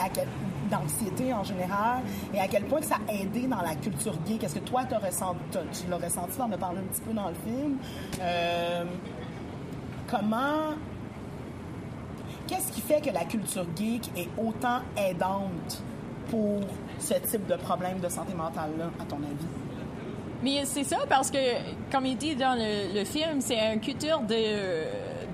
d'anxiété 0.70 1.32
en 1.34 1.42
général, 1.42 2.02
et 2.32 2.40
à 2.40 2.46
quel 2.46 2.64
point 2.64 2.80
ça 2.82 2.96
a 3.08 3.12
aidé 3.12 3.46
dans 3.46 3.60
la 3.60 3.74
culture 3.74 4.14
gay. 4.26 4.36
Qu'est-ce 4.38 4.54
que 4.54 4.64
toi, 4.64 4.82
ressenti, 5.02 5.40
tu 5.52 5.90
l'as 5.90 5.96
ressenti, 5.96 6.36
t'en 6.36 6.50
as 6.52 6.58
parlé 6.58 6.78
un 6.78 6.82
petit 6.82 7.00
peu 7.00 7.12
dans 7.12 7.28
le 7.28 7.34
film? 7.34 7.76
Euh, 8.20 8.84
comment 10.08 10.74
Qu'est-ce 12.46 12.72
qui 12.72 12.80
fait 12.80 13.00
que 13.00 13.10
la 13.14 13.24
culture 13.24 13.64
geek 13.76 14.10
est 14.16 14.28
autant 14.36 14.80
aidante 14.96 15.84
pour 16.30 16.60
ce 16.98 17.14
type 17.14 17.46
de 17.46 17.54
problème 17.54 18.00
de 18.00 18.08
santé 18.08 18.34
mentale-là, 18.34 18.86
à 19.00 19.04
ton 19.04 19.18
avis? 19.18 19.46
Mais 20.42 20.64
c'est 20.64 20.82
ça 20.82 20.98
parce 21.08 21.30
que, 21.30 21.38
comme 21.92 22.06
il 22.06 22.16
dit 22.16 22.34
dans 22.34 22.54
le, 22.58 22.98
le 22.98 23.04
film, 23.04 23.40
c'est 23.40 23.72
une 23.72 23.80
culture 23.80 24.20
de, 24.20 24.84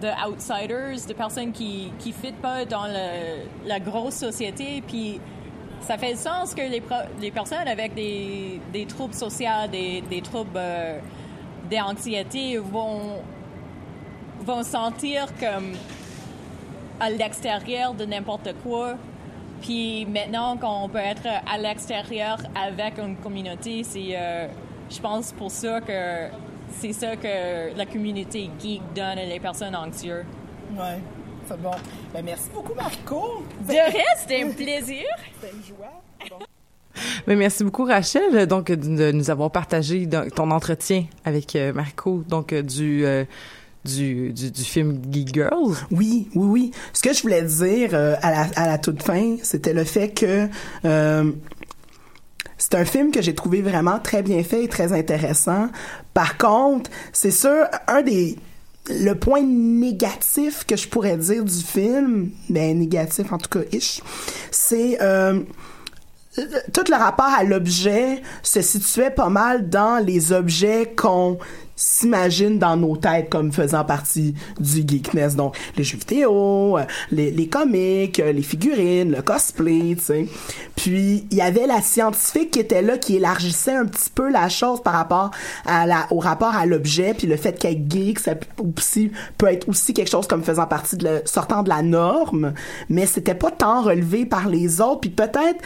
de 0.00 0.08
outsiders, 0.28 1.06
de 1.06 1.12
personnes 1.12 1.52
qui 1.52 1.92
qui 1.98 2.12
fit 2.12 2.32
pas 2.32 2.64
dans 2.64 2.86
le, 2.86 3.46
la 3.66 3.80
grosse 3.80 4.14
société. 4.14 4.82
Puis 4.86 5.20
ça 5.80 5.96
fait 5.98 6.16
sens 6.16 6.54
que 6.54 6.62
les, 6.62 6.82
les 7.20 7.30
personnes 7.30 7.68
avec 7.68 7.94
des, 7.94 8.60
des 8.72 8.86
troubles 8.86 9.14
sociaux, 9.14 9.68
des, 9.70 10.02
des 10.02 10.20
troubles 10.20 10.50
euh, 10.56 10.98
d'anxiété 11.70 12.58
vont 12.58 13.20
vont 14.40 14.62
sentir 14.62 15.26
comme 15.40 15.72
à 17.00 17.10
l'extérieur 17.10 17.94
de 17.94 18.04
n'importe 18.04 18.54
quoi. 18.62 18.94
Puis 19.60 20.06
maintenant 20.06 20.56
qu'on 20.56 20.88
peut 20.88 20.98
être 20.98 21.26
à 21.26 21.58
l'extérieur 21.58 22.38
avec 22.54 22.98
une 22.98 23.16
communauté, 23.16 23.82
c'est, 23.84 24.10
euh, 24.12 24.48
je 24.90 25.00
pense, 25.00 25.32
pour 25.32 25.50
ça 25.50 25.80
que 25.80 26.28
c'est 26.80 26.92
ça 26.92 27.16
que 27.16 27.76
la 27.76 27.86
communauté 27.86 28.50
geek 28.60 28.82
donne 28.94 29.18
à 29.18 29.24
les 29.24 29.40
personnes 29.40 29.74
anxieuses. 29.74 30.24
Ouais, 30.72 30.98
c'est 31.48 31.60
bon. 31.60 31.70
Ben, 32.12 32.24
merci 32.24 32.48
beaucoup, 32.52 32.74
Marco. 32.74 33.44
De 33.66 33.72
reste, 33.72 34.22
c'était 34.22 34.42
un 34.42 34.50
plaisir. 34.52 35.04
C'était 35.40 35.54
une 35.54 35.64
joie. 35.64 36.02
Bon. 36.30 36.44
Mais 37.26 37.36
merci 37.36 37.62
beaucoup 37.62 37.84
Rachel 37.84 38.46
donc 38.46 38.72
de 38.72 39.12
nous 39.12 39.30
avoir 39.30 39.50
partagé 39.50 40.08
ton 40.34 40.50
entretien 40.50 41.04
avec 41.26 41.54
euh, 41.54 41.74
Marco 41.74 42.24
donc 42.26 42.54
euh, 42.54 42.62
du 42.62 43.04
euh, 43.04 43.24
du, 43.86 44.32
du, 44.32 44.50
du, 44.50 44.62
film 44.64 45.00
Geek 45.10 45.32
Girls. 45.32 45.76
Oui, 45.90 46.28
oui, 46.34 46.46
oui. 46.46 46.70
Ce 46.92 47.02
que 47.02 47.12
je 47.12 47.22
voulais 47.22 47.42
dire 47.42 47.90
euh, 47.92 48.16
à, 48.20 48.30
la, 48.30 48.40
à 48.56 48.66
la 48.66 48.78
toute 48.78 49.02
fin, 49.02 49.36
c'était 49.42 49.72
le 49.72 49.84
fait 49.84 50.10
que 50.10 50.48
euh, 50.84 51.32
c'est 52.58 52.74
un 52.74 52.84
film 52.84 53.10
que 53.10 53.22
j'ai 53.22 53.34
trouvé 53.34 53.62
vraiment 53.62 53.98
très 53.98 54.22
bien 54.22 54.42
fait 54.42 54.64
et 54.64 54.68
très 54.68 54.92
intéressant. 54.92 55.68
Par 56.16 56.38
contre, 56.38 56.90
c'est 57.12 57.30
sûr, 57.30 57.66
un 57.88 58.00
des 58.00 58.38
le 58.88 59.12
point 59.12 59.42
négatif 59.42 60.64
que 60.64 60.74
je 60.74 60.88
pourrais 60.88 61.18
dire 61.18 61.44
du 61.44 61.62
film, 61.62 62.30
ben 62.48 62.78
négatif 62.78 63.30
en 63.34 63.36
tout 63.36 63.50
cas, 63.50 63.66
ish, 63.70 64.00
c'est 64.50 64.96
euh, 65.02 65.40
tout 66.72 66.84
le 66.88 66.96
rapport 66.96 67.26
à 67.26 67.44
l'objet 67.44 68.22
se 68.42 68.62
situait 68.62 69.10
pas 69.10 69.28
mal 69.28 69.68
dans 69.68 70.02
les 70.02 70.32
objets 70.32 70.90
qu'on 70.96 71.36
s'imagine 71.76 72.58
dans 72.58 72.76
nos 72.76 72.96
têtes 72.96 73.28
comme 73.28 73.52
faisant 73.52 73.84
partie 73.84 74.34
du 74.58 74.82
geekness. 74.86 75.36
Donc, 75.36 75.56
les 75.76 75.84
jeux 75.84 75.98
vidéo, 75.98 76.78
euh, 76.78 76.84
les, 77.10 77.30
les 77.30 77.48
comics, 77.48 78.18
euh, 78.18 78.32
les 78.32 78.42
figurines, 78.42 79.12
le 79.12 79.22
cosplay, 79.22 79.94
tu 79.96 80.02
sais. 80.02 80.26
Puis, 80.74 81.26
il 81.30 81.36
y 81.36 81.42
avait 81.42 81.66
la 81.66 81.82
scientifique 81.82 82.52
qui 82.52 82.60
était 82.60 82.82
là, 82.82 82.96
qui 82.96 83.16
élargissait 83.16 83.74
un 83.74 83.84
petit 83.84 84.10
peu 84.14 84.30
la 84.30 84.48
chose 84.48 84.82
par 84.82 84.94
rapport 84.94 85.30
à 85.66 85.86
la, 85.86 86.06
au 86.10 86.18
rapport 86.18 86.54
à 86.54 86.64
l'objet, 86.64 87.12
puis 87.12 87.26
le 87.26 87.36
fait 87.36 87.58
qu'être 87.58 87.90
geek, 87.90 88.18
ça 88.18 88.34
aussi, 88.58 89.12
peut 89.36 89.48
être 89.48 89.68
aussi 89.68 89.92
quelque 89.92 90.10
chose 90.10 90.26
comme 90.26 90.42
faisant 90.42 90.66
partie 90.66 90.96
de 90.96 91.20
sortant 91.24 91.62
de 91.62 91.68
la 91.68 91.82
norme, 91.82 92.54
mais 92.88 93.06
c'était 93.06 93.34
pas 93.34 93.50
tant 93.50 93.82
relevé 93.82 94.24
par 94.24 94.48
les 94.48 94.80
autres, 94.80 95.00
puis 95.00 95.10
peut-être 95.10 95.62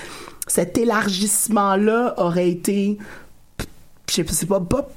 cet 0.47 0.77
élargissement-là 0.77 2.15
aurait 2.17 2.51
été, 2.51 2.99
je 4.11 4.23
sais 4.25 4.47
pas, 4.47 4.61
pas 4.61 4.89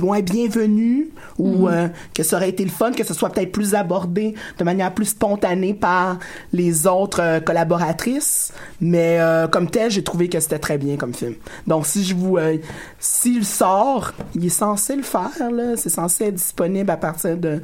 moins 0.00 0.20
bienvenu 0.20 1.10
ou 1.38 1.66
Mhm. 1.66 1.74
euh, 1.74 1.88
que 2.14 2.22
ça 2.22 2.36
aurait 2.36 2.50
été 2.50 2.62
le 2.64 2.70
fun 2.70 2.92
que 2.92 3.04
ce 3.04 3.14
soit 3.14 3.30
peut-être 3.30 3.52
plus 3.52 3.74
abordé 3.74 4.34
de 4.58 4.64
manière 4.64 4.92
plus 4.94 5.06
spontanée 5.06 5.74
par 5.74 6.18
les 6.52 6.86
autres 6.86 7.20
euh, 7.22 7.40
collaboratrices. 7.40 8.52
Mais 8.80 9.18
euh, 9.20 9.48
comme 9.48 9.68
tel 9.70 9.90
j'ai 9.90 10.04
trouvé 10.04 10.28
que 10.28 10.38
c'était 10.40 10.58
très 10.58 10.78
bien 10.78 10.96
comme 10.96 11.14
film. 11.14 11.34
Donc 11.66 11.86
si 11.86 12.04
je 12.04 12.14
vous 12.14 12.38
s'il 12.98 13.44
sort 13.44 14.12
il 14.34 14.44
est 14.46 14.48
censé 14.50 14.94
le 14.96 15.02
faire 15.02 15.50
là. 15.52 15.76
C'est 15.76 15.88
censé 15.88 16.24
être 16.26 16.34
disponible 16.34 16.90
à 16.90 16.96
partir 16.96 17.36
de, 17.36 17.60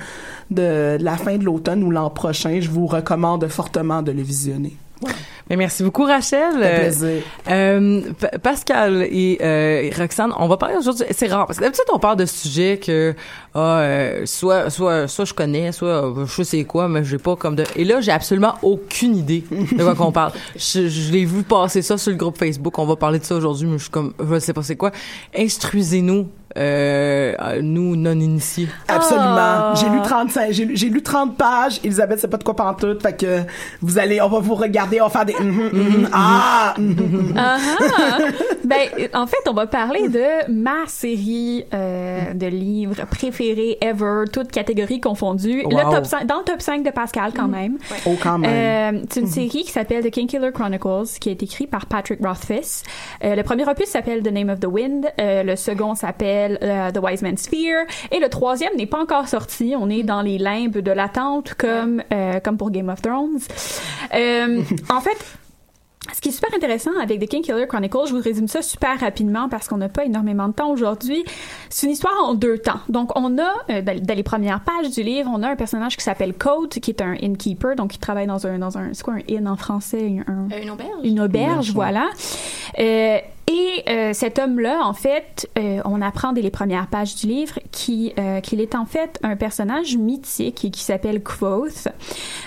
de, 0.51 0.97
de 0.99 1.05
la 1.05 1.17
fin 1.17 1.37
de 1.37 1.45
l'automne 1.45 1.83
ou 1.85 1.91
l'an 1.91 2.11
prochain. 2.11 2.59
Je 2.61 2.71
vous 2.71 2.87
recommande 2.87 3.47
fortement 3.49 4.03
de 4.03 4.13
le 4.13 4.23
visionner 4.23 4.77
Mais 5.51 5.57
merci 5.57 5.83
beaucoup 5.83 6.05
Rachel. 6.05 6.55
Plaisir. 6.59 7.23
Euh, 7.51 8.01
Pa- 8.19 8.39
Pascal 8.39 9.03
et 9.11 9.39
euh, 9.43 9.91
Roxane, 9.97 10.33
on 10.39 10.49
va 10.49 10.57
parler 10.57 10.77
aujourd'hui. 10.77 11.05
C'est 11.11 11.27
rare 11.29 11.47
parce 11.47 11.59
que 11.59 11.65
d'habitude 11.65 11.85
on 11.93 11.99
parle 11.99 12.17
de 12.17 12.27
sujets 12.27 12.79
que 12.79 13.15
ah, 13.57 13.79
euh, 13.83 14.27
soit 14.27 14.69
soit 14.69 15.07
soit 15.07 15.25
je 15.25 15.33
connais, 15.33 15.71
soit 15.71 15.89
euh, 15.89 16.27
je 16.27 16.43
sais 16.43 16.65
quoi, 16.65 16.89
mais 16.89 17.05
j'ai 17.05 17.19
pas 17.19 17.37
comme 17.37 17.55
de. 17.55 17.65
Et 17.77 17.85
là 17.85 18.01
j'ai 18.01 18.11
absolument 18.11 18.55
aucune 18.63 19.17
idée 19.17 19.45
de 19.51 19.83
quoi 19.83 19.95
qu'on 19.95 20.11
parle. 20.11 20.33
Je, 20.57 20.89
je 20.89 21.13
l'ai 21.13 21.25
vu 21.25 21.43
passer 21.43 21.83
ça 21.83 21.97
sur 21.97 22.11
le 22.11 22.17
groupe 22.17 22.37
Facebook. 22.37 22.79
On 22.79 22.87
va 22.87 22.97
parler 22.97 23.19
de 23.19 23.25
ça 23.25 23.37
aujourd'hui, 23.37 23.67
mais 23.67 23.79
je 23.79 23.85
suis 23.85 23.91
comme 23.91 24.13
je 24.19 24.39
sais 24.41 24.53
pas 24.53 24.63
c'est 24.63 24.77
quoi. 24.77 24.91
Instruisez-nous. 25.37 26.29
Euh, 26.57 27.61
nous 27.63 27.97
non 27.97 28.13
initiés. 28.13 28.69
Absolument. 28.87 29.25
Ah. 29.27 29.75
J'ai 29.77 29.89
lu 29.89 30.01
35, 30.03 30.53
j'ai 30.53 30.65
lu, 30.65 30.77
j'ai 30.77 30.89
lu 30.89 31.03
30 31.03 31.37
pages. 31.37 31.81
Elisabeth, 31.83 32.21
c'est 32.21 32.29
pas 32.29 32.37
de 32.37 32.45
quoi 32.45 32.55
pantoute. 32.55 33.03
Fait 33.03 33.17
que 33.17 33.41
vous 33.81 33.99
allez, 33.99 34.21
on 34.21 34.29
va 34.29 34.39
vous 34.39 34.55
regarder, 34.55 35.01
on 35.01 35.09
va 35.09 35.11
faire 35.11 35.25
des, 35.25 35.35
ah. 36.13 36.75
Ah 37.37 37.57
ah! 37.89 38.19
ben, 38.65 38.89
en 39.15 39.27
fait, 39.27 39.49
on 39.49 39.53
va 39.53 39.67
parler 39.67 40.09
de 40.09 40.53
ma 40.53 40.87
série 40.87 41.65
euh, 41.75 42.33
de 42.35 42.47
livres 42.47 43.05
préférés 43.11 43.44
ever, 43.81 44.25
toutes 44.33 44.51
catégories 44.51 45.01
confondues. 45.01 45.63
Wow. 45.65 45.71
Le 45.71 45.97
top 45.97 46.07
5, 46.07 46.27
dans 46.27 46.39
le 46.39 46.45
top 46.45 46.61
5 46.61 46.83
de 46.83 46.91
Pascal, 46.91 47.33
quand 47.35 47.49
même. 47.49 47.79
Oh, 48.07 48.17
quand 48.23 48.39
même. 48.39 48.95
Euh, 48.95 49.03
c'est 49.11 49.21
une 49.21 49.27
série 49.27 49.65
qui 49.65 49.71
s'appelle 49.71 50.05
The 50.05 50.11
Kingkiller 50.11 50.51
Chronicles, 50.53 51.19
qui 51.21 51.31
été 51.31 51.45
écrite 51.45 51.71
par 51.71 51.87
Patrick 51.87 52.21
Rothfuss. 52.25 52.83
Euh, 53.23 53.35
le 53.35 53.43
premier 53.43 53.69
opus 53.69 53.87
s'appelle 53.87 54.23
The 54.23 54.33
Name 54.33 54.51
of 54.51 54.61
the 54.61 54.67
Wind. 54.67 55.07
Euh, 55.21 55.43
le 55.43 55.57
second 55.57 55.95
s'appelle 55.95 56.59
euh, 56.63 56.91
The 56.91 56.99
Wise 57.03 57.23
Man's 57.23 57.49
Fear. 57.49 57.85
Et 58.11 58.21
le 58.21 58.29
troisième 58.29 58.75
n'est 58.77 58.87
pas 58.87 59.01
encore 59.01 59.29
sorti. 59.29 59.75
On 59.79 59.91
est 59.91 60.03
dans 60.03 60.23
les 60.23 60.39
limbes 60.39 60.79
de 60.79 60.93
l'attente, 60.93 61.55
comme, 61.55 62.03
euh, 62.13 62.41
comme 62.41 62.57
pour 62.57 62.71
Game 62.71 62.89
of 62.89 63.03
Thrones. 63.03 63.41
Euh, 64.15 64.63
en 64.91 65.01
fait, 65.01 65.19
ce 66.15 66.21
qui 66.21 66.29
est 66.29 66.33
super 66.33 66.55
intéressant 66.55 66.93
avec 67.03 67.21
The 67.21 67.29
King 67.29 67.43
Killer 67.43 67.67
Chronicles, 67.67 68.07
je 68.07 68.15
vous 68.15 68.23
résume 68.23 68.47
ça 68.47 68.63
super 68.63 69.01
rapidement 69.01 69.49
parce 69.49 69.67
qu'on 69.67 69.79
n'a 69.79 69.89
pas 69.89 70.05
énormément 70.05 70.47
de 70.47 70.53
temps 70.53 70.71
aujourd'hui. 70.71 71.25
C'est 71.71 71.87
une 71.87 71.93
histoire 71.93 72.15
en 72.23 72.35
deux 72.35 72.59
temps. 72.59 72.79
Donc, 72.89 73.11
on 73.17 73.37
a, 73.39 73.53
euh, 73.71 73.83
dans, 73.83 74.15
les 74.15 74.23
premières 74.23 74.61
pages 74.61 74.91
du 74.91 75.03
livre, 75.03 75.29
on 75.35 75.43
a 75.43 75.49
un 75.49 75.57
personnage 75.57 75.97
qui 75.97 76.05
s'appelle 76.05 76.35
Coat, 76.35 76.69
qui 76.69 76.93
est 76.93 77.03
un 77.03 77.15
innkeeper, 77.15 77.75
donc 77.75 77.97
il 77.97 77.99
travaille 77.99 78.29
dans 78.29 78.47
un, 78.47 78.59
dans 78.59 78.79
un, 78.79 78.95
c'est 78.95 79.03
quoi 79.03 79.15
un 79.15 79.35
inn 79.35 79.49
en 79.49 79.57
français? 79.57 80.23
Un, 80.29 80.49
Euh, 80.53 80.63
une 80.63 80.71
auberge? 80.71 80.91
une 81.03 81.21
auberge, 81.21 81.73
voilà. 81.73 82.09
Euh, 82.79 83.19
et 83.55 83.89
euh, 83.89 84.13
cet 84.13 84.41
homme-là, 84.41 84.81
en 84.85 84.95
fait, 84.95 85.49
euh, 85.57 85.81
on 85.85 86.03
apprend 86.03 86.33
dès 86.33 86.43
les 86.43 86.51
premières 86.51 86.89
pages 86.89 87.15
du 87.15 87.29
livre 87.29 87.61
qui, 87.71 88.13
euh, 88.19 88.41
qu'il 88.41 88.61
est 88.61 88.75
en 88.75 88.85
fait 88.85 89.21
un 89.23 89.37
personnage 89.37 89.97
mythique 89.97 90.73
qui 90.73 90.81
s'appelle 90.81 91.23
Quoth. 91.23 91.87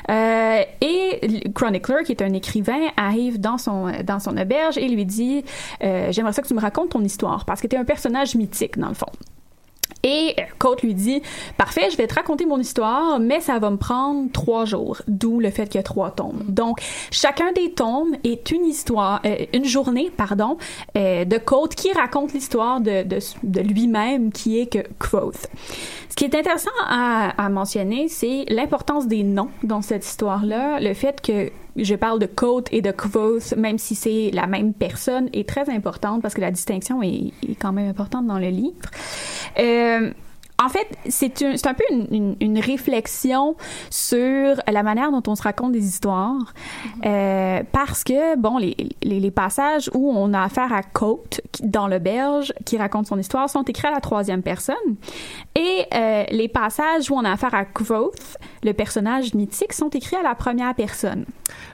Euh, 0.09 0.61
et 0.81 1.49
Chronicler, 1.55 2.03
qui 2.05 2.11
est 2.11 2.21
un 2.21 2.33
écrivain, 2.33 2.89
arrive 2.97 3.39
dans 3.39 3.57
son 3.57 3.89
dans 4.03 4.19
son 4.19 4.35
auberge 4.37 4.77
et 4.77 4.89
lui 4.89 5.05
dit 5.05 5.45
euh, 5.81 6.11
J'aimerais 6.11 6.33
ça 6.33 6.41
que 6.41 6.47
tu 6.47 6.53
me 6.53 6.59
racontes 6.59 6.89
ton 6.89 7.03
histoire 7.03 7.45
parce 7.45 7.61
que 7.61 7.67
tu 7.67 7.77
es 7.77 7.79
un 7.79 7.85
personnage 7.85 8.35
mythique 8.35 8.77
dans 8.77 8.89
le 8.89 8.93
fond. 8.93 9.07
Et 10.03 10.35
euh, 10.39 10.43
Cote 10.57 10.83
lui 10.83 10.93
dit 10.93 11.21
Parfait, 11.57 11.89
je 11.91 11.97
vais 11.97 12.07
te 12.07 12.13
raconter 12.13 12.45
mon 12.45 12.59
histoire, 12.59 13.19
mais 13.19 13.41
ça 13.41 13.59
va 13.59 13.69
me 13.69 13.77
prendre 13.77 14.31
trois 14.31 14.65
jours. 14.65 15.01
D'où 15.07 15.39
le 15.39 15.49
fait 15.49 15.65
qu'il 15.65 15.75
y 15.75 15.79
a 15.79 15.83
trois 15.83 16.11
tomes. 16.11 16.43
Donc, 16.47 16.81
chacun 17.11 17.51
des 17.53 17.71
tomes 17.71 18.15
est 18.23 18.51
une 18.51 18.65
histoire, 18.65 19.21
euh, 19.25 19.45
une 19.53 19.65
journée, 19.65 20.11
pardon, 20.15 20.57
euh, 20.97 21.25
de 21.25 21.37
Cote 21.37 21.75
qui 21.75 21.91
raconte 21.91 22.33
l'histoire 22.33 22.81
de, 22.81 23.03
de, 23.03 23.19
de 23.43 23.61
lui-même, 23.61 24.31
qui 24.31 24.59
est 24.59 24.67
que 24.67 24.87
Quoth. 24.99 25.47
Qui 26.17 26.25
est 26.25 26.33
intéressant 26.33 26.71
à, 26.87 27.29
à 27.37 27.47
mentionner, 27.49 28.07
c'est 28.07 28.45
l'importance 28.49 29.07
des 29.07 29.21
noms 29.21 29.49
dans 29.61 29.83
cette 29.83 30.03
histoire-là. 30.03 30.79
Le 30.79 30.95
fait 30.95 31.21
que 31.21 31.51
je 31.75 31.93
parle 31.93 32.17
de 32.17 32.25
Cote 32.25 32.67
et 32.71 32.81
de 32.81 32.89
Quoth, 32.89 33.55
même 33.55 33.77
si 33.77 33.93
c'est 33.93 34.31
la 34.33 34.47
même 34.47 34.73
personne, 34.73 35.29
est 35.31 35.47
très 35.47 35.69
importante 35.69 36.23
parce 36.23 36.33
que 36.33 36.41
la 36.41 36.49
distinction 36.49 37.03
est, 37.03 37.33
est 37.47 37.53
quand 37.61 37.71
même 37.71 37.87
importante 37.87 38.25
dans 38.25 38.39
le 38.39 38.47
livre. 38.47 38.89
Euh, 39.59 40.09
en 40.63 40.69
fait, 40.69 40.87
c'est 41.07 41.43
un, 41.43 41.53
un 41.53 41.73
peu 41.73 41.83
une, 41.91 42.07
une, 42.11 42.35
une 42.41 42.59
réflexion 42.59 43.55
sur 43.91 44.55
la 44.67 44.83
manière 44.83 45.11
dont 45.11 45.23
on 45.27 45.35
se 45.35 45.43
raconte 45.43 45.71
des 45.71 45.85
histoires. 45.85 46.53
Euh, 47.05 47.61
parce 47.71 48.03
que, 48.03 48.35
bon, 48.37 48.57
les, 48.57 48.75
les, 49.03 49.19
les 49.19 49.31
passages 49.31 49.89
où 49.93 50.11
on 50.11 50.33
a 50.33 50.41
affaire 50.41 50.73
à 50.73 50.81
Cote, 50.81 51.41
dans 51.61 51.87
l'auberge, 51.87 52.53
qui 52.65 52.77
raconte 52.77 53.05
son 53.05 53.19
histoire, 53.19 53.49
sont 53.49 53.63
écrits 53.63 53.87
à 53.87 53.91
la 53.91 54.01
troisième 54.01 54.41
personne. 54.41 54.75
Et 55.55 55.85
euh, 55.93 56.23
les 56.31 56.47
passages 56.47 57.11
où 57.11 57.15
on 57.15 57.23
a 57.23 57.31
affaire 57.31 57.53
à 57.53 57.65
Quoth, 57.65 58.37
le 58.63 58.73
personnage 58.73 59.33
mythique, 59.33 59.73
sont 59.73 59.89
écrits 59.89 60.15
à 60.15 60.23
la 60.23 60.35
première 60.35 60.73
personne. 60.75 61.25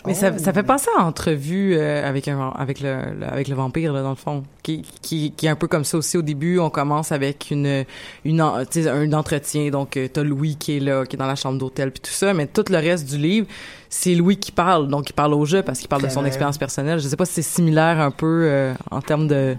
Mais 0.05 0.13
ça, 0.13 0.37
ça 0.37 0.51
fait 0.53 0.63
penser 0.63 0.89
à 0.97 1.03
entrevue 1.05 1.75
euh, 1.75 2.07
avec 2.07 2.27
un 2.27 2.49
avec 2.49 2.81
le, 2.81 2.97
le- 3.19 3.25
avec 3.27 3.47
le 3.47 3.55
vampire 3.55 3.93
là 3.93 4.01
dans 4.03 4.09
le 4.11 4.15
fond 4.15 4.43
qui, 4.61 4.83
qui 5.01 5.31
qui 5.31 5.45
est 5.45 5.49
un 5.49 5.55
peu 5.55 5.67
comme 5.67 5.83
ça 5.85 5.97
aussi 5.97 6.17
au 6.17 6.21
début. 6.21 6.59
On 6.59 6.69
commence 6.69 7.11
avec 7.11 7.51
une 7.51 7.85
une 8.25 8.41
un 8.41 9.13
entretien. 9.13 9.69
Donc 9.69 9.97
euh, 9.97 10.07
t'as 10.11 10.23
Louis 10.23 10.55
qui 10.57 10.77
est 10.77 10.79
là 10.79 11.05
qui 11.05 11.15
est 11.15 11.19
dans 11.19 11.25
la 11.27 11.35
chambre 11.35 11.57
d'hôtel 11.57 11.91
puis 11.91 12.01
tout 12.01 12.11
ça. 12.11 12.33
Mais 12.33 12.47
tout 12.47 12.65
le 12.69 12.77
reste 12.77 13.09
du 13.09 13.17
livre 13.17 13.47
c'est 13.89 14.15
Louis 14.15 14.37
qui 14.37 14.51
parle. 14.51 14.87
Donc 14.87 15.09
il 15.09 15.13
parle 15.13 15.33
au 15.33 15.45
jeu 15.45 15.61
parce 15.63 15.79
qu'il 15.79 15.87
parle 15.87 16.03
de 16.03 16.09
son 16.09 16.25
expérience 16.25 16.57
personnelle. 16.57 16.99
Je 16.99 17.07
sais 17.07 17.15
pas 17.17 17.25
si 17.25 17.33
c'est 17.35 17.41
similaire 17.41 17.99
un 18.01 18.11
peu 18.11 18.43
euh, 18.45 18.73
en 18.91 19.01
termes 19.01 19.27
de 19.27 19.55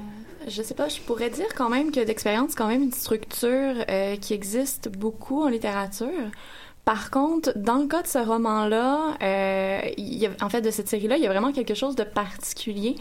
Je 0.49 0.61
sais 0.62 0.75
pas, 0.75 0.89
je 0.89 1.01
pourrais 1.01 1.31
dire 1.31 1.47
quand 1.57 1.70
même 1.70 1.91
que 1.91 2.05
d'expérience, 2.05 2.51
c'est 2.51 2.59
quand 2.59 2.68
même 2.68 2.83
une 2.83 2.93
structure 2.93 3.75
euh, 3.89 4.16
qui 4.16 4.35
existe 4.35 4.91
beaucoup 4.91 5.43
en 5.43 5.49
littérature. 5.49 6.09
Par 6.85 7.11
contre, 7.11 7.53
dans 7.57 7.76
le 7.76 7.87
cas 7.87 8.03
de 8.03 8.07
ce 8.07 8.18
roman-là, 8.18 9.16
euh, 9.22 9.80
y 9.97 10.26
a- 10.26 10.45
en 10.45 10.49
fait, 10.51 10.61
de 10.61 10.70
cette 10.70 10.89
série-là, 10.89 11.16
il 11.16 11.22
y 11.22 11.26
a 11.26 11.30
vraiment 11.30 11.53
quelque 11.53 11.74
chose 11.74 11.97
de 11.97 12.05
particulier. 12.05 12.97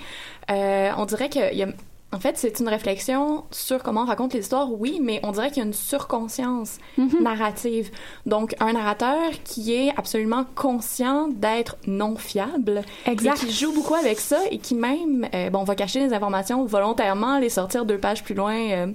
Euh, 0.52 0.90
on 0.98 1.06
dirait 1.06 1.30
qu'il 1.30 1.54
y 1.54 1.64
a 1.64 1.68
en 2.16 2.20
fait, 2.20 2.38
c'est 2.38 2.60
une 2.60 2.68
réflexion 2.70 3.44
sur 3.50 3.82
comment 3.82 4.02
on 4.04 4.06
raconte 4.06 4.36
l'histoire, 4.36 4.72
oui, 4.72 5.00
mais 5.02 5.20
on 5.24 5.32
dirait 5.32 5.48
qu'il 5.50 5.58
y 5.58 5.62
a 5.62 5.66
une 5.66 5.74
surconscience 5.74 6.78
narrative. 7.20 7.90
Donc, 8.28 8.56
un 8.60 8.74
narrateur 8.74 9.32
qui 9.44 9.74
est 9.74 9.92
absolument 9.98 10.46
conscient 10.54 11.28
d'être 11.30 11.76
non 11.88 12.16
fiable. 12.16 12.84
Exact. 13.08 13.42
Et 13.42 13.48
qui 13.48 13.52
joue 13.52 13.74
beaucoup 13.74 13.96
avec 13.96 14.20
ça 14.20 14.38
et 14.52 14.60
qui 14.60 14.76
même, 14.76 15.28
euh, 15.34 15.50
bon, 15.50 15.64
va 15.64 15.74
cacher 15.74 16.08
des 16.08 16.14
informations 16.14 16.64
volontairement, 16.66 17.40
les 17.40 17.50
sortir 17.50 17.84
deux 17.84 17.98
pages 17.98 18.24
plus 18.24 18.36
loin 18.36 18.56
euh, 18.60 18.88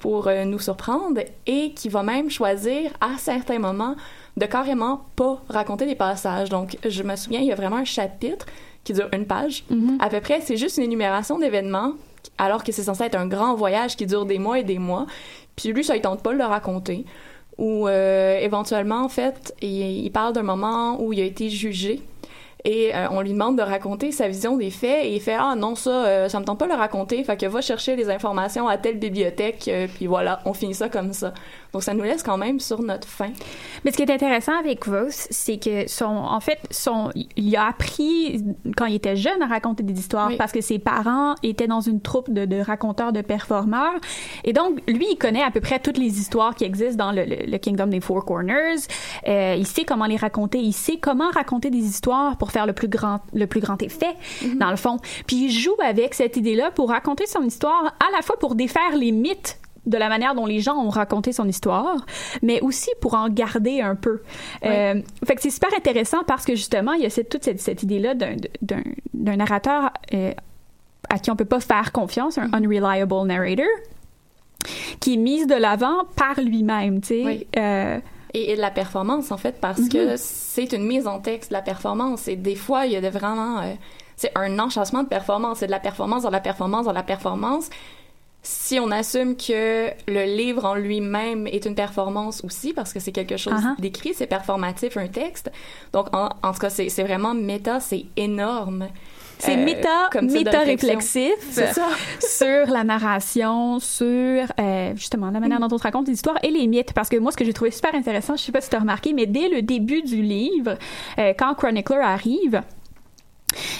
pour 0.00 0.26
euh, 0.26 0.44
nous 0.44 0.58
surprendre 0.58 1.20
et 1.46 1.72
qui 1.72 1.88
va 1.88 2.02
même 2.02 2.30
choisir 2.30 2.90
à 3.00 3.16
certains 3.18 3.58
moments 3.58 3.94
de 4.36 4.46
carrément 4.46 5.04
pas 5.14 5.40
raconter 5.48 5.86
des 5.86 5.94
passages. 5.94 6.48
Donc, 6.48 6.76
je 6.86 7.02
me 7.02 7.14
souviens, 7.16 7.40
il 7.40 7.46
y 7.46 7.52
a 7.52 7.54
vraiment 7.54 7.76
un 7.76 7.84
chapitre 7.84 8.46
qui 8.82 8.94
dure 8.94 9.08
une 9.12 9.26
page. 9.26 9.64
À 10.00 10.08
peu 10.08 10.20
près, 10.20 10.40
c'est 10.40 10.56
juste 10.56 10.78
une 10.78 10.84
énumération 10.84 11.38
d'événements, 11.38 11.92
alors 12.38 12.64
que 12.64 12.72
c'est 12.72 12.84
censé 12.84 13.04
être 13.04 13.16
un 13.16 13.26
grand 13.26 13.54
voyage 13.54 13.96
qui 13.96 14.06
dure 14.06 14.24
des 14.24 14.38
mois 14.38 14.58
et 14.58 14.64
des 14.64 14.78
mois. 14.78 15.06
Puis 15.54 15.72
lui, 15.72 15.84
ça, 15.84 15.96
il 15.96 16.00
tente 16.00 16.22
pas 16.22 16.32
de 16.32 16.38
le 16.38 16.44
raconter. 16.44 17.04
Ou 17.58 17.86
euh, 17.86 18.38
éventuellement, 18.38 19.04
en 19.04 19.10
fait, 19.10 19.54
il, 19.60 20.04
il 20.04 20.10
parle 20.10 20.32
d'un 20.32 20.42
moment 20.42 21.00
où 21.02 21.12
il 21.12 21.20
a 21.20 21.24
été 21.24 21.50
jugé. 21.50 22.00
Et 22.64 22.94
euh, 22.94 23.08
on 23.10 23.20
lui 23.20 23.32
demande 23.32 23.56
de 23.56 23.62
raconter 23.62 24.12
sa 24.12 24.28
vision 24.28 24.56
des 24.56 24.70
faits 24.70 25.06
et 25.06 25.14
il 25.14 25.20
fait 25.20 25.36
ah 25.38 25.54
non 25.56 25.74
ça 25.74 26.04
euh, 26.04 26.28
ça 26.28 26.40
me 26.40 26.44
tente 26.44 26.58
pas 26.58 26.66
de 26.66 26.72
le 26.72 26.78
raconter. 26.78 27.22
Fait 27.24 27.36
que 27.36 27.46
va 27.46 27.60
chercher 27.60 27.96
les 27.96 28.10
informations 28.10 28.68
à 28.68 28.76
telle 28.76 28.98
bibliothèque 28.98 29.68
euh, 29.68 29.86
puis 29.94 30.06
voilà 30.06 30.40
on 30.44 30.52
finit 30.52 30.74
ça 30.74 30.88
comme 30.88 31.12
ça 31.12 31.32
donc 31.72 31.82
ça 31.82 31.94
nous 31.94 32.02
laisse 32.02 32.22
quand 32.22 32.36
même 32.36 32.58
sur 32.60 32.82
notre 32.82 33.06
fin 33.08 33.28
Mais 33.84 33.90
ce 33.92 33.96
qui 33.96 34.02
est 34.02 34.10
intéressant 34.10 34.58
avec 34.58 34.86
Voss, 34.86 35.26
c'est 35.30 35.58
que 35.58 35.88
son, 35.88 36.04
en 36.06 36.40
fait, 36.40 36.58
son, 36.70 37.10
il 37.36 37.56
a 37.56 37.66
appris 37.66 38.42
quand 38.76 38.86
il 38.86 38.96
était 38.96 39.16
jeune 39.16 39.40
à 39.42 39.46
raconter 39.46 39.82
des 39.82 39.98
histoires 39.98 40.28
Oui. 40.28 40.36
parce 40.36 40.52
que 40.52 40.60
ses 40.60 40.78
parents 40.78 41.34
étaient 41.42 41.66
dans 41.68 41.80
une 41.80 42.00
troupe 42.00 42.30
de, 42.30 42.44
de 42.44 42.60
raconteurs, 42.60 43.12
de 43.12 43.20
performeurs. 43.20 43.94
Et 44.44 44.52
donc, 44.52 44.80
lui, 44.88 45.06
il 45.12 45.16
connaît 45.16 45.42
à 45.42 45.50
peu 45.50 45.60
près 45.60 45.78
toutes 45.78 45.98
les 45.98 46.18
histoires 46.18 46.54
qui 46.54 46.64
existent 46.64 47.04
dans 47.06 47.12
le, 47.12 47.24
le- 47.24 47.46
le 47.46 47.58
Kingdom 47.58 47.86
des 47.88 48.00
Four 48.00 48.24
Corners. 48.24 48.76
Euh, 49.28 49.54
il 49.56 49.66
sait 49.66 49.84
comment 49.84 50.06
les 50.06 50.16
raconter. 50.16 50.58
Il 50.58 50.72
sait 50.72 50.98
comment 50.98 51.30
raconter 51.30 51.70
des 51.70 51.78
histoires 51.78 52.36
pour 52.36 52.50
faire 52.52 52.66
le 52.66 52.72
plus 52.72 52.88
grand, 52.88 53.20
le 53.32 53.46
plus 53.46 53.60
grand 53.60 53.80
effet, 53.82 54.14
dans 54.58 54.70
le 54.70 54.76
fond. 54.76 54.98
Puis 55.26 55.44
il 55.46 55.50
joue 55.50 55.76
avec 55.84 56.14
cette 56.14 56.36
idée-là 56.36 56.70
pour 56.70 56.90
raconter 56.90 57.26
son 57.26 57.42
histoire, 57.42 57.84
à 57.86 58.10
la 58.16 58.22
fois 58.22 58.38
pour 58.38 58.54
défaire 58.54 58.96
les 58.96 59.12
mythes 59.12 59.58
de 59.90 59.98
la 59.98 60.08
manière 60.08 60.34
dont 60.34 60.46
les 60.46 60.60
gens 60.60 60.76
ont 60.76 60.88
raconté 60.88 61.32
son 61.32 61.46
histoire, 61.46 62.06
mais 62.42 62.60
aussi 62.60 62.90
pour 63.00 63.14
en 63.14 63.28
garder 63.28 63.80
un 63.80 63.96
peu. 63.96 64.22
Euh, 64.64 65.02
fait 65.26 65.34
que 65.34 65.42
c'est 65.42 65.50
super 65.50 65.70
intéressant 65.76 66.22
parce 66.26 66.44
que 66.44 66.54
justement, 66.54 66.92
il 66.92 67.02
y 67.02 67.06
a 67.06 67.10
cette, 67.10 67.28
toute 67.28 67.44
cette, 67.44 67.60
cette 67.60 67.82
idée-là 67.82 68.14
d'un, 68.14 68.82
narrateur 69.12 69.90
euh, 70.14 70.32
à 71.08 71.18
qui 71.18 71.30
on 71.30 71.36
peut 71.36 71.44
pas 71.44 71.60
faire 71.60 71.92
confiance, 71.92 72.38
un 72.38 72.50
unreliable 72.52 73.26
narrator, 73.26 73.66
qui 75.00 75.14
est 75.14 75.16
mise 75.16 75.46
de 75.46 75.54
l'avant 75.54 76.04
par 76.16 76.40
lui-même, 76.40 77.00
tu 77.00 77.08
sais. 77.08 77.22
Oui. 77.24 77.46
Euh, 77.58 77.98
et, 78.32 78.52
et 78.52 78.56
de 78.56 78.60
la 78.60 78.70
performance 78.70 79.32
en 79.32 79.36
fait 79.36 79.60
parce 79.60 79.88
que 79.88 80.14
c'est 80.16 80.72
une 80.72 80.84
mise 80.84 81.08
en 81.08 81.18
texte 81.18 81.50
de 81.50 81.54
la 81.54 81.62
performance 81.62 82.28
et 82.28 82.36
des 82.36 82.54
fois 82.54 82.86
il 82.86 82.92
y 82.92 82.96
a 82.96 83.00
de 83.00 83.08
vraiment 83.08 83.60
c'est 84.14 84.30
un 84.36 84.56
enchâssement 84.60 85.02
de 85.02 85.08
performance 85.08 85.58
c'est 85.58 85.66
de 85.66 85.72
la 85.72 85.80
performance 85.80 86.22
dans 86.22 86.30
la 86.30 86.38
performance 86.38 86.86
dans 86.86 86.92
la 86.92 87.02
performance 87.02 87.70
si 88.42 88.78
on 88.80 88.90
assume 88.90 89.36
que 89.36 89.90
le 90.08 90.24
livre 90.36 90.64
en 90.64 90.74
lui-même 90.74 91.46
est 91.46 91.66
une 91.66 91.74
performance 91.74 92.42
aussi 92.44 92.72
parce 92.72 92.92
que 92.92 93.00
c'est 93.00 93.12
quelque 93.12 93.36
chose 93.36 93.52
Uh-huh. 93.52 93.80
d'écrit 93.80 94.14
c'est 94.14 94.26
performatif 94.26 94.96
un 94.96 95.08
texte 95.08 95.50
donc 95.92 96.06
en, 96.14 96.30
en 96.42 96.52
tout 96.52 96.58
cas 96.58 96.70
c'est 96.70 96.88
vraiment 97.02 97.34
méta 97.34 97.80
c'est 97.80 98.06
énorme 98.16 98.88
c'est 99.38 99.56
Euh, 99.56 99.64
méta, 99.64 100.08
méta-réflexif 100.20 101.32
sur 102.20 102.66
la 102.70 102.84
narration, 102.84 103.78
sur 103.78 104.44
euh, 104.60 104.94
justement 104.96 105.30
la 105.30 105.40
manière 105.40 105.58
dont 105.60 105.68
on 105.72 105.78
se 105.78 105.82
raconte 105.82 106.08
les 106.08 106.12
histoires 106.14 106.36
et 106.42 106.50
les 106.50 106.66
mythes. 106.66 106.92
Parce 106.92 107.08
que 107.08 107.16
moi, 107.16 107.32
ce 107.32 107.38
que 107.38 107.44
j'ai 107.46 107.54
trouvé 107.54 107.70
super 107.70 107.94
intéressant, 107.94 108.36
je 108.36 108.42
sais 108.42 108.52
pas 108.52 108.60
si 108.60 108.68
tu 108.68 108.76
as 108.76 108.80
remarqué, 108.80 109.14
mais 109.14 109.24
dès 109.24 109.48
le 109.48 109.62
début 109.62 110.02
du 110.02 110.20
livre, 110.20 110.76
euh, 111.18 111.32
quand 111.38 111.54
Chronicler 111.54 111.96
arrive, 112.02 112.60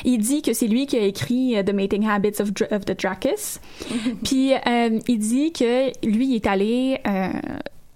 il 0.04 0.18
dit 0.18 0.42
que 0.42 0.52
c'est 0.52 0.66
lui 0.66 0.86
qui 0.86 0.96
a 0.96 1.02
écrit 1.02 1.56
euh, 1.56 1.62
The 1.62 1.72
Mating 1.72 2.06
Habits 2.06 2.40
of, 2.40 2.54
the 2.54 3.00
Dracus. 3.00 3.60
Puis 4.24 4.52
euh, 4.54 4.98
il 5.08 5.18
dit 5.18 5.52
que 5.52 5.90
lui 6.06 6.28
il 6.28 6.36
est 6.36 6.46
allé 6.46 6.98
euh, 7.06 7.28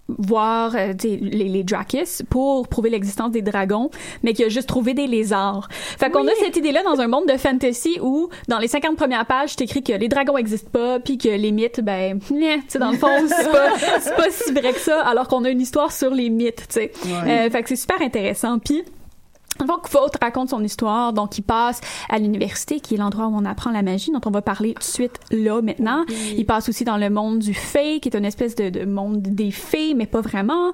voir 0.09 0.75
euh, 0.77 0.93
les, 1.03 1.17
les 1.49 1.65
Dracus 1.65 2.23
pour 2.29 2.69
prouver 2.69 2.91
l'existence 2.91 3.31
des 3.31 3.43
dragons, 3.43 3.91
mais 4.23 4.35
qu'il 4.35 4.45
a 4.45 4.49
juste 4.49 4.69
trouvé 4.69 4.95
des 4.95 5.07
lézards. 5.07 5.69
Fait 5.71 6.11
qu'on 6.11 6.27
a 6.27 6.31
cette 6.39 6.57
idée-là 6.57 6.83
dans 6.83 7.01
un 7.01 7.09
monde 7.09 7.27
de 7.27 7.37
fantasy 7.37 7.99
où, 8.03 8.29
dans 8.49 8.59
les 8.59 8.69
50 8.69 8.97
premières 8.97 9.27
pages, 9.27 9.51
c'est 9.51 9.63
écrit 9.63 9.83
que 9.83 9.93
les 9.93 10.09
dragons 10.09 10.37
existent 10.37 10.71
pas, 10.71 11.01
puis 11.01 11.19
que 11.19 11.29
les 11.29 11.53
mythes, 11.53 11.81
ben, 11.81 12.21
tu 12.27 12.35
sais, 12.69 12.79
dans 12.79 12.91
le 12.91 12.99
fond, 12.99 13.09
c'est 13.29 13.51
pas, 13.51 14.17
pas 14.17 14.31
si 14.31 14.53
vrai 14.53 14.73
que 14.73 14.81
ça, 14.81 15.01
alors 15.03 15.29
qu'on 15.29 15.45
a 15.45 15.51
une 15.51 15.61
histoire 15.61 15.93
sur 15.93 16.11
les 16.11 16.31
mythes, 16.31 16.67
tu 16.69 16.75
sais. 16.75 16.93
Euh, 17.27 17.51
fait 17.51 17.63
que 17.63 17.69
c'est 17.69 17.77
super 17.77 18.01
intéressant. 18.03 18.59
Puis 18.59 18.83
donc, 19.61 19.89
Faute 19.89 20.15
raconte 20.21 20.51
son 20.51 20.63
histoire. 20.63 21.13
Donc, 21.13 21.39
il 21.39 21.43
passe 21.43 21.81
à 22.09 22.19
l'université, 22.19 22.81
qui 22.81 22.95
est 22.95 22.99
l'endroit 22.99 23.27
où 23.27 23.37
on 23.37 23.45
apprend 23.45 23.71
la 23.71 23.83
magie, 23.83 24.11
dont 24.11 24.21
on 24.27 24.31
va 24.31 24.43
parler 24.43 24.75
tout 24.75 24.81
de 24.81 24.85
suite 24.85 25.21
là, 25.31 25.63
maintenant. 25.63 26.05
Il 26.37 26.45
passe 26.45 26.69
aussi 26.69 26.85
dans 26.85 26.97
le 26.97 27.11
monde 27.11 27.39
du 27.39 27.55
fée, 27.55 28.01
qui 28.01 28.09
est 28.09 28.17
une 28.17 28.25
espèce 28.25 28.55
de, 28.55 28.71
de 28.71 28.85
monde 28.85 29.23
des 29.23 29.51
fées, 29.51 29.95
mais 29.95 30.07
pas 30.07 30.21
vraiment. 30.21 30.73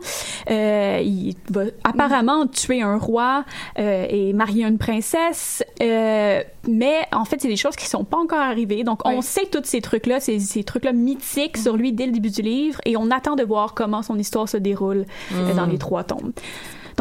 Euh, 0.51 1.01
il 1.05 1.35
va 1.51 1.63
apparemment 1.85 2.47
tuer 2.47 2.83
un 2.83 2.97
roi 2.97 3.45
euh, 3.79 4.07
et 4.09 4.33
marier 4.33 4.65
une 4.65 4.79
princesse. 4.79 5.63
Euh, 5.83 6.43
mais 6.69 7.07
en 7.13 7.25
fait, 7.25 7.41
c'est 7.41 7.49
des 7.49 7.57
choses 7.57 7.77
qui 7.77 7.87
sont 7.87 8.05
pas 8.05 8.19
encore 8.19 8.41
arrivées. 8.41 8.85
Donc, 8.85 9.01
on 9.05 9.21
sait 9.23 9.47
tous 9.51 9.65
ces 9.65 9.81
trucs-là, 9.81 10.21
ces, 10.21 10.39
ces 10.39 10.65
trucs-là 10.65 10.93
mythiques 10.93 11.57
sur 11.57 11.77
lui 11.77 11.93
dès 11.93 12.07
le 12.07 12.13
début 12.13 12.31
du 12.31 12.43
livre, 12.43 12.81
et 12.85 12.97
on 12.97 13.11
attend 13.11 13.37
de 13.37 13.43
voir 13.43 13.75
comment 13.75 14.03
son 14.03 14.19
histoire 14.19 14.49
se 14.49 14.57
déroule 14.57 15.05
euh, 15.35 15.55
dans 15.55 15.67
les 15.67 15.79
trois 15.79 16.05
tomes. 16.05 16.33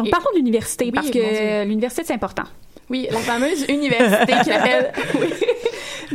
Donc, 0.00 0.08
Et- 0.08 0.10
parlons 0.10 0.30
de 0.32 0.36
l'université, 0.38 0.86
Oui, 0.86 0.92
parce 0.92 1.10
que 1.10 1.64
l'université, 1.64 2.02
c'est 2.04 2.14
important. 2.14 2.44
Oui, 2.88 3.06
la 3.10 3.18
fameuse 3.18 3.64
université 3.68 4.32
qui 4.32 4.44
s'appelle 4.50 4.92
oui, 5.20 5.28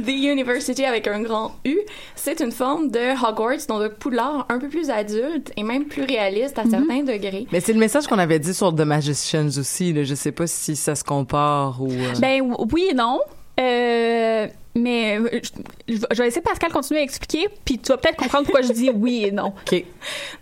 The 0.04 0.10
University 0.10 0.84
avec 0.84 1.08
un 1.08 1.22
grand 1.22 1.56
U. 1.64 1.78
C'est 2.16 2.42
une 2.42 2.52
forme 2.52 2.90
de 2.92 3.00
Hogwarts, 3.26 3.66
donc 3.70 3.82
de 3.82 3.88
Poudlard 3.88 4.46
un 4.50 4.60
peu 4.60 4.68
plus 4.68 4.90
adulte 4.90 5.52
et 5.56 5.64
même 5.64 5.86
plus 5.86 6.04
réaliste 6.04 6.60
à 6.60 6.64
certains 6.70 7.04
degrés. 7.04 7.48
Mais 7.54 7.62
c'est 7.62 7.72
le 7.72 7.80
message 7.80 8.08
qu'on 8.08 8.20
avait 8.20 8.40
dit 8.40 8.54
sur 8.54 8.76
The 8.76 8.82
Magicians 8.82 9.48
aussi. 9.58 9.94
Là. 9.94 10.04
Je 10.04 10.16
sais 10.16 10.34
pas 10.34 10.48
si 10.48 10.76
ça 10.76 10.96
se 10.96 11.04
compare 11.06 11.82
ou. 11.82 11.90
euh, 11.92 12.14
Ben 12.20 12.42
oui 12.74 12.88
et 12.92 12.94
non. 12.94 13.20
Euh, 13.60 14.48
mais 14.78 15.18
euh, 15.18 15.40
je, 15.88 15.96
je 16.12 16.18
vais 16.18 16.26
laisser 16.26 16.42
Pascal 16.42 16.70
continuer 16.70 17.00
à 17.00 17.04
expliquer, 17.04 17.48
puis 17.64 17.80
tu 17.80 17.88
vas 17.88 17.98
peut-être 17.98 18.18
comprendre 18.18 18.44
pourquoi 18.44 18.62
je 18.62 18.74
dis 18.74 18.90
oui 18.90 19.24
et 19.24 19.32
non. 19.32 19.54
OK. 19.72 19.86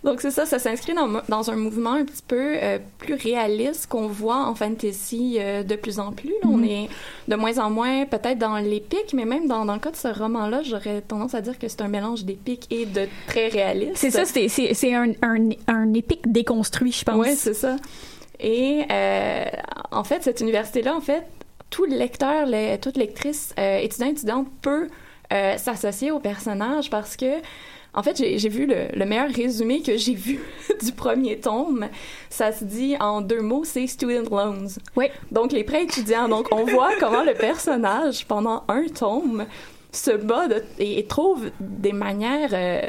Donc 0.02 0.20
c'est 0.20 0.32
ça, 0.32 0.44
ça 0.44 0.58
s'inscrit 0.58 0.92
dans, 0.92 1.22
dans 1.28 1.50
un 1.50 1.56
mouvement 1.56 1.92
un 1.92 2.04
petit 2.04 2.22
peu 2.26 2.56
euh, 2.60 2.78
plus 2.98 3.14
réaliste 3.14 3.86
qu'on 3.86 4.08
voit 4.08 4.44
en 4.44 4.56
fantasy 4.56 5.36
euh, 5.38 5.62
de 5.62 5.76
plus 5.76 6.00
en 6.00 6.10
plus. 6.10 6.30
Là, 6.30 6.48
On 6.50 6.64
est 6.64 6.88
de 7.28 7.36
moins 7.36 7.58
en 7.58 7.70
moins 7.70 8.06
peut-être 8.06 8.38
dans 8.38 8.56
l'épique, 8.56 9.12
mais 9.12 9.24
même 9.24 9.46
dans, 9.46 9.64
dans 9.64 9.74
le 9.74 9.80
cas 9.80 9.92
de 9.92 9.96
ce 9.96 10.08
roman-là, 10.08 10.62
j'aurais 10.64 11.00
tendance 11.00 11.34
à 11.36 11.40
dire 11.40 11.56
que 11.56 11.68
c'est 11.68 11.82
un 11.82 11.88
mélange 11.88 12.24
d'épique 12.24 12.66
et 12.72 12.86
de 12.86 13.06
très 13.28 13.46
réaliste. 13.48 13.92
C'est 13.96 14.10
ça, 14.10 14.24
c'est 14.24 14.94
un, 14.94 15.12
un, 15.22 15.50
un 15.68 15.94
épique 15.94 16.30
déconstruit, 16.32 16.90
je 16.90 17.04
pense. 17.04 17.14
Oui, 17.16 17.36
c'est 17.36 17.54
ça. 17.54 17.76
Et 18.40 18.84
euh, 18.90 19.44
en 19.92 20.04
fait, 20.04 20.22
cette 20.22 20.40
université-là, 20.40 20.94
en 20.94 21.00
fait, 21.00 21.22
tout 21.74 21.84
lecteur, 21.86 22.46
le- 22.46 22.76
toute 22.76 22.96
lectrice, 22.96 23.52
euh, 23.58 23.78
étudiant, 23.78 24.08
étudiante 24.08 24.46
peut 24.62 24.86
euh, 25.32 25.56
s'associer 25.56 26.10
au 26.12 26.20
personnage 26.20 26.88
parce 26.90 27.16
que, 27.16 27.40
en 27.94 28.02
fait, 28.02 28.16
j'ai 28.16 28.48
vu 28.48 28.66
le, 28.66 28.88
le 28.94 29.04
meilleur 29.04 29.28
résumé 29.30 29.80
que 29.82 29.96
j'ai 29.96 30.14
vu 30.14 30.38
du 30.84 30.92
premier 30.92 31.38
tome. 31.40 31.88
Ça 32.30 32.52
se 32.52 32.64
dit 32.64 32.96
en 33.00 33.20
deux 33.20 33.40
mots, 33.40 33.64
c'est 33.64 33.86
student 33.88 34.28
loans. 34.30 34.66
Oui. 34.96 35.06
Donc, 35.32 35.50
les 35.52 35.64
prêts 35.64 35.82
étudiants. 35.84 36.28
Donc, 36.28 36.48
on 36.52 36.64
voit 36.64 36.90
comment 37.00 37.24
le 37.24 37.34
personnage, 37.34 38.24
pendant 38.26 38.62
un 38.68 38.84
tome, 38.94 39.46
se 39.90 40.10
bat 40.12 40.46
de- 40.48 40.62
et, 40.78 40.98
et 41.00 41.06
trouve 41.06 41.50
des 41.60 41.92
manières 41.92 42.50
euh, 42.52 42.82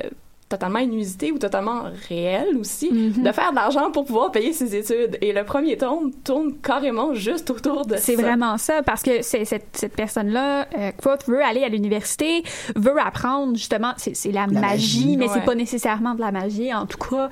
totalement 0.48 0.80
inusitées 0.80 1.32
ou 1.32 1.40
totalement 1.40 1.86
réelles 2.08 2.56
aussi 2.58 2.92
Mhm. 2.92 3.24
de 3.24 3.32
faire 3.32 3.50
de 3.50 3.56
l'argent 3.56 3.90
pour 3.92 4.06
pouvoir 4.06 4.32
payer 4.32 4.54
ses 4.54 4.76
études. 4.76 5.18
Et 5.22 5.34
le 5.34 5.44
premier 5.44 5.76
tome 5.76 6.12
tourne 6.24 6.54
carrément 6.62 7.14
juste 7.16 7.50
autour 7.50 7.86
de 7.86 7.96
C'est 7.98 8.16
ça. 8.16 8.22
vraiment 8.22 8.58
ça, 8.60 8.84
parce 8.84 9.02
que 9.02 9.24
c'est 9.24 9.44
cette, 9.44 9.66
cette 9.74 9.96
personne-là, 9.96 10.68
euh, 10.78 10.92
Quoth, 11.02 11.28
veut 11.28 11.44
aller 11.44 11.64
à 11.64 11.70
l'université, 11.70 12.44
veut 12.76 13.00
apprendre 13.00 13.56
justement, 13.56 13.94
c'est, 13.98 14.16
c'est 14.16 14.32
la, 14.32 14.46
magie, 14.46 14.62
magie, 14.62 15.18
mais 15.18 15.26
ouais. 15.28 15.32
c'est 15.34 15.46
pas 15.46 15.56
nécessairement 15.56 16.14
de 16.14 16.22
la 16.22 16.32
magie 16.32 16.72
en 16.74 16.86
tout 16.86 17.00
cas. 17.00 17.30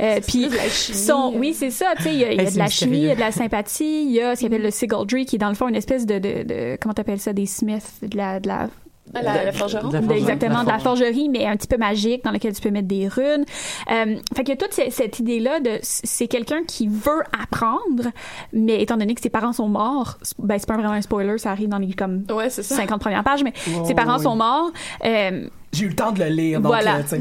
Euh, 0.00 0.20
puis 0.26 0.46
plus 0.46 0.50
de 0.50 0.56
la 0.56 0.68
chimie, 0.68 0.98
son, 0.98 1.32
euh. 1.34 1.38
oui, 1.38 1.54
c'est 1.54 1.70
ça, 1.70 1.86
tu 1.96 2.04
sais, 2.04 2.10
il 2.14 2.20
y 2.20 2.24
a, 2.24 2.32
y 2.32 2.36
de 2.36 2.44
c'est 2.46 2.58
la 2.58 2.68
chimie, 2.68 2.98
il 2.98 3.04
y 3.04 3.10
a 3.10 3.14
de 3.16 3.20
la 3.20 3.32
sympathie, 3.32 4.04
il 4.04 4.12
y 4.12 4.20
a 4.20 4.34
ce 4.36 4.40
qu'il 4.40 4.46
appelle 4.46 4.62
le 4.62 4.70
Sigildry, 4.70 5.26
qui 5.26 5.34
est 5.36 5.38
dans 5.40 5.48
le 5.48 5.54
fond 5.56 5.66
une 5.68 5.74
espèce 5.74 6.06
de, 6.06 6.18
de, 6.20 6.44
de 6.44 6.78
comment 6.80 6.94
t'appelles 6.94 7.20
ça, 7.20 7.32
des 7.32 7.46
Smiths, 7.46 7.82
de 8.02 8.16
la, 8.16 8.38
de 8.38 8.46
la 8.48 8.68
Ah, 9.14 9.22
la, 9.22 9.44
la 9.44 9.52
forgeron. 9.52 9.88
de 9.88 9.92
la 9.94 10.00
de- 10.00 10.06
forgerie. 10.06 10.20
exactement, 10.22 10.64
de 10.64 10.68
la 10.68 10.78
forgerie, 10.78 11.28
mais 11.28 11.46
un 11.46 11.56
petit 11.56 11.66
peu 11.68 11.76
magique, 11.76 12.24
dans 12.24 12.30
lequel 12.30 12.54
tu 12.54 12.60
peux 12.62 12.70
mettre 12.70 12.88
des 12.88 13.08
runes. 13.08 13.44
Euh, 13.90 14.16
fait 14.34 14.44
que 14.44 14.52
toute 14.54 14.72
cette, 14.72 14.92
cette 14.92 15.18
idée-là 15.18 15.60
de 15.60 15.78
c'est 15.82 16.28
quelqu'un 16.28 16.62
qui 16.66 16.88
veut 16.88 17.22
apprendre, 17.42 18.10
mais 18.52 18.82
étant 18.82 18.96
donné 18.96 19.14
que 19.14 19.20
ses 19.20 19.30
parents 19.30 19.52
sont 19.52 19.68
morts, 19.68 20.18
ben 20.38 20.58
c'est 20.58 20.66
pas 20.68 20.76
vraiment 20.76 20.92
un 20.94 21.02
spoiler, 21.02 21.38
ça 21.38 21.50
arrive 21.50 21.68
dans 21.68 21.78
les 21.78 21.92
comme 21.92 22.24
Ouais, 22.30 22.48
c'est 22.50 22.62
ça. 22.62 22.76
50 22.76 23.00
premières 23.00 23.24
pages, 23.24 23.42
mais 23.44 23.52
Oh, 23.78 23.84
ses 23.84 23.94
parents 23.94 24.16
oui. 24.16 24.22
sont 24.22 24.36
morts. 24.36 24.70
euh, 25.04 25.48
j'ai 25.74 25.86
eu 25.86 25.88
le 25.88 25.94
temps 25.94 26.12
de 26.12 26.18
le 26.22 26.28
lire. 26.28 26.60
Donc, 26.60 26.72
Voilà. 26.72 26.96
euh. 26.96 27.18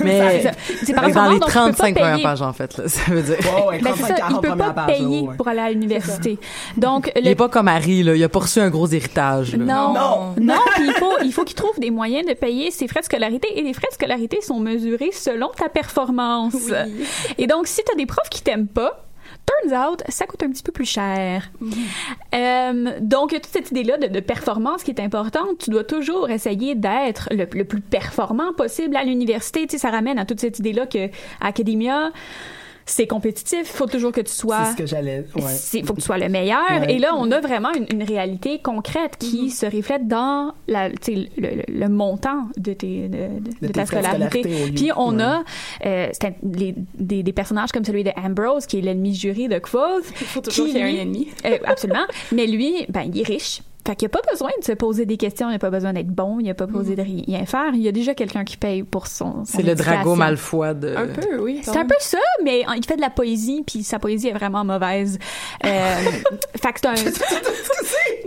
Mais, 0.00 0.40
C'est 0.42 0.42
ça. 0.42 0.50
C'est 0.84 0.92
par 0.92 1.06
mais 1.06 1.12
dans 1.12 1.30
exemple, 1.30 1.34
les 1.34 1.38
donc, 1.38 1.48
tu 1.48 1.54
peux 1.54 1.60
pas 1.60 1.70
35 1.72 1.94
premières 1.94 2.12
payer. 2.14 2.22
pages, 2.24 2.42
en 2.42 2.52
fait, 2.52 2.76
là, 2.78 2.88
ça 2.88 3.00
veut 3.12 3.22
dire. 3.22 3.36
Ouais, 3.38 3.66
ouais, 3.68 3.78
Ben, 3.80 3.92
c'est 3.96 4.02
35, 4.02 4.06
ça, 4.08 4.14
il 4.14 4.18
40 4.20 4.42
peut 4.42 4.56
pas 4.56 4.70
pages, 4.72 4.86
payer 4.86 5.20
ouais. 5.20 5.36
pour 5.36 5.48
aller 5.48 5.60
à 5.60 5.70
l'université. 5.70 6.38
Donc, 6.76 7.12
Il 7.16 7.24
le 7.24 7.30
est 7.30 7.34
pas 7.36 7.48
comme 7.48 7.68
Harry, 7.68 8.02
là. 8.02 8.16
Il 8.16 8.24
a 8.24 8.28
pas 8.28 8.40
reçu 8.40 8.58
un 8.60 8.70
gros 8.70 8.88
héritage, 8.88 9.54
là. 9.56 9.64
Non, 9.64 9.94
Non. 9.94 10.34
non, 10.40 10.60
puis 10.74 10.84
il 10.86 10.92
faut, 10.94 11.12
il 11.24 11.32
faut 11.32 11.44
qu'il 11.44 11.54
trouve 11.56 11.78
des 11.78 11.90
moyens 11.90 12.26
de 12.26 12.34
payer 12.34 12.70
ses 12.72 12.88
frais 12.88 13.00
de 13.00 13.04
scolarité 13.04 13.48
et 13.56 13.62
les 13.62 13.72
frais 13.72 13.88
de 13.88 13.94
scolarité 13.94 14.40
sont 14.40 14.58
mesurés 14.58 15.10
selon 15.12 15.48
ta 15.56 15.68
performance. 15.68 16.54
Et 17.38 17.46
donc, 17.46 17.66
si 17.68 17.82
tu 17.84 17.92
as 17.92 17.96
des 17.96 18.06
profs 18.06 18.28
qui 18.30 18.42
t'aiment 18.42 18.66
pas, 18.66 19.04
turns 19.46 19.72
out, 19.72 20.02
ça 20.08 20.26
coûte 20.26 20.42
un 20.42 20.50
petit 20.50 20.62
peu 20.62 20.72
plus 20.72 20.84
cher. 20.84 21.50
Euh, 22.34 22.98
donc, 23.00 23.30
toute 23.30 23.46
cette 23.46 23.70
idée-là 23.70 23.98
de, 23.98 24.06
de 24.06 24.20
performance 24.20 24.82
qui 24.82 24.90
est 24.90 25.00
importante, 25.00 25.58
tu 25.58 25.70
dois 25.70 25.84
toujours 25.84 26.30
essayer 26.30 26.74
d'être 26.74 27.28
le, 27.30 27.46
le 27.52 27.64
plus 27.64 27.80
performant 27.80 28.52
possible 28.52 28.96
à 28.96 29.04
l'université. 29.04 29.66
Tu 29.66 29.72
sais, 29.72 29.78
ça 29.78 29.90
ramène 29.90 30.18
à 30.18 30.24
toute 30.24 30.40
cette 30.40 30.58
idée-là 30.58 30.86
que 30.86 31.08
Academia, 31.40 32.12
c'est 32.86 33.06
compétitif, 33.06 33.60
il 33.62 33.66
faut 33.66 33.86
toujours 33.86 34.12
que 34.12 34.20
tu 34.20 34.32
sois 34.32 34.64
C'est 34.64 34.72
ce 34.72 34.76
que 34.76 34.86
j'allais. 34.86 35.24
Ouais. 35.36 35.42
il 35.74 35.84
faut 35.86 35.94
que 35.94 36.00
tu 36.00 36.04
sois 36.06 36.18
le 36.18 36.28
meilleur. 36.28 36.60
Ouais. 36.70 36.94
Et 36.94 36.98
là, 36.98 37.14
on 37.16 37.30
a 37.30 37.40
vraiment 37.40 37.72
une, 37.74 37.86
une 37.92 38.02
réalité 38.02 38.58
concrète 38.60 39.16
qui 39.18 39.50
se 39.50 39.66
reflète 39.66 40.08
dans 40.08 40.52
la, 40.68 40.88
le, 40.88 40.94
le- 41.36 41.62
le 41.68 41.88
montant 41.88 42.48
de, 42.56 42.72
tes, 42.72 43.08
de, 43.08 43.16
de- 43.18 43.50
De 43.50 43.50
de 43.62 43.66
tes 43.68 43.72
ta 43.72 43.86
scolarité. 43.86 44.42
scolarité 44.42 44.72
Puis 44.74 44.90
on 44.96 45.16
ouais. 45.16 45.22
a 45.22 45.44
euh, 45.86 46.08
les- 46.52 46.74
des, 46.94 47.22
des 47.22 47.32
personnages 47.32 47.70
comme 47.72 47.84
celui 47.84 48.04
de 48.04 48.10
Ambrose, 48.16 48.66
qui 48.66 48.78
est 48.78 48.82
l'ennemi 48.82 49.14
juré 49.14 49.48
de 49.48 49.58
Quoth. 49.58 50.04
Il 50.20 50.26
faut 50.26 50.40
toujours 50.40 50.66
qui, 50.66 50.72
qu'il 50.72 50.80
y 50.80 50.96
ait 50.96 50.98
un 51.00 51.02
ennemi. 51.02 51.28
euh, 51.44 51.58
absolument. 51.64 52.04
Mais 52.32 52.46
lui, 52.46 52.84
ben, 52.88 53.02
il 53.12 53.20
est 53.20 53.26
riche. 53.26 53.60
Fait 53.86 53.96
qu'il 53.96 54.06
n'y 54.06 54.14
a 54.14 54.20
pas 54.20 54.30
besoin 54.30 54.50
de 54.60 54.64
se 54.64 54.72
poser 54.72 55.06
des 55.06 55.16
questions, 55.16 55.48
il 55.48 55.50
n'y 55.50 55.56
a 55.56 55.58
pas 55.58 55.70
besoin 55.70 55.92
d'être 55.92 56.08
bon, 56.08 56.38
il 56.38 56.44
n'y 56.44 56.50
a 56.50 56.54
pas 56.54 56.66
besoin 56.66 56.94
de 56.94 57.02
rien 57.02 57.44
faire. 57.46 57.74
Il 57.74 57.82
y 57.82 57.88
a 57.88 57.92
déjà 57.92 58.14
quelqu'un 58.14 58.44
qui 58.44 58.56
paye 58.56 58.84
pour 58.84 59.08
son. 59.08 59.44
son 59.44 59.56
C'est 59.56 59.62
le. 59.62 59.74
Drago 59.74 60.14
Malfoy 60.14 60.74
de... 60.74 60.94
Un 60.96 61.08
peu, 61.08 61.38
oui. 61.40 61.60
C'est 61.62 61.76
un 61.76 61.86
peu 61.86 61.96
ça, 61.98 62.18
mais 62.44 62.64
il 62.76 62.86
fait 62.86 62.96
de 62.96 63.00
la 63.00 63.10
poésie, 63.10 63.64
puis 63.66 63.82
sa 63.82 63.98
poésie 63.98 64.28
est 64.28 64.32
vraiment 64.32 64.64
mauvaise. 64.64 65.18
Euh, 65.64 65.68
fait 66.62 66.72
que 66.72 66.80
c'est 66.80 66.86
un... 66.86 66.94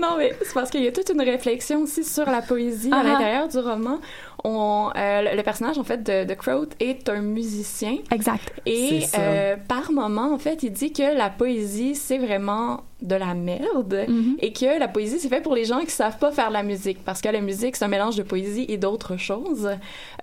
Non, 0.01 0.17
mais 0.17 0.33
c'est 0.41 0.53
parce 0.53 0.69
qu'il 0.69 0.83
y 0.83 0.87
a 0.87 0.91
toute 0.91 1.09
une 1.09 1.21
réflexion 1.21 1.81
aussi 1.81 2.03
sur 2.03 2.25
la 2.25 2.41
poésie 2.41 2.91
à 2.91 2.97
Ah 2.99 3.03
l'intérieur 3.03 3.47
du 3.47 3.57
roman. 3.59 3.99
On, 4.43 4.91
euh, 4.95 5.35
le, 5.35 5.41
personnage, 5.41 5.79
en 5.79 5.83
fait, 5.83 6.03
de, 6.03 6.25
de 6.25 6.33
Croat 6.35 6.67
est 6.79 7.09
un 7.09 7.21
musicien. 7.21 7.97
Exact. 8.11 8.53
Et 8.65 9.03
euh, 9.17 9.55
par 9.67 9.91
moment, 9.91 10.33
en 10.33 10.37
fait, 10.37 10.61
il 10.63 10.71
dit 10.71 10.93
que 10.93 11.17
la 11.17 11.29
poésie, 11.29 11.95
c'est 11.95 12.19
vraiment 12.19 12.81
de 13.01 13.15
la 13.15 13.33
merde 13.33 14.05
Mhm. 14.07 14.37
et 14.39 14.53
que 14.53 14.79
la 14.79 14.87
poésie, 14.87 15.19
c'est 15.19 15.27
fait 15.29 15.41
pour 15.41 15.53
les 15.55 15.65
gens 15.65 15.79
qui 15.81 15.91
savent 15.91 16.17
pas 16.17 16.31
faire 16.31 16.47
de 16.47 16.53
la 16.53 16.63
musique 16.63 17.03
parce 17.03 17.21
que 17.21 17.27
la 17.29 17.41
musique, 17.41 17.75
c'est 17.75 17.85
un 17.85 17.89
mélange 17.89 18.15
de 18.15 18.23
poésie 18.23 18.65
et 18.69 18.77
d'autres 18.77 19.17
choses. 19.17 19.69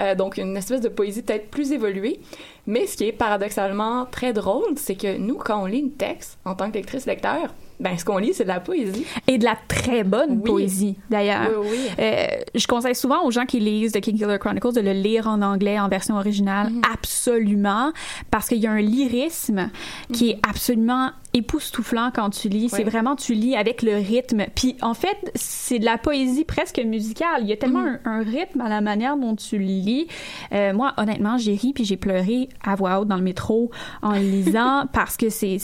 Euh, 0.00 0.14
donc, 0.14 0.38
une 0.38 0.56
espèce 0.56 0.80
de 0.80 0.88
poésie 0.88 1.22
peut-être 1.22 1.50
plus 1.50 1.72
évoluée. 1.72 2.20
Mais 2.66 2.86
ce 2.86 2.96
qui 2.96 3.04
est 3.04 3.12
paradoxalement 3.12 4.06
très 4.06 4.32
drôle, 4.32 4.74
c'est 4.76 4.94
que 4.94 5.16
nous, 5.18 5.34
quand 5.34 5.62
on 5.62 5.66
lit 5.66 5.80
une 5.80 5.92
texte, 5.92 6.38
en 6.44 6.54
tant 6.54 6.70
que 6.70 6.74
lectrice-lecteur, 6.74 7.52
ben, 7.80 7.98
ce 7.98 8.04
qu'on 8.04 8.18
lit, 8.18 8.32
c'est 8.32 8.44
de 8.44 8.48
la 8.48 8.60
poésie. 8.60 9.04
Et 9.26 9.36
de 9.38 9.44
la 9.44 9.56
très 9.66 10.04
bonne 10.04 10.36
Oui. 10.36 10.42
poésie, 10.44 10.96
d'ailleurs. 11.10 11.50
Oui, 11.60 11.66
oui. 11.72 11.78
Euh, 11.98 12.26
je 12.54 12.66
conseille 12.68 12.94
souvent 12.94 13.24
aux 13.24 13.32
gens 13.32 13.44
qui 13.46 13.58
lisent 13.58 13.90
The 13.90 14.00
King 14.00 14.16
Killer 14.16 14.38
Chronicles 14.38 14.72
de 14.72 14.80
le 14.80 14.92
lire 14.92 15.26
en 15.26 15.42
anglais 15.42 15.80
en 15.80 15.88
version 15.88 16.14
originale, 16.16 16.70
Mhm. 16.70 16.82
absolument, 16.94 17.92
parce 18.30 18.46
qu'il 18.48 18.58
y 18.58 18.68
a 18.68 18.70
un 18.70 18.80
lyrisme 18.80 19.70
qui 20.12 20.30
est 20.30 20.38
absolument 20.48 21.10
époustouflant 21.34 22.10
quand 22.14 22.30
tu 22.30 22.48
lis. 22.48 22.61
C'est 22.68 22.84
vraiment, 22.84 23.16
tu 23.16 23.34
lis 23.34 23.56
avec 23.56 23.82
le 23.82 23.96
rythme. 23.96 24.46
Puis 24.54 24.76
en 24.82 24.94
fait, 24.94 25.16
c'est 25.34 25.78
de 25.78 25.84
la 25.84 25.98
poésie 25.98 26.44
presque 26.44 26.78
musicale. 26.78 27.42
Il 27.42 27.48
y 27.48 27.52
a 27.52 27.56
tellement 27.56 27.80
Mhm. 27.82 27.98
un, 28.04 28.10
un 28.20 28.22
rythme 28.22 28.60
à 28.60 28.68
la 28.68 28.80
manière 28.80 29.16
dont 29.16 29.34
tu 29.36 29.58
lis. 29.58 30.06
Euh, 30.52 30.72
moi, 30.72 30.92
honnêtement, 30.96 31.38
j'ai 31.38 31.54
ri 31.54 31.72
puis 31.72 31.84
j'ai 31.84 31.96
pleuré 31.96 32.48
à 32.64 32.74
voix 32.74 33.00
haute 33.00 33.08
dans 33.08 33.16
le 33.16 33.22
métro 33.22 33.70
en 34.02 34.12
lisant 34.12 34.84
parce 34.92 35.16
que 35.16 35.28
c'est 35.30 35.58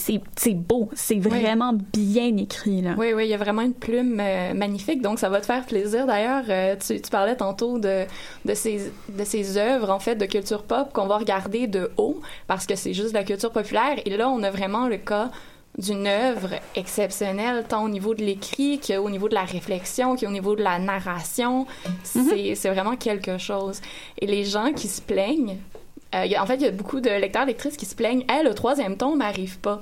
beau. 0.53 0.89
C'est 0.93 1.19
vraiment 1.19 1.73
bien 1.93 2.35
écrit 2.37 2.81
là. 2.81 2.95
Oui, 2.97 3.13
oui, 3.15 3.25
il 3.25 3.29
y 3.29 3.33
a 3.33 3.37
vraiment 3.37 3.61
une 3.61 3.73
plume 3.73 4.19
euh, 4.19 4.53
magnifique, 4.53 5.01
donc 5.01 5.19
ça 5.19 5.29
va 5.29 5.39
te 5.41 5.45
faire 5.45 5.65
plaisir. 5.65 6.05
D'ailleurs, 6.05 6.43
euh, 6.49 6.75
tu, 6.75 6.99
tu 7.01 7.09
parlais 7.09 7.35
tantôt 7.35 7.77
de, 7.79 8.05
de, 8.45 8.53
ces, 8.53 8.91
de 9.09 9.23
ces 9.23 9.57
œuvres, 9.57 9.89
en 9.89 9.99
fait, 9.99 10.15
de 10.15 10.25
culture 10.25 10.63
pop 10.63 10.91
qu'on 10.93 11.07
va 11.07 11.17
regarder 11.17 11.67
de 11.67 11.91
haut, 11.97 12.19
parce 12.47 12.65
que 12.65 12.75
c'est 12.75 12.93
juste 12.93 13.09
de 13.09 13.13
la 13.15 13.23
culture 13.23 13.51
populaire. 13.51 13.97
Et 14.05 14.15
là, 14.17 14.29
on 14.29 14.41
a 14.43 14.51
vraiment 14.51 14.87
le 14.87 14.97
cas 14.97 15.29
d'une 15.79 16.05
œuvre 16.07 16.49
exceptionnelle, 16.75 17.63
tant 17.67 17.83
au 17.85 17.89
niveau 17.89 18.13
de 18.13 18.21
l'écrit 18.23 18.79
qu'au 18.85 19.09
niveau 19.09 19.29
de 19.29 19.33
la 19.33 19.45
réflexion, 19.45 20.15
qu'au 20.15 20.29
niveau 20.29 20.55
de 20.55 20.61
la 20.61 20.77
narration. 20.77 21.65
C'est 22.03 22.53
c'est 22.55 22.69
vraiment 22.69 22.95
quelque 22.95 23.37
chose. 23.37 23.79
Et 24.21 24.27
les 24.27 24.43
gens 24.43 24.73
qui 24.73 24.87
se 24.87 25.01
plaignent, 25.01 25.57
euh, 26.15 26.25
il 26.25 26.31
y 26.31 26.35
a- 26.35 26.43
en 26.43 26.45
fait, 26.45 26.55
il 26.55 26.61
y 26.63 26.67
a 26.67 26.71
beaucoup 26.71 26.99
de 26.99 27.09
lecteurs, 27.09 27.45
lectrices 27.45 27.77
qui 27.77 27.85
se 27.85 27.95
plaignent, 27.95 28.25
hey, 28.29 28.43
le 28.43 28.53
troisième 28.53 28.97
tome 28.97 29.17
m'arrive 29.19 29.59
pas. 29.59 29.81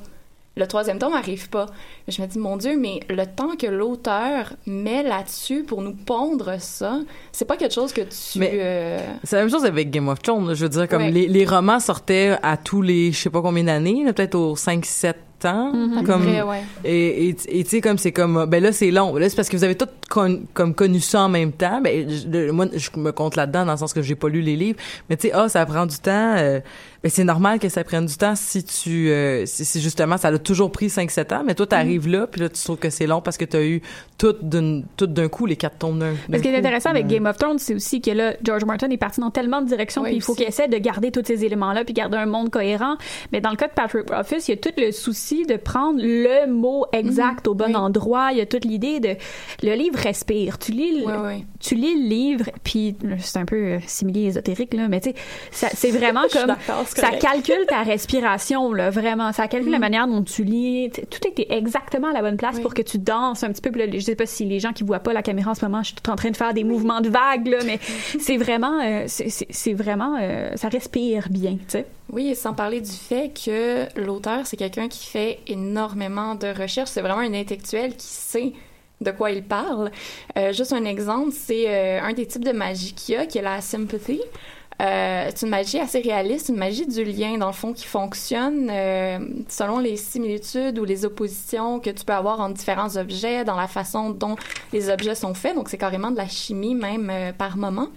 Le 0.55 0.67
troisième 0.67 0.97
tome 0.97 1.11
m'arrive 1.13 1.49
pas. 1.49 1.67
Je 2.07 2.19
me 2.19 2.25
dis, 2.27 2.39
mon 2.39 2.57
Dieu, 2.57 2.75
mais 2.77 2.99
le 3.09 3.25
temps 3.27 3.55
que 3.55 3.67
l'auteur 3.67 4.53
met 4.65 5.03
là-dessus 5.03 5.63
pour 5.63 5.83
nous 5.83 5.93
pondre 5.93 6.55
ça, 6.59 6.99
c'est 7.31 7.45
pas 7.45 7.57
quelque 7.57 7.75
chose 7.75 7.93
que 7.93 8.01
tu. 8.01 8.39
Euh, 8.41 8.99
C'est 9.23 9.35
la 9.35 9.43
même 9.43 9.51
chose 9.51 9.65
avec 9.65 9.91
Game 9.91 10.07
of 10.09 10.19
Thrones. 10.21 10.55
Je 10.55 10.63
veux 10.63 10.69
dire, 10.69 10.87
comme 10.87 11.03
Ouais. 11.03 11.11
les, 11.11 11.27
les 11.27 11.45
romans 11.45 11.79
sortaient 11.79 12.37
à 12.41 12.57
tous 12.57 12.81
les, 12.81 13.11
je 13.11 13.17
sais 13.19 13.29
pas 13.29 13.41
combien 13.43 13.65
d'années, 13.65 14.03
peut-être 14.11 14.33
aux 14.35 14.55
5-7 14.55 15.13
peu 15.39 16.05
comme, 16.05 16.25
ouais. 16.25 16.61
Et 16.83 17.35
tu 17.35 17.63
sais, 17.65 17.81
comme 17.81 17.97
c'est 17.97 18.11
comme, 18.11 18.45
ben 18.47 18.61
là, 18.63 18.71
c'est 18.71 18.91
long. 18.91 19.15
Là, 19.17 19.29
c'est 19.29 19.35
parce 19.35 19.49
que 19.49 19.57
vous 19.57 19.63
avez 19.63 19.75
tous 19.75 19.88
con- 20.09 20.41
comme 20.53 20.73
connu 20.73 20.99
ça 20.99 21.21
en 21.21 21.29
même 21.29 21.51
temps. 21.51 21.79
Ben, 21.81 22.09
je- 22.09 22.49
moi, 22.51 22.65
je 22.73 22.89
me 22.99 23.11
compte 23.11 23.35
là-dedans 23.35 23.65
dans 23.65 23.73
le 23.73 23.77
sens 23.77 23.93
que 23.93 24.01
j'ai 24.01 24.15
pas 24.15 24.29
lu 24.29 24.41
les 24.41 24.55
livres. 24.55 24.79
Mais 25.09 25.17
tu 25.17 25.27
sais, 25.27 25.33
ah, 25.33 25.47
ça 25.49 25.65
prend 25.65 25.85
du 25.85 25.97
temps. 25.97 26.35
euh, 26.38 26.59
ben, 27.07 27.11
c'est 27.13 27.23
normal 27.23 27.57
que 27.59 27.69
ça 27.69 27.85
prenne 27.85 28.05
du 28.05 28.17
temps 28.17 28.35
si 28.35 28.65
tu, 28.65 29.09
euh, 29.09 29.45
si, 29.45 29.63
si 29.63 29.79
justement, 29.79 30.17
ça 30.17 30.27
a 30.27 30.37
toujours 30.37 30.73
pris 30.73 30.87
5-7 30.87 31.33
ans. 31.35 31.43
Mais 31.45 31.55
toi, 31.55 31.65
t'arrives 31.65 32.05
là, 32.09 32.27
puis 32.27 32.41
là, 32.41 32.49
tu 32.49 32.61
trouves 32.61 32.77
que 32.77 32.89
c'est 32.89 33.07
long 33.07 33.21
parce 33.21 33.37
que 33.37 33.45
t'as 33.45 33.63
eu 33.63 33.81
tout 34.17 34.35
d'un, 34.41 34.81
tout 34.97 35.07
d'un 35.07 35.29
coup, 35.29 35.45
les 35.45 35.55
quatre 35.55 35.77
tomes 35.77 35.99
d'un. 35.99 36.15
Mais 36.27 36.37
ce 36.39 36.43
qui 36.43 36.49
est 36.49 36.57
intéressant 36.57 36.89
avec 36.89 37.07
Game 37.07 37.25
of 37.25 37.37
Thrones, 37.37 37.59
c'est 37.59 37.73
aussi 37.75 38.01
que 38.01 38.11
là, 38.11 38.33
George 38.43 38.65
Martin 38.65 38.89
est 38.89 38.97
parti 38.97 39.21
dans 39.21 39.31
tellement 39.31 39.61
de 39.61 39.67
directions, 39.67 40.01
Oui, 40.01 40.09
puis 40.09 40.17
il 40.17 40.21
faut 40.21 40.35
qu'il 40.35 40.47
essaie 40.47 40.67
de 40.67 40.77
garder 40.77 41.11
tous 41.11 41.23
ces 41.25 41.45
éléments-là, 41.45 41.85
puis 41.85 41.93
garder 41.93 42.17
un 42.17 42.25
monde 42.25 42.49
cohérent. 42.49 42.97
Mais 43.31 43.39
dans 43.39 43.51
le 43.51 43.55
cas 43.55 43.67
de 43.67 43.73
Patrick 43.73 44.09
Rothfuss, 44.09 44.49
il 44.49 44.51
y 44.51 44.53
a 44.55 44.57
tout 44.57 44.73
le 44.77 44.91
souci 44.91 45.45
de 45.45 45.55
prendre 45.55 46.01
le 46.01 46.51
mot 46.51 46.85
exact 46.91 47.47
au 47.47 47.53
bon 47.53 47.67
oui. 47.67 47.75
endroit. 47.75 48.29
Il 48.33 48.39
y 48.39 48.41
a 48.41 48.45
toute 48.45 48.65
l'idée 48.65 48.99
de 48.99 49.15
le 49.63 49.75
livre 49.75 49.97
respire. 49.97 50.59
Tu 50.59 50.73
lis, 50.73 50.99
le- 50.99 51.39
tu 51.61 51.75
lis 51.75 52.03
le 52.03 52.09
livre, 52.09 52.49
puis 52.65 52.97
c'est 53.19 53.39
un 53.39 53.45
peu 53.45 53.55
euh, 53.55 53.79
simili 53.87 54.25
ésotérique 54.27 54.73
là, 54.73 54.87
mais 54.89 54.99
tu 54.99 55.11
sais, 55.51 55.67
c'est 55.73 55.91
vraiment 55.97 56.23
comme 56.33 56.53
ça 57.01 57.11
calcule 57.11 57.65
ta 57.67 57.83
respiration 57.83 58.73
là, 58.73 58.89
vraiment. 58.89 59.31
Ça 59.31 59.47
calcule 59.47 59.71
la 59.71 59.79
manière 59.79 60.07
dont 60.07 60.23
tu 60.23 60.43
lis. 60.43 60.89
Tout 60.91 61.27
était 61.27 61.47
exactement 61.49 62.09
à 62.09 62.13
la 62.13 62.21
bonne 62.21 62.37
place 62.37 62.55
Oui. 62.57 62.61
pour 62.61 62.73
que 62.73 62.81
tu 62.81 62.97
danses 62.97 63.43
un 63.43 63.51
petit 63.51 63.61
peu. 63.61 63.71
Puis 63.71 63.85
là, 63.85 63.91
je 63.93 63.99
sais 63.99 64.15
pas 64.15 64.25
si 64.25 64.45
les 64.45 64.59
gens 64.59 64.73
qui 64.73 64.83
voient 64.83 64.99
pas 64.99 65.13
la 65.13 65.21
caméra 65.21 65.51
en 65.51 65.55
ce 65.55 65.63
moment, 65.65 65.81
je 65.83 65.87
suis 65.87 65.95
tout 65.95 66.09
en 66.09 66.15
train 66.15 66.29
de 66.31 66.37
faire 66.37 66.53
des 66.53 66.63
mouvements 66.63 67.01
de 67.01 67.09
vagues 67.09 67.47
là, 67.47 67.57
mais 67.65 67.79
c'est 68.19 68.37
vraiment, 68.37 68.79
euh, 68.83 69.03
c'est- 69.07 69.73
vraiment, 69.73 70.17
euh, 70.21 70.49
ça 70.55 70.69
respire 70.69 71.27
bien, 71.29 71.53
tu 71.53 71.63
sais. 71.67 71.85
Oui, 72.11 72.29
et 72.29 72.35
sans 72.35 72.53
parler 72.53 72.79
du 72.81 72.91
fait 72.91 73.31
que 73.33 73.85
l'auteur, 73.99 74.45
c'est 74.45 74.55
quelqu'un 74.57 74.87
qui 74.87 75.05
fait 75.07 75.39
énormément 75.47 76.35
de 76.35 76.47
recherches. 76.47 76.89
C'est 76.89 77.01
vraiment 77.01 77.19
un 77.21 77.33
intellectuel 77.33 77.95
qui 77.95 78.07
sait 78.07 78.53
de 79.01 79.11
quoi 79.11 79.29
il 79.31 79.43
parle. 79.43 79.91
Euh, 80.37 80.53
juste 80.53 80.73
un 80.73 80.85
exemple, 80.85 81.31
c'est 81.33 81.65
euh, 81.67 82.01
un 82.01 82.13
des 82.13 82.25
types 82.25 82.43
de 82.45 82.51
magie 82.53 82.93
qu'il 82.93 83.15
y 83.15 83.17
a, 83.17 83.25
qui 83.25 83.37
est 83.37 83.41
la 83.43 83.61
sympathy. 83.61 84.21
Euh, 84.80 85.30
c'est 85.34 85.45
une 85.45 85.49
magie 85.49 85.80
assez 85.80 85.99
réaliste, 85.99 86.49
une 86.49 86.57
magie 86.57 86.86
du 86.86 87.03
lien, 87.03 87.38
dans 87.38 87.47
le 87.47 87.53
fond, 87.53 87.73
qui 87.73 87.86
fonctionne 87.86 88.69
euh, 88.71 89.17
selon 89.47 89.80
les 89.80 89.97
similitudes 89.97 90.78
ou 90.78 90.86
les 90.86 91.03
oppositions 91.03 91.80
que 91.80 91.89
tu 91.89 92.05
peux 92.05 92.13
avoir 92.13 92.39
entre 92.39 92.53
différents 92.53 92.95
objets, 92.95 93.43
dans 93.43 93.55
la 93.55 93.67
façon 93.67 94.11
dont 94.11 94.36
les 94.73 94.89
objets 94.89 95.15
sont 95.15 95.34
faits. 95.34 95.55
Donc, 95.55 95.69
c'est 95.69 95.80
carrément 95.80 96.11
de 96.11 96.17
la 96.17 96.28
chimie, 96.28 96.75
même 96.75 97.09
euh, 97.09 97.32
par 97.34 97.57
moment. 97.57 97.88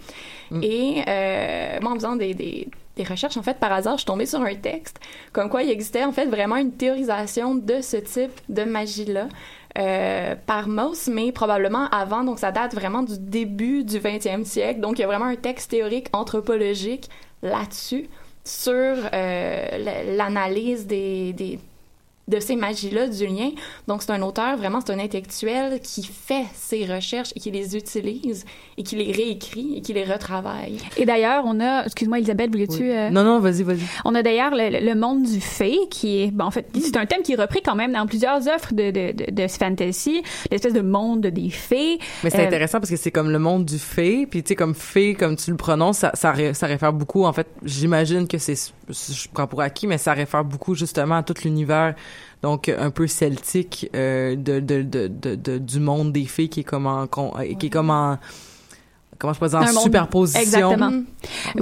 Et 0.62 1.02
euh, 1.06 1.78
moi, 1.80 1.92
en 1.92 1.94
faisant 1.94 2.16
des, 2.16 2.34
des, 2.34 2.66
des 2.96 3.04
recherches, 3.04 3.36
en 3.36 3.42
fait, 3.42 3.58
par 3.58 3.72
hasard, 3.72 3.94
je 3.94 4.00
suis 4.00 4.06
tombée 4.06 4.26
sur 4.26 4.40
un 4.40 4.54
texte 4.54 4.98
comme 5.32 5.48
quoi 5.48 5.62
il 5.62 5.70
existait, 5.70 6.04
en 6.04 6.12
fait, 6.12 6.26
vraiment 6.26 6.56
une 6.56 6.72
théorisation 6.72 7.54
de 7.54 7.80
ce 7.82 7.98
type 7.98 8.32
de 8.48 8.64
magie-là. 8.64 9.28
Euh, 9.80 10.34
par 10.46 10.68
Mauss, 10.68 11.08
mais 11.08 11.32
probablement 11.32 11.88
avant, 11.88 12.22
donc 12.22 12.38
ça 12.38 12.52
date 12.52 12.74
vraiment 12.74 13.02
du 13.02 13.18
début 13.18 13.82
du 13.82 13.98
20e 13.98 14.44
siècle. 14.44 14.80
Donc 14.80 14.98
il 14.98 15.02
y 15.02 15.04
a 15.04 15.06
vraiment 15.06 15.24
un 15.24 15.36
texte 15.36 15.70
théorique 15.70 16.08
anthropologique 16.12 17.08
là-dessus, 17.42 18.08
sur 18.44 18.72
euh, 18.74 20.14
l'analyse 20.16 20.86
des, 20.86 21.58
de 22.30 22.40
ces 22.40 22.56
magies-là 22.56 23.08
du 23.08 23.26
lien. 23.26 23.50
Donc, 23.88 24.02
c'est 24.02 24.12
un 24.12 24.22
auteur, 24.22 24.56
vraiment, 24.56 24.80
c'est 24.84 24.92
un 24.92 24.98
intellectuel 24.98 25.80
qui 25.80 26.02
fait 26.04 26.44
ses 26.54 26.86
recherches 26.86 27.30
et 27.36 27.40
qui 27.40 27.50
les 27.50 27.76
utilise 27.76 28.44
et 28.78 28.82
qui 28.82 28.96
les 28.96 29.12
réécrit 29.12 29.74
et 29.76 29.80
qui 29.82 29.92
les 29.92 30.04
retravaille. 30.04 30.78
Et 30.96 31.04
d'ailleurs, 31.04 31.44
on 31.46 31.60
a, 31.60 31.84
excuse-moi, 31.84 32.18
Elisabeth, 32.18 32.50
voulais-tu... 32.50 32.90
euh, 32.90 33.10
Non, 33.10 33.24
non, 33.24 33.40
vas-y, 33.40 33.62
vas-y. 33.62 33.80
On 34.04 34.14
a 34.14 34.22
d'ailleurs 34.22 34.52
le, 34.54 34.84
le 34.84 34.94
monde 34.94 35.22
du 35.24 35.40
fée, 35.40 35.76
qui 35.90 36.22
est, 36.22 36.30
ben, 36.30 36.44
en 36.46 36.50
fait, 36.50 36.66
c'est 36.80 36.96
un 36.96 37.06
thème 37.06 37.22
qui 37.22 37.32
est 37.32 37.40
repris 37.40 37.60
quand 37.62 37.74
même 37.74 37.92
dans 37.92 38.06
plusieurs 38.06 38.46
offres 38.48 38.72
de, 38.72 38.90
de, 38.90 39.12
de, 39.12 39.30
de 39.30 39.48
fantasy, 39.48 40.22
l'espèce 40.50 40.72
de 40.72 40.80
monde 40.80 41.22
des 41.26 41.50
fées. 41.50 41.98
Mais 42.24 42.30
c'est 42.30 42.40
Euh, 42.40 42.46
intéressant 42.46 42.78
parce 42.80 42.90
que 42.90 42.96
c'est 42.96 43.10
comme 43.10 43.30
le 43.30 43.38
monde 43.38 43.64
du 43.64 43.78
fée, 43.78 44.26
puis 44.26 44.42
tu 44.42 44.48
sais 44.48 44.54
comme 44.54 44.74
fée 44.74 45.14
comme 45.14 45.36
tu 45.36 45.50
le 45.50 45.56
prononces, 45.56 45.98
ça 45.98 46.12
ça, 46.14 46.32
ré- 46.32 46.54
ça 46.54 46.66
réfère 46.66 46.92
beaucoup 46.92 47.24
en 47.24 47.32
fait, 47.32 47.46
j'imagine 47.64 48.26
que 48.28 48.38
c'est 48.38 48.54
je 48.88 49.28
prends 49.32 49.46
pour 49.46 49.60
acquis 49.60 49.86
mais 49.86 49.98
ça 49.98 50.12
réfère 50.12 50.44
beaucoup 50.44 50.74
justement 50.74 51.16
à 51.16 51.22
tout 51.22 51.34
l'univers 51.44 51.94
donc 52.42 52.68
un 52.68 52.90
peu 52.90 53.06
celtique 53.06 53.90
euh, 53.94 54.34
de, 54.36 54.60
de, 54.60 54.82
de, 54.82 55.08
de, 55.08 55.34
de- 55.34 55.58
du 55.58 55.80
monde 55.80 56.12
des 56.12 56.24
fées 56.24 56.48
qui 56.48 56.60
est 56.60 56.64
comme 56.64 56.86
en 56.86 57.02
euh, 57.04 57.54
qui 57.58 57.66
est 57.66 57.70
comme 57.70 57.90
en 57.90 58.18
comment 59.18 59.34
je 59.34 59.40
peux 59.40 59.48
dire 59.48 59.58
en 59.58 59.66
superposition. 59.82 60.40
Exactement. 60.40 61.02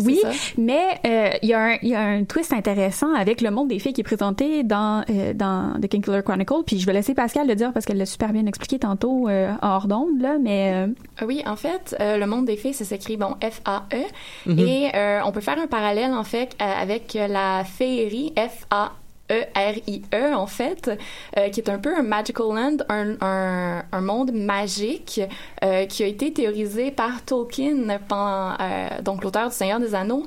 Oui, 0.04 0.20
mais 0.58 1.00
euh, 1.04 1.30
il 1.42 1.48
y, 1.48 1.54
a 1.54 1.60
un- 1.60 1.76
il 1.82 1.88
y 1.88 1.94
a 1.96 2.00
un 2.02 2.22
twist 2.22 2.52
intéressant 2.52 3.12
avec 3.14 3.40
le 3.40 3.50
monde 3.50 3.66
des 3.66 3.80
fées 3.80 3.92
qui 3.92 4.02
est 4.02 4.04
présenté 4.04 4.62
dans, 4.62 5.02
euh, 5.10 5.32
dans 5.34 5.72
The 5.82 5.88
King 5.88 6.00
Killer 6.00 6.22
Chronicle. 6.24 6.62
Puis 6.64 6.78
je 6.78 6.86
vais 6.86 6.92
laisser 6.92 7.14
Pascal 7.14 7.48
le 7.48 7.56
dire 7.56 7.72
parce 7.72 7.84
qu'elle 7.84 7.98
l'a 7.98 8.06
super 8.06 8.32
bien 8.32 8.46
expliqué 8.46 8.78
tantôt 8.78 9.28
euh, 9.28 9.52
hors 9.60 9.88
d'onde, 9.88 10.20
là, 10.20 10.36
mais... 10.40 10.72
euh, 10.72 10.86
Ah 11.18 11.26
Oui, 11.26 11.42
en 11.46 11.56
fait, 11.56 11.96
euh, 11.98 12.16
le 12.16 12.26
monde 12.28 12.44
des 12.44 12.56
fées, 12.56 12.72
ça 12.72 12.84
s'écrit 12.84 13.16
bon 13.16 13.34
F-A-E. 13.42 14.04
Mhm. 14.46 14.58
Et 14.60 14.90
euh, 14.94 15.20
on 15.24 15.32
peut 15.32 15.40
faire 15.40 15.58
un 15.58 15.66
parallèle, 15.66 16.12
en 16.12 16.22
fait, 16.22 16.56
euh, 16.62 16.64
avec 16.64 17.14
la 17.28 17.64
féerie 17.64 18.32
F-A. 18.36 18.92
E-R-I-E, 19.30 20.34
en 20.34 20.46
fait, 20.46 20.90
euh, 21.36 21.48
qui 21.50 21.60
est 21.60 21.68
un 21.68 21.78
peu 21.78 21.94
un 21.94 22.02
magical 22.02 22.46
land, 22.46 22.76
un, 22.88 23.82
un, 23.92 24.00
monde 24.00 24.32
magique 24.32 25.20
euh, 25.62 25.86
qui 25.86 26.02
a 26.02 26.06
été 26.06 26.32
théorisé 26.32 26.90
par 26.90 27.22
Tolkien, 27.24 27.88
euh, 27.88 28.88
donc 29.02 29.24
l'auteur 29.24 29.48
du 29.48 29.54
Seigneur 29.54 29.80
des 29.80 29.94
Anneaux, 29.94 30.26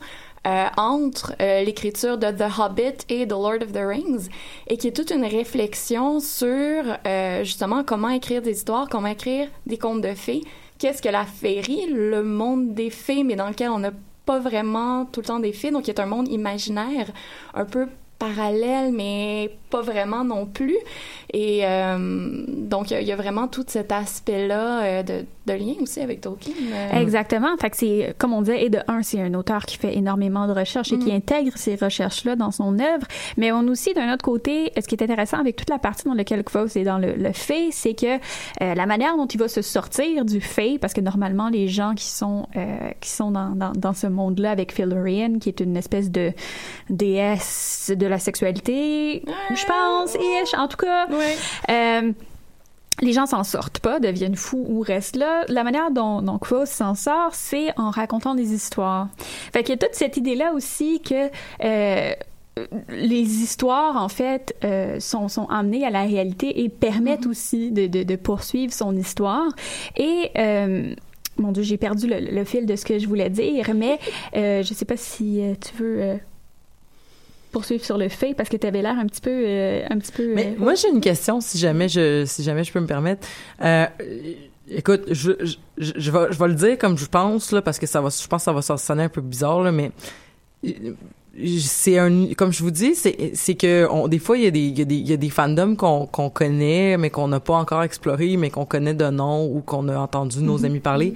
entre 0.75 1.35
l'écriture 1.39 2.17
de 2.17 2.31
The 2.31 2.57
Hobbit 2.57 3.05
et 3.09 3.27
The 3.27 3.31
Lord 3.31 3.61
of 3.61 3.73
the 3.73 3.83
Rings, 3.85 4.27
et 4.65 4.77
qui 4.77 4.87
est 4.87 4.91
toute 4.91 5.11
une 5.11 5.23
réflexion 5.23 6.19
sur 6.19 6.83
justement 7.43 7.83
comment 7.83 8.09
écrire 8.09 8.41
des 8.41 8.53
histoires, 8.53 8.89
comment 8.89 9.09
écrire 9.09 9.49
des 9.67 9.77
contes 9.77 10.01
de 10.01 10.15
fées. 10.15 10.41
Qu'est-ce 10.79 11.03
que 11.03 11.09
la 11.09 11.25
féerie, 11.25 11.85
le 11.91 12.23
monde 12.23 12.73
des 12.73 12.89
fées, 12.89 13.23
mais 13.23 13.35
dans 13.35 13.49
lequel 13.49 13.69
on 13.69 13.77
n'a 13.77 13.91
pas 14.25 14.39
vraiment 14.39 15.05
tout 15.05 15.19
le 15.19 15.27
temps 15.27 15.39
des 15.39 15.53
fées, 15.53 15.69
donc 15.69 15.83
qui 15.83 15.91
est 15.91 15.99
un 15.99 16.07
monde 16.07 16.27
imaginaire, 16.27 17.11
un 17.53 17.65
peu 17.65 17.87
parallèle, 18.25 18.91
mais 18.93 19.49
pas 19.71 19.81
vraiment 19.81 20.23
non 20.23 20.45
plus. 20.45 20.77
Et 21.33 21.61
euh, 21.65 21.97
donc, 22.47 22.91
il 22.91 22.93
y 22.93 22.97
a- 22.97 23.01
il 23.01 23.07
y, 23.07 23.11
a 23.11 23.15
vraiment 23.15 23.47
tout 23.47 23.63
cet 23.67 23.91
aspect-là 23.91 24.83
euh, 24.83 25.03
de, 25.03 25.25
de 25.47 25.53
lien 25.53 25.75
aussi 25.81 26.01
avec 26.01 26.21
Tolkien. 26.21 26.53
euh. 26.73 26.99
Exactement. 27.01 27.55
Fait 27.59 27.69
que 27.69 27.77
c'est, 27.77 28.13
comme 28.17 28.33
on 28.33 28.41
disait, 28.41 28.65
et 28.65 28.69
de 28.69 28.79
un, 28.87 29.01
c'est 29.01 29.21
un 29.21 29.33
auteur 29.33 29.65
qui 29.65 29.77
fait 29.77 29.95
énormément 29.95 30.45
de 30.47 30.51
recherches 30.53 30.91
et 30.93 30.99
qui 30.99 31.11
intègre 31.11 31.53
ces 31.55 31.75
recherches-là 31.75 32.35
dans 32.35 32.51
son 32.51 32.77
œuvre. 32.79 33.07
Mais 33.37 33.51
on 33.53 33.61
aussi, 33.69 33.93
d'un 33.93 34.13
autre 34.13 34.23
côté, 34.25 34.71
ce 34.75 34.85
qui 34.87 34.95
est 34.95 35.03
intéressant 35.03 35.37
avec 35.39 35.55
toute 35.55 35.69
la 35.69 35.79
partie 35.79 36.05
dans 36.05 36.13
laquelle 36.13 36.43
Kvothe 36.43 36.75
est 36.75 36.83
dans 36.83 36.97
le, 36.99 37.13
le 37.13 37.31
fait, 37.31 37.69
c'est 37.71 37.93
que 37.93 38.15
euh, 38.17 38.75
la 38.75 38.85
manière 38.85 39.15
dont 39.17 39.25
il 39.27 39.39
va 39.39 39.47
se 39.47 39.61
sortir 39.61 40.25
du 40.25 40.41
fait, 40.41 40.77
parce 40.79 40.93
que 40.93 41.01
normalement, 41.01 41.49
les 41.49 41.67
gens 41.69 41.93
qui 41.95 42.05
sont, 42.05 42.45
euh, 42.57 42.89
qui 42.99 43.09
sont 43.09 43.31
dans, 43.31 43.49
dans, 43.55 43.71
dans 43.71 43.93
ce 43.93 44.07
monde-là 44.07 44.51
avec 44.51 44.73
Philorian, 44.73 45.39
qui 45.39 45.49
est 45.49 45.59
une 45.61 45.77
espèce 45.77 46.11
de 46.11 46.33
déesse 46.89 47.91
de 47.95 48.05
la 48.11 48.19
sexualité, 48.19 49.23
je 49.49 49.65
pense, 49.65 50.13
ish, 50.15 50.53
en 50.53 50.67
tout 50.67 50.77
cas. 50.77 51.07
Euh, 51.69 52.11
les 53.01 53.13
gens 53.13 53.25
s'en 53.25 53.43
sortent 53.43 53.79
pas, 53.79 53.99
deviennent 53.99 54.35
fous 54.35 54.63
ou 54.67 54.81
restent 54.81 55.15
là. 55.15 55.43
La 55.47 55.63
manière 55.63 55.89
dont, 55.91 56.21
dont 56.21 56.39
s'en 56.65 56.93
sort, 56.93 57.33
c'est 57.33 57.77
en 57.79 57.89
racontant 57.89 58.35
des 58.35 58.53
histoires. 58.53 59.07
Fait 59.53 59.63
qu'il 59.63 59.73
y 59.73 59.73
a 59.73 59.77
toute 59.77 59.95
cette 59.95 60.17
idée-là 60.17 60.53
aussi 60.53 61.01
que 61.01 61.29
euh, 61.63 62.13
les 62.89 63.41
histoires, 63.41 63.97
en 63.97 64.09
fait, 64.09 64.55
euh, 64.63 64.99
sont, 64.99 65.29
sont 65.29 65.47
amenées 65.47 65.85
à 65.85 65.89
la 65.89 66.03
réalité 66.03 66.61
et 66.61 66.69
permettent 66.69 67.25
aussi 67.25 67.71
de, 67.71 67.87
de, 67.87 68.03
de 68.03 68.15
poursuivre 68.15 68.73
son 68.73 68.95
histoire. 68.95 69.49
Et... 69.97 70.29
Euh, 70.37 70.93
mon 71.37 71.53
Dieu, 71.53 71.63
j'ai 71.63 71.77
perdu 71.77 72.07
le, 72.07 72.19
le 72.19 72.43
fil 72.43 72.65
de 72.65 72.75
ce 72.75 72.83
que 72.85 72.99
je 72.99 73.07
voulais 73.07 73.29
dire, 73.29 73.71
mais 73.73 73.97
je 74.35 74.73
sais 74.75 74.85
pas 74.85 74.97
si 74.97 75.41
tu 75.61 75.81
veux 75.81 76.19
poursuivre 77.51 77.83
sur 77.83 77.97
le 77.97 78.09
fait 78.09 78.33
parce 78.33 78.49
que 78.49 78.57
tu 78.57 78.65
avais 78.65 78.81
l'air 78.81 78.97
un 78.97 79.05
petit 79.05 79.21
peu, 79.21 79.29
euh, 79.31 79.85
un 79.89 79.97
petit 79.99 80.11
peu. 80.11 80.33
Mais 80.33 80.47
euh, 80.47 80.59
moi, 80.59 80.75
j'ai 80.75 80.89
une 80.89 81.01
question, 81.01 81.41
si 81.41 81.57
jamais 81.57 81.89
je, 81.89 82.23
si 82.25 82.43
jamais 82.43 82.63
je 82.63 82.71
peux 82.71 82.79
me 82.79 82.87
permettre. 82.87 83.27
Euh, 83.63 83.85
écoute, 84.69 85.03
je, 85.11 85.31
je, 85.41 85.55
je, 85.77 85.91
je 85.95 86.11
vais, 86.11 86.27
je 86.31 86.39
vais 86.39 86.47
le 86.47 86.55
dire 86.55 86.77
comme 86.77 86.97
je 86.97 87.05
pense, 87.05 87.51
là, 87.51 87.61
parce 87.61 87.77
que 87.79 87.85
ça 87.85 88.01
va, 88.01 88.09
je 88.09 88.27
pense 88.27 88.45
que 88.45 88.51
ça 88.61 88.73
va 88.73 88.77
sonner 88.77 89.03
un 89.03 89.09
peu 89.09 89.21
bizarre, 89.21 89.61
là, 89.61 89.71
mais 89.71 89.91
euh, 90.65 90.93
c'est 91.59 91.97
un, 91.97 92.33
comme 92.37 92.51
je 92.51 92.61
vous 92.61 92.71
dis, 92.71 92.93
c'est, 92.93 93.31
c'est 93.35 93.55
que 93.55 93.87
on, 93.89 94.07
des 94.07 94.19
fois, 94.19 94.37
il 94.37 94.43
y 94.43 94.47
a 94.47 94.51
des, 94.51 94.59
il 94.59 94.77
y 94.77 94.81
a 94.81 94.85
des, 94.85 94.95
il 94.95 95.09
y 95.09 95.13
a 95.13 95.17
des 95.17 95.29
fandoms 95.29 95.75
qu'on, 95.75 96.05
qu'on 96.05 96.29
connaît, 96.29 96.97
mais 96.97 97.09
qu'on 97.09 97.27
n'a 97.27 97.39
pas 97.39 97.55
encore 97.55 97.83
exploré, 97.83 98.35
mais 98.37 98.49
qu'on 98.49 98.65
connaît 98.65 98.93
de 98.93 99.09
nom 99.09 99.45
ou 99.45 99.61
qu'on 99.61 99.87
a 99.87 99.97
entendu 99.97 100.41
nos 100.41 100.65
amis 100.65 100.79
parler. 100.79 101.13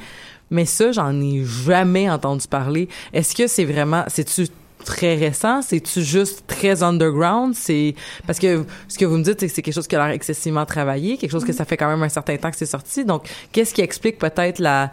Mais 0.51 0.65
ça, 0.65 0.91
j'en 0.91 1.19
ai 1.21 1.43
jamais 1.43 2.09
entendu 2.09 2.47
parler. 2.47 2.88
Est-ce 3.13 3.36
que 3.36 3.47
c'est 3.47 3.65
vraiment, 3.65 4.03
c'est-tu 4.07 4.47
très 4.86 5.15
récent? 5.15 5.61
C'est-tu 5.61 6.01
juste 6.03 6.45
très 6.47 6.83
underground? 6.83 7.53
C'est 7.55 7.95
parce 8.25 8.39
que 8.39 8.65
ce 8.88 8.97
que 8.97 9.05
vous 9.05 9.17
me 9.17 9.23
dites, 9.23 9.39
c'est 9.39 9.47
que 9.47 9.53
c'est 9.53 9.61
quelque 9.61 9.73
chose 9.73 9.88
qui 9.88 9.95
a 9.95 10.05
l'air 10.05 10.15
excessivement 10.15 10.65
travaillé, 10.65 11.17
quelque 11.17 11.31
chose 11.31 11.43
que 11.43 11.53
ça 11.53 11.65
fait 11.65 11.75
quand 11.75 11.89
même 11.89 12.03
un 12.03 12.09
certain 12.09 12.38
temps 12.38 12.51
que 12.51 12.57
c'est 12.57 12.65
sorti. 12.65 13.03
Donc, 13.03 13.27
qu'est-ce 13.51 13.73
qui 13.73 13.81
explique 13.81 14.17
peut-être 14.17 14.59
la 14.59 14.91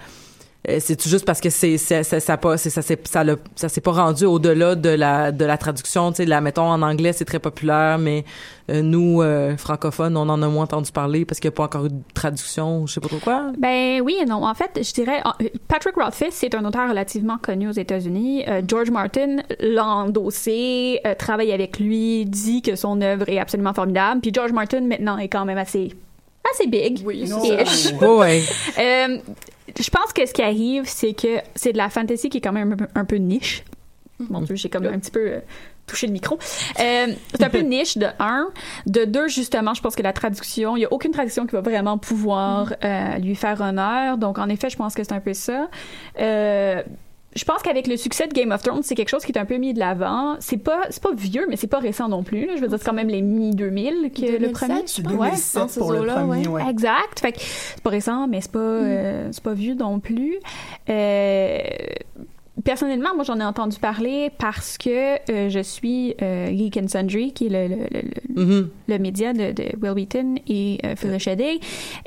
c'est 0.78 1.02
juste 1.08 1.24
parce 1.24 1.40
que 1.40 1.50
c'est 1.50 1.76
c'est 1.76 2.04
ça 2.04 2.20
ça 2.20 2.36
pas 2.36 2.56
c'est 2.56 2.70
ça 2.70 2.82
c'est 2.82 3.08
ça 3.08 3.24
l'a- 3.24 3.34
ça 3.56 3.68
s'est 3.68 3.80
pas 3.80 3.90
rendu 3.90 4.24
au-delà 4.26 4.76
de 4.76 4.90
la 4.90 5.32
de 5.32 5.44
la 5.44 5.58
traduction? 5.58 6.10
Tu 6.12 6.18
sais 6.18 6.24
la 6.24 6.40
mettons 6.40 6.62
en 6.70 6.82
anglais 6.82 7.12
c'est 7.12 7.24
très 7.24 7.40
populaire 7.40 7.98
mais 7.98 8.24
euh, 8.70 8.80
nous 8.80 9.22
euh, 9.22 9.56
francophones 9.56 10.16
on 10.16 10.28
en 10.28 10.40
a 10.40 10.46
moins 10.46 10.62
entendu 10.64 10.92
parler 10.92 11.24
parce 11.24 11.40
qu'il 11.40 11.48
n'y 11.48 11.54
a 11.54 11.56
pas 11.56 11.64
encore 11.64 11.86
eu 11.86 11.88
de 11.88 12.00
traduction 12.14 12.86
je 12.86 12.92
sais 12.94 13.00
pas 13.00 13.08
trop 13.08 13.18
quoi 13.18 13.50
Ben 13.58 14.00
oui 14.02 14.16
et 14.22 14.24
non. 14.24 14.44
En 14.44 14.54
fait, 14.54 14.70
je 14.80 14.92
dirais 14.92 15.20
euh, 15.40 15.48
Patrick 15.66 15.96
Rothfuss, 15.96 16.28
c'est 16.30 16.54
un 16.54 16.64
auteur 16.64 16.88
relativement 16.88 17.38
connu 17.38 17.68
aux 17.68 17.72
États-Unis. 17.72 18.44
Euh, 18.46 18.62
George 18.66 18.90
Martin 18.90 19.38
l'a 19.58 19.84
endossé, 19.84 21.00
euh, 21.06 21.14
travaille 21.16 21.52
avec 21.52 21.80
lui, 21.80 22.24
dit 22.24 22.62
que 22.62 22.76
son 22.76 23.00
œuvre 23.00 23.28
est 23.28 23.38
absolument 23.40 23.74
formidable. 23.74 24.20
Puis 24.20 24.30
George 24.32 24.52
Martin 24.52 24.82
maintenant 24.82 25.18
est 25.18 25.28
quand 25.28 25.44
même 25.44 25.58
assez 25.58 25.92
assez 26.54 26.66
big. 26.68 27.00
Oui, 27.04 27.18
ish. 27.22 27.92
Ouais, 28.00 28.08
ouais. 28.18 28.42
Euh, 28.78 29.18
je 29.68 29.90
pense 29.90 30.12
que 30.12 30.26
ce 30.26 30.32
qui 30.32 30.42
arrive, 30.42 30.84
c'est 30.86 31.14
que 31.14 31.38
c'est 31.54 31.72
de 31.72 31.78
la 31.78 31.88
fantasy 31.88 32.28
qui 32.28 32.38
est 32.38 32.40
quand 32.40 32.52
même 32.52 32.72
un 32.72 32.76
peu, 32.76 32.86
un 32.94 33.04
peu 33.04 33.16
niche. 33.16 33.64
Mon 34.30 34.40
Dieu, 34.42 34.54
j'ai 34.54 34.68
comme 34.68 34.86
un 34.86 34.98
petit 34.98 35.10
peu 35.10 35.20
euh, 35.20 35.40
touché 35.86 36.06
le 36.06 36.12
micro. 36.12 36.38
Euh, 36.80 37.06
c'est 37.34 37.42
un 37.42 37.50
peu 37.50 37.58
niche 37.62 37.98
de 37.98 38.06
un. 38.18 38.50
De 38.86 39.04
deux, 39.04 39.28
justement, 39.28 39.74
je 39.74 39.82
pense 39.82 39.96
que 39.96 40.02
la 40.02 40.12
traduction, 40.12 40.76
il 40.76 40.80
n'y 40.80 40.84
a 40.84 40.92
aucune 40.92 41.12
traduction 41.12 41.46
qui 41.46 41.52
va 41.52 41.60
vraiment 41.60 41.98
pouvoir 41.98 42.74
euh, 42.84 43.18
lui 43.18 43.34
faire 43.34 43.60
honneur. 43.60 44.18
Donc, 44.18 44.38
en 44.38 44.48
effet, 44.48 44.70
je 44.70 44.76
pense 44.76 44.94
que 44.94 45.02
c'est 45.02 45.12
un 45.12 45.20
peu 45.20 45.34
ça. 45.34 45.68
Je 47.34 47.44
pense 47.44 47.62
qu'avec 47.62 47.86
le 47.86 47.96
succès 47.96 48.26
de 48.26 48.32
Game 48.34 48.52
of 48.52 48.62
Thrones, 48.62 48.82
c'est 48.82 48.94
quelque 48.94 49.08
chose 49.08 49.24
qui 49.24 49.32
est 49.32 49.38
un 49.38 49.46
peu 49.46 49.56
mis 49.56 49.72
de 49.72 49.78
l'avant. 49.78 50.36
C'est 50.40 50.58
pas, 50.58 50.80
c'est 50.90 51.02
pas 51.02 51.14
vieux, 51.14 51.46
mais 51.48 51.56
c'est 51.56 51.66
pas 51.66 51.78
récent 51.78 52.08
non 52.08 52.22
plus. 52.22 52.46
là. 52.46 52.56
Je 52.56 52.60
veux 52.60 52.68
dire, 52.68 52.76
c'est 52.78 52.84
quand 52.84 52.92
même 52.92 53.08
les 53.08 53.22
mi-2000 53.22 54.10
que 54.12 54.20
le 54.32 54.38
2007, 54.38 54.52
premier. 54.52 54.82
je 54.86 54.86
C'est 54.86 55.02
pense. 55.02 55.12
Ouais. 55.14 55.28
2007 55.30 55.54
dans 55.62 55.68
ces 55.68 55.80
pour 55.80 55.92
le 55.92 56.06
premier, 56.06 56.46
ouais. 56.46 56.62
ouais. 56.62 56.70
Exact. 56.70 57.20
Fait 57.20 57.32
que 57.32 57.38
c'est 57.40 57.82
pas 57.82 57.90
récent, 57.90 58.26
mais 58.28 58.40
c'est 58.42 58.52
pas, 58.52 58.58
euh, 58.58 59.28
c'est 59.32 59.42
pas 59.42 59.54
vieux 59.54 59.74
non 59.74 59.98
plus. 59.98 60.36
Euh, 60.90 61.58
personnellement, 62.64 63.14
moi, 63.14 63.24
j'en 63.24 63.38
ai 63.40 63.44
entendu 63.44 63.78
parler 63.78 64.30
parce 64.38 64.78
que 64.78 65.16
euh, 65.30 65.48
je 65.48 65.60
suis 65.60 66.14
euh, 66.22 66.46
Geek 66.48 66.76
and 66.76 66.88
Sundry, 66.88 67.32
qui 67.32 67.46
est 67.46 67.48
le, 67.68 67.68
le, 67.74 67.76
le, 67.90 68.00
le- 68.02 68.42
Mhm. 68.44 68.68
le 68.88 68.98
média 68.98 69.32
de, 69.32 69.52
de 69.52 69.64
Will 69.82 69.92
Wheaton 69.92 70.36
et 70.48 70.78
euh, 70.84 70.96
Phil. 70.96 71.16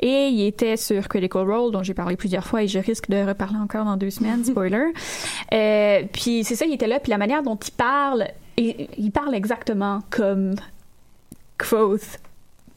Et 0.00 0.28
il 0.28 0.46
était 0.46 0.76
sur 0.76 1.06
Critical 1.08 1.48
Role, 1.50 1.70
dont 1.72 1.82
j'ai 1.82 1.94
parlé 1.94 2.16
plusieurs 2.16 2.44
fois 2.46 2.62
et 2.62 2.68
je 2.68 2.78
risque 2.78 3.08
de 3.08 3.24
reparler 3.26 3.58
encore 3.58 3.84
dans 3.84 3.96
deux 3.96 4.10
semaines, 4.10 4.44
spoiler. 4.44 4.92
Euh, 5.54 6.02
puis 6.12 6.42
c'est 6.44 6.56
ça, 6.56 6.66
il 6.66 6.72
était 6.74 6.86
là. 6.88 6.98
Puis 7.00 7.10
la 7.10 7.18
manière 7.18 7.42
dont 7.42 7.56
il 7.56 7.70
parle, 7.72 8.26
et, 8.56 8.88
il 8.98 9.10
parle 9.12 9.34
exactement 9.34 10.00
comme 10.10 10.54
Quoth 11.58 12.18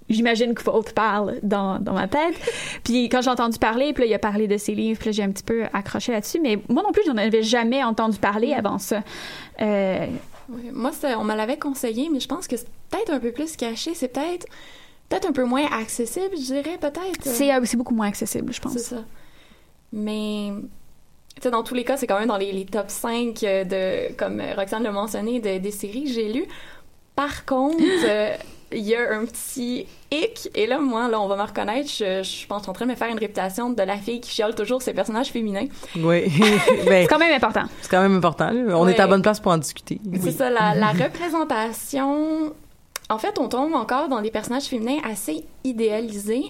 j'imagine 0.09 0.53
que 0.53 0.61
Fault 0.61 0.91
parle 0.93 1.39
dans, 1.43 1.79
dans 1.79 1.93
ma 1.93 2.07
tête. 2.07 2.35
Puis 2.83 3.09
quand 3.09 3.21
j'ai 3.21 3.29
entendu 3.29 3.59
parler, 3.59 3.93
puis 3.93 4.03
là, 4.03 4.07
il 4.09 4.13
a 4.13 4.19
parlé 4.19 4.47
de 4.47 4.57
ses 4.57 4.73
livres, 4.75 4.99
puis 4.99 5.09
là, 5.09 5.11
j'ai 5.11 5.23
un 5.23 5.31
petit 5.31 5.43
peu 5.43 5.65
accroché 5.73 6.11
là-dessus. 6.11 6.39
Mais 6.41 6.59
moi 6.69 6.83
non 6.83 6.91
plus, 6.91 7.03
j'en 7.05 7.17
avais 7.17 7.43
jamais 7.43 7.83
entendu 7.83 8.17
parler 8.17 8.53
avant 8.53 8.77
ça. 8.79 9.03
Euh, 9.61 10.07
Oui. 10.49 10.69
Moi, 10.73 10.91
on 11.17 11.23
me 11.23 11.35
l'avait 11.35 11.57
conseillé, 11.59 12.09
mais 12.11 12.19
je 12.19 12.27
pense 12.27 12.47
que 12.47 12.57
c'est 12.57 12.67
peut-être 12.89 13.11
un 13.11 13.19
peu 13.19 13.31
plus 13.31 13.55
caché. 13.55 13.93
C'est 13.93 14.07
peut-être 14.07 14.47
peut-être 15.09 15.27
un 15.27 15.31
peu 15.31 15.43
moins 15.43 15.65
accessible, 15.71 16.31
je 16.35 16.45
dirais, 16.53 16.77
peut-être. 16.79 17.21
c'est 17.21 17.53
euh, 17.53 17.59
c'est 17.65 17.77
beaucoup 17.77 17.95
moins 17.95 18.07
accessible, 18.07 18.51
je 18.53 18.59
pense. 18.61 18.73
C'est 18.73 18.79
ça. 18.95 19.03
Mais, 19.91 20.51
tu 21.35 21.41
sais, 21.41 21.49
dans 21.51 21.63
tous 21.63 21.73
les 21.73 21.83
cas, 21.83 21.97
c'est 21.97 22.05
quand 22.07 22.19
même 22.19 22.27
dans 22.27 22.37
les, 22.37 22.51
les 22.51 22.65
top 22.65 22.89
5 22.89 23.33
de, 23.41 24.13
comme 24.13 24.41
Roxane 24.55 24.83
l'a 24.83 24.91
mentionné, 24.91 25.39
de- 25.39 25.57
des 25.57 25.71
séries 25.71 26.03
que 26.03 26.09
j'ai 26.11 26.31
lues. 26.31 26.45
Par 27.15 27.45
contre, 27.45 27.77
euh, 28.05 28.35
il 28.71 28.79
y 28.87 28.95
a 28.95 29.11
un 29.13 29.25
petit 29.25 29.87
hic. 30.11 30.49
Et 30.55 30.67
là, 30.67 30.79
moi, 30.79 31.07
là, 31.09 31.19
on 31.19 31.27
va 31.27 31.35
me 31.35 31.41
reconnaître. 31.43 31.89
Je, 31.89 32.21
je 32.23 32.45
pense 32.47 32.67
en 32.67 32.73
train 32.73 32.85
de 32.85 32.91
me 32.91 32.95
faire 32.95 33.09
une 33.09 33.17
réputation 33.19 33.69
de 33.71 33.81
la 33.83 33.97
fille 33.97 34.21
qui 34.21 34.29
chiale 34.31 34.53
toujours 34.55 34.81
ses 34.81 34.93
personnages 34.93 35.29
féminins. 35.29 35.67
Oui. 35.97 36.25
Ben, 36.85 37.03
C'est 37.03 37.07
quand 37.07 37.19
même 37.19 37.33
important. 37.33 37.63
c'est 37.81 37.89
quand 37.89 38.01
même 38.01 38.17
important. 38.17 38.51
là. 38.51 38.77
On 38.77 38.85
Ouais. 38.85 38.93
est 38.93 38.99
à 38.99 39.07
bonne 39.07 39.21
place 39.21 39.39
pour 39.39 39.51
en 39.51 39.57
discuter. 39.57 39.99
C'est 40.21 40.31
ça, 40.31 40.49
la, 40.49 40.75
la 40.75 40.91
représentation. 40.91 42.53
En 43.11 43.17
fait, 43.17 43.39
on 43.39 43.49
tombe 43.49 43.73
encore 43.73 44.07
dans 44.07 44.21
des 44.21 44.29
personnages 44.29 44.65
féminins 44.65 44.99
assez 45.03 45.43
idéalisés. 45.63 46.43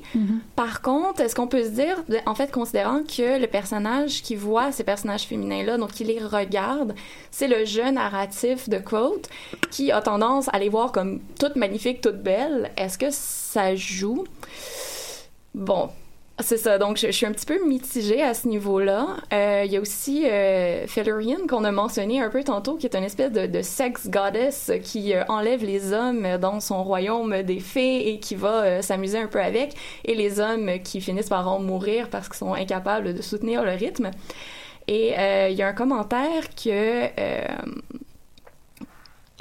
Par 0.58 0.82
contre, 0.82 1.22
est-ce 1.22 1.34
qu'on 1.34 1.48
peut 1.48 1.64
se 1.64 1.70
dire, 1.70 2.04
en 2.26 2.36
fait, 2.36 2.52
considérant 2.52 3.02
que 3.04 3.40
le 3.40 3.48
personnage 3.48 4.22
qui 4.22 4.36
voit 4.36 4.74
ces 4.74 4.84
personnages 4.84 5.24
féminins-là, 5.24 5.78
donc 5.78 5.94
qui 5.94 6.04
les 6.04 6.20
regarde, 6.20 6.96
c'est 7.32 7.48
le 7.48 7.64
jeu 7.64 7.90
narratif 7.92 8.68
de 8.68 8.78
Quote, 8.78 9.30
qui 9.72 9.94
a 9.94 10.02
tendance 10.02 10.50
à 10.52 10.60
les 10.60 10.68
voir 10.68 10.92
comme 10.92 11.22
toutes 11.40 11.56
magnifiques, 11.56 12.02
toutes 12.02 12.22
belles, 12.22 12.72
est-ce 12.76 12.98
que 12.98 13.10
ça 13.10 13.74
joue? 13.76 14.26
Bon, 15.56 15.90
c'est 16.42 16.58
ça. 16.58 16.78
Donc, 16.78 16.98
je, 16.98 17.12
suis 17.12 17.26
un 17.26 17.32
petit 17.32 17.46
peu 17.46 17.66
mitigée 17.66 18.22
à 18.22 18.34
ce 18.34 18.48
niveau-là. 18.48 19.18
Euh, 19.34 19.64
Il 19.66 19.72
y 19.72 19.78
a 19.78 19.82
aussi 19.82 20.24
euh, 20.26 20.86
qu'on 21.48 21.64
a 21.64 21.72
mentionné 21.72 22.22
un 22.22 22.30
peu 22.30 22.44
tantôt, 22.44 22.76
qui 22.76 22.86
est 22.86 22.96
une 22.96 23.04
espèce 23.04 23.32
de, 23.32 23.46
de 23.46 23.62
sex 23.62 24.10
goddess 24.10 24.72
qui 24.84 25.14
euh, 25.14 25.24
enlève 25.28 25.64
les 25.64 25.94
hommes 25.94 26.38
dans 26.38 26.60
son 26.60 26.84
royaume 26.84 27.44
des 27.44 27.60
fées 27.60 28.10
et 28.10 28.20
qui 28.20 28.36
va 28.36 28.64
euh, 28.64 28.82
s'amuser 28.82 29.18
un 29.18 29.28
peu 29.28 29.42
avec, 29.42 29.76
et 30.06 30.16
les 30.16 30.40
hommes 30.40 30.80
qui 30.84 31.02
finissent 31.02 31.30
par 31.30 31.48
en 31.48 31.60
mourir 31.60 32.10
parce 32.10 32.28
qu'ils 32.28 32.38
sont 32.38 32.54
incapables 32.54 33.14
de 33.14 33.22
soutenir 33.22 33.64
le 33.64 33.72
rythme. 33.72 34.12
Et 34.88 35.18
euh, 35.18 35.50
il 35.50 35.58
y 35.58 35.62
a 35.62 35.68
un 35.68 35.74
commentaire 35.74 36.50
que 36.56 37.08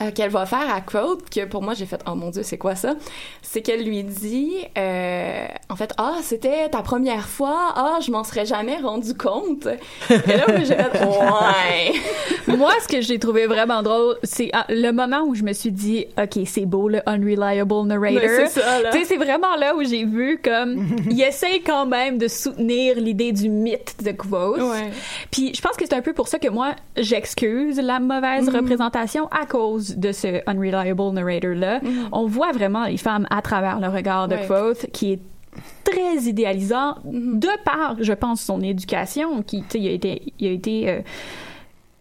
euh, 0.01 0.11
qu'elle 0.11 0.31
va 0.31 0.47
faire 0.47 0.73
à 0.73 0.81
Quote, 0.81 1.29
que 1.31 1.45
pour 1.45 1.63
moi 1.63 1.75
j'ai 1.75 1.87
fait 1.87 2.01
oh 2.07 2.15
mon 2.15 2.31
dieu 2.31 2.43
c'est 2.43 2.59
quoi 2.59 2.75
ça? 2.75 2.95
C'est 3.43 3.63
qu'elle 3.63 3.85
lui 3.85 4.05
dit 4.05 4.55
euh, 4.77 5.47
en 5.69 5.77
fait 5.77 5.93
ah 5.99 6.17
c'était 6.23 6.69
ta 6.69 6.83
première 6.83 7.29
fois 7.29 7.73
ah 7.75 7.99
je 8.05 8.11
m'en 8.11 8.25
serais 8.25 8.47
jamais 8.47 8.77
rendu 8.79 9.15
compte 9.15 9.67
et 10.11 10.37
là 10.37 10.45
moi, 10.49 10.59
j'ai 10.61 10.75
fait 10.75 11.05
ouais 11.05 11.93
Moi, 12.57 12.73
ce 12.83 12.89
que 12.89 13.01
j'ai 13.03 13.19
trouvé 13.19 13.47
vraiment 13.47 13.83
drôle, 13.83 14.17
c'est 14.23 14.51
ah, 14.53 14.65
le 14.69 14.91
moment 14.91 15.23
où 15.23 15.35
je 15.35 15.43
me 15.43 15.53
suis 15.53 15.71
dit, 15.71 16.07
OK, 16.17 16.45
c'est 16.47 16.65
beau, 16.65 16.89
le 16.89 17.01
unreliable 17.07 17.87
narrator. 17.87 18.23
Tu 18.23 18.99
sais, 18.99 19.05
c'est 19.05 19.17
vraiment 19.17 19.55
là 19.57 19.75
où 19.77 19.83
j'ai 19.83 20.05
vu 20.05 20.41
comme, 20.43 20.87
il 21.11 21.21
essaye 21.21 21.63
quand 21.63 21.87
même 21.87 22.17
de 22.17 22.27
soutenir 22.27 22.97
l'idée 22.97 23.33
du 23.33 23.49
mythe 23.49 23.97
de 24.03 24.13
Quoth. 24.13 24.61
Ouais. 24.61 24.91
Puis 25.31 25.55
je 25.55 25.61
pense 25.61 25.77
que 25.77 25.85
c'est 25.85 25.95
un 25.95 26.01
peu 26.01 26.13
pour 26.13 26.29
ça 26.29 26.39
que 26.39 26.49
moi, 26.49 26.75
j'excuse 26.97 27.79
la 27.79 28.01
mauvaise 28.01 28.49
représentation 28.49 29.29
à 29.29 29.45
cause 29.45 29.88
de 29.97 30.13
ce 30.13 30.41
unreliable 30.47 31.13
narrator-là. 31.13 31.81
On 32.13 32.27
voit 32.27 32.53
vraiment 32.53 32.85
les 32.87 32.97
femmes 32.97 33.27
à 33.31 33.43
travers 33.43 33.81
le 33.81 33.89
regard 33.89 34.29
de 34.29 34.35
Ouais. 34.35 34.47
Quoth, 34.47 34.87
qui 34.93 35.13
est 35.13 35.21
très 35.85 36.29
idéalisant 36.29 36.97
de 37.05 37.49
par, 37.65 37.97
je 38.01 38.13
pense, 38.13 38.41
son 38.43 38.61
éducation, 38.61 39.43
qui, 39.43 39.63
tu 39.63 39.67
sais, 39.71 39.81
il 39.81 39.89
a 39.89 39.91
été, 39.91 40.23
il 40.39 40.47
a 40.47 40.51
été, 40.51 40.89
euh, 40.91 41.01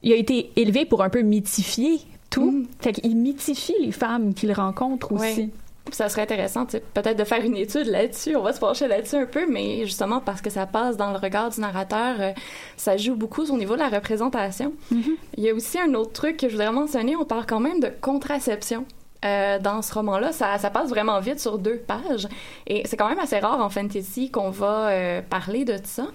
il 0.03 0.13
a 0.13 0.15
été 0.15 0.51
élevé 0.55 0.85
pour 0.85 1.03
un 1.03 1.09
peu 1.09 1.21
mythifier 1.21 1.99
tout. 2.29 2.65
Fait 2.79 2.91
qu'il 2.91 3.15
mythifie 3.15 3.73
les 3.81 3.91
femmes 3.91 4.33
qu'il 4.33 4.51
rencontre 4.51 5.13
aussi. 5.13 5.41
Ouais. 5.41 5.49
Ça 5.91 6.09
serait 6.09 6.23
intéressant 6.23 6.65
peut-être 6.65 7.17
de 7.17 7.23
faire 7.23 7.43
une 7.43 7.55
étude 7.55 7.87
là-dessus 7.87 8.35
on 8.35 8.41
va 8.41 8.53
se 8.53 8.59
pencher 8.59 8.87
là-dessus 8.87 9.15
un 9.15 9.25
peu 9.25 9.45
mais 9.47 9.85
justement 9.85 10.19
parce 10.19 10.41
que 10.41 10.49
ça 10.49 10.65
passe 10.65 10.97
dans 10.97 11.11
le 11.11 11.17
regard 11.17 11.49
du 11.49 11.59
narrateur 11.61 12.15
euh, 12.19 12.31
ça 12.75 12.97
joue 12.97 13.15
beaucoup 13.15 13.43
au 13.43 13.57
niveau 13.57 13.75
de 13.75 13.79
la 13.79 13.89
représentation 13.89 14.73
il 14.91 15.43
y 15.43 15.49
a 15.49 15.53
aussi 15.53 15.79
un 15.79 15.93
autre 15.93 16.13
truc 16.13 16.37
que 16.37 16.47
je 16.47 16.53
voudrais 16.53 16.71
mentionner 16.71 17.15
on 17.15 17.25
parle 17.25 17.45
quand 17.45 17.59
même 17.59 17.79
de 17.79 17.91
contraception 18.01 18.85
euh, 19.25 19.57
dans 19.57 19.81
ce 19.81 19.93
roman-là, 19.93 20.31
ça, 20.31 20.57
ça 20.57 20.69
passe 20.69 20.89
vraiment 20.89 21.19
vite 21.19 21.39
sur 21.39 21.57
deux 21.57 21.77
pages. 21.77 22.27
Et 22.67 22.83
c'est 22.85 22.97
quand 22.97 23.09
même 23.09 23.19
assez 23.19 23.39
rare 23.39 23.59
en 23.59 23.69
fantasy 23.69 24.29
qu'on 24.29 24.51
va 24.51 24.89
euh, 24.89 25.21
parler 25.21 25.65
de 25.65 25.77
ça. 25.83 26.07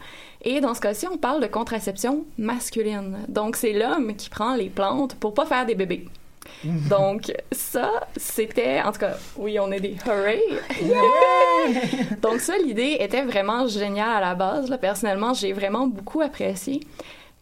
Et 0.43 0.61
dans 0.61 0.75
ce 0.75 0.81
cas-ci, 0.81 1.07
on 1.09 1.17
parle 1.17 1.43
de 1.43 1.47
contraception 1.47 2.25
masculine. 2.39 3.19
Donc, 3.29 3.57
c'est 3.57 3.73
l'homme 3.73 4.15
qui 4.15 4.31
prend 4.31 4.55
les 4.55 4.71
plantes 4.71 5.17
pour 5.17 5.35
pas 5.35 5.47
faire 5.47 5.67
des 5.67 5.75
bébés. 5.75 6.07
Donc, 6.65 7.33
ça, 7.51 7.91
c'était, 8.17 8.81
en 8.83 8.93
tout 8.93 9.01
cas, 9.01 9.17
oui, 9.37 9.59
on 9.61 9.71
est 9.73 9.81
des 9.81 9.97
hooray! 10.07 10.41
Donc, 12.23 12.41
ça, 12.41 12.55
l'idée 12.59 12.97
était 13.01 13.23
vraiment 13.23 13.67
géniale 13.67 14.17
à 14.17 14.21
la 14.21 14.35
base. 14.35 14.69
Là. 14.71 14.79
Personnellement, 14.79 15.35
j'ai 15.35 15.53
vraiment 15.53 15.87
beaucoup 15.87 16.21
apprécié. 16.21 16.81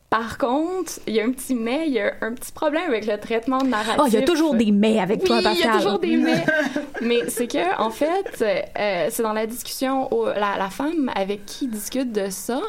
Par 0.08 0.38
contre, 0.38 0.94
il 1.06 1.14
y 1.14 1.20
a 1.20 1.24
un 1.24 1.30
petit 1.30 1.54
mais, 1.54 1.86
il 1.86 1.92
y 1.92 2.00
a 2.00 2.12
un 2.20 2.32
petit 2.34 2.50
problème 2.50 2.82
avec 2.88 3.06
le 3.06 3.16
traitement 3.18 3.62
narratif. 3.62 4.00
Oh, 4.00 4.06
il 4.08 4.14
y 4.14 4.16
a 4.16 4.22
toujours 4.22 4.54
des 4.56 4.72
mais 4.72 4.98
avec 4.98 5.22
toi, 5.22 5.36
Oui, 5.36 5.44
il 5.52 5.60
y 5.60 5.62
a 5.68 5.76
toujours 5.76 6.00
des 6.00 6.16
mais. 6.16 6.44
mais 7.00 7.28
c'est 7.28 7.46
que, 7.46 7.80
en 7.80 7.90
fait, 7.90 8.42
euh, 8.76 9.06
c'est 9.10 9.22
dans 9.22 9.32
la 9.32 9.46
discussion, 9.46 10.12
au- 10.12 10.26
la, 10.26 10.56
la 10.58 10.68
femme 10.68 11.12
avec 11.14 11.46
qui 11.46 11.68
discute 11.68 12.10
de 12.10 12.28
ça, 12.28 12.60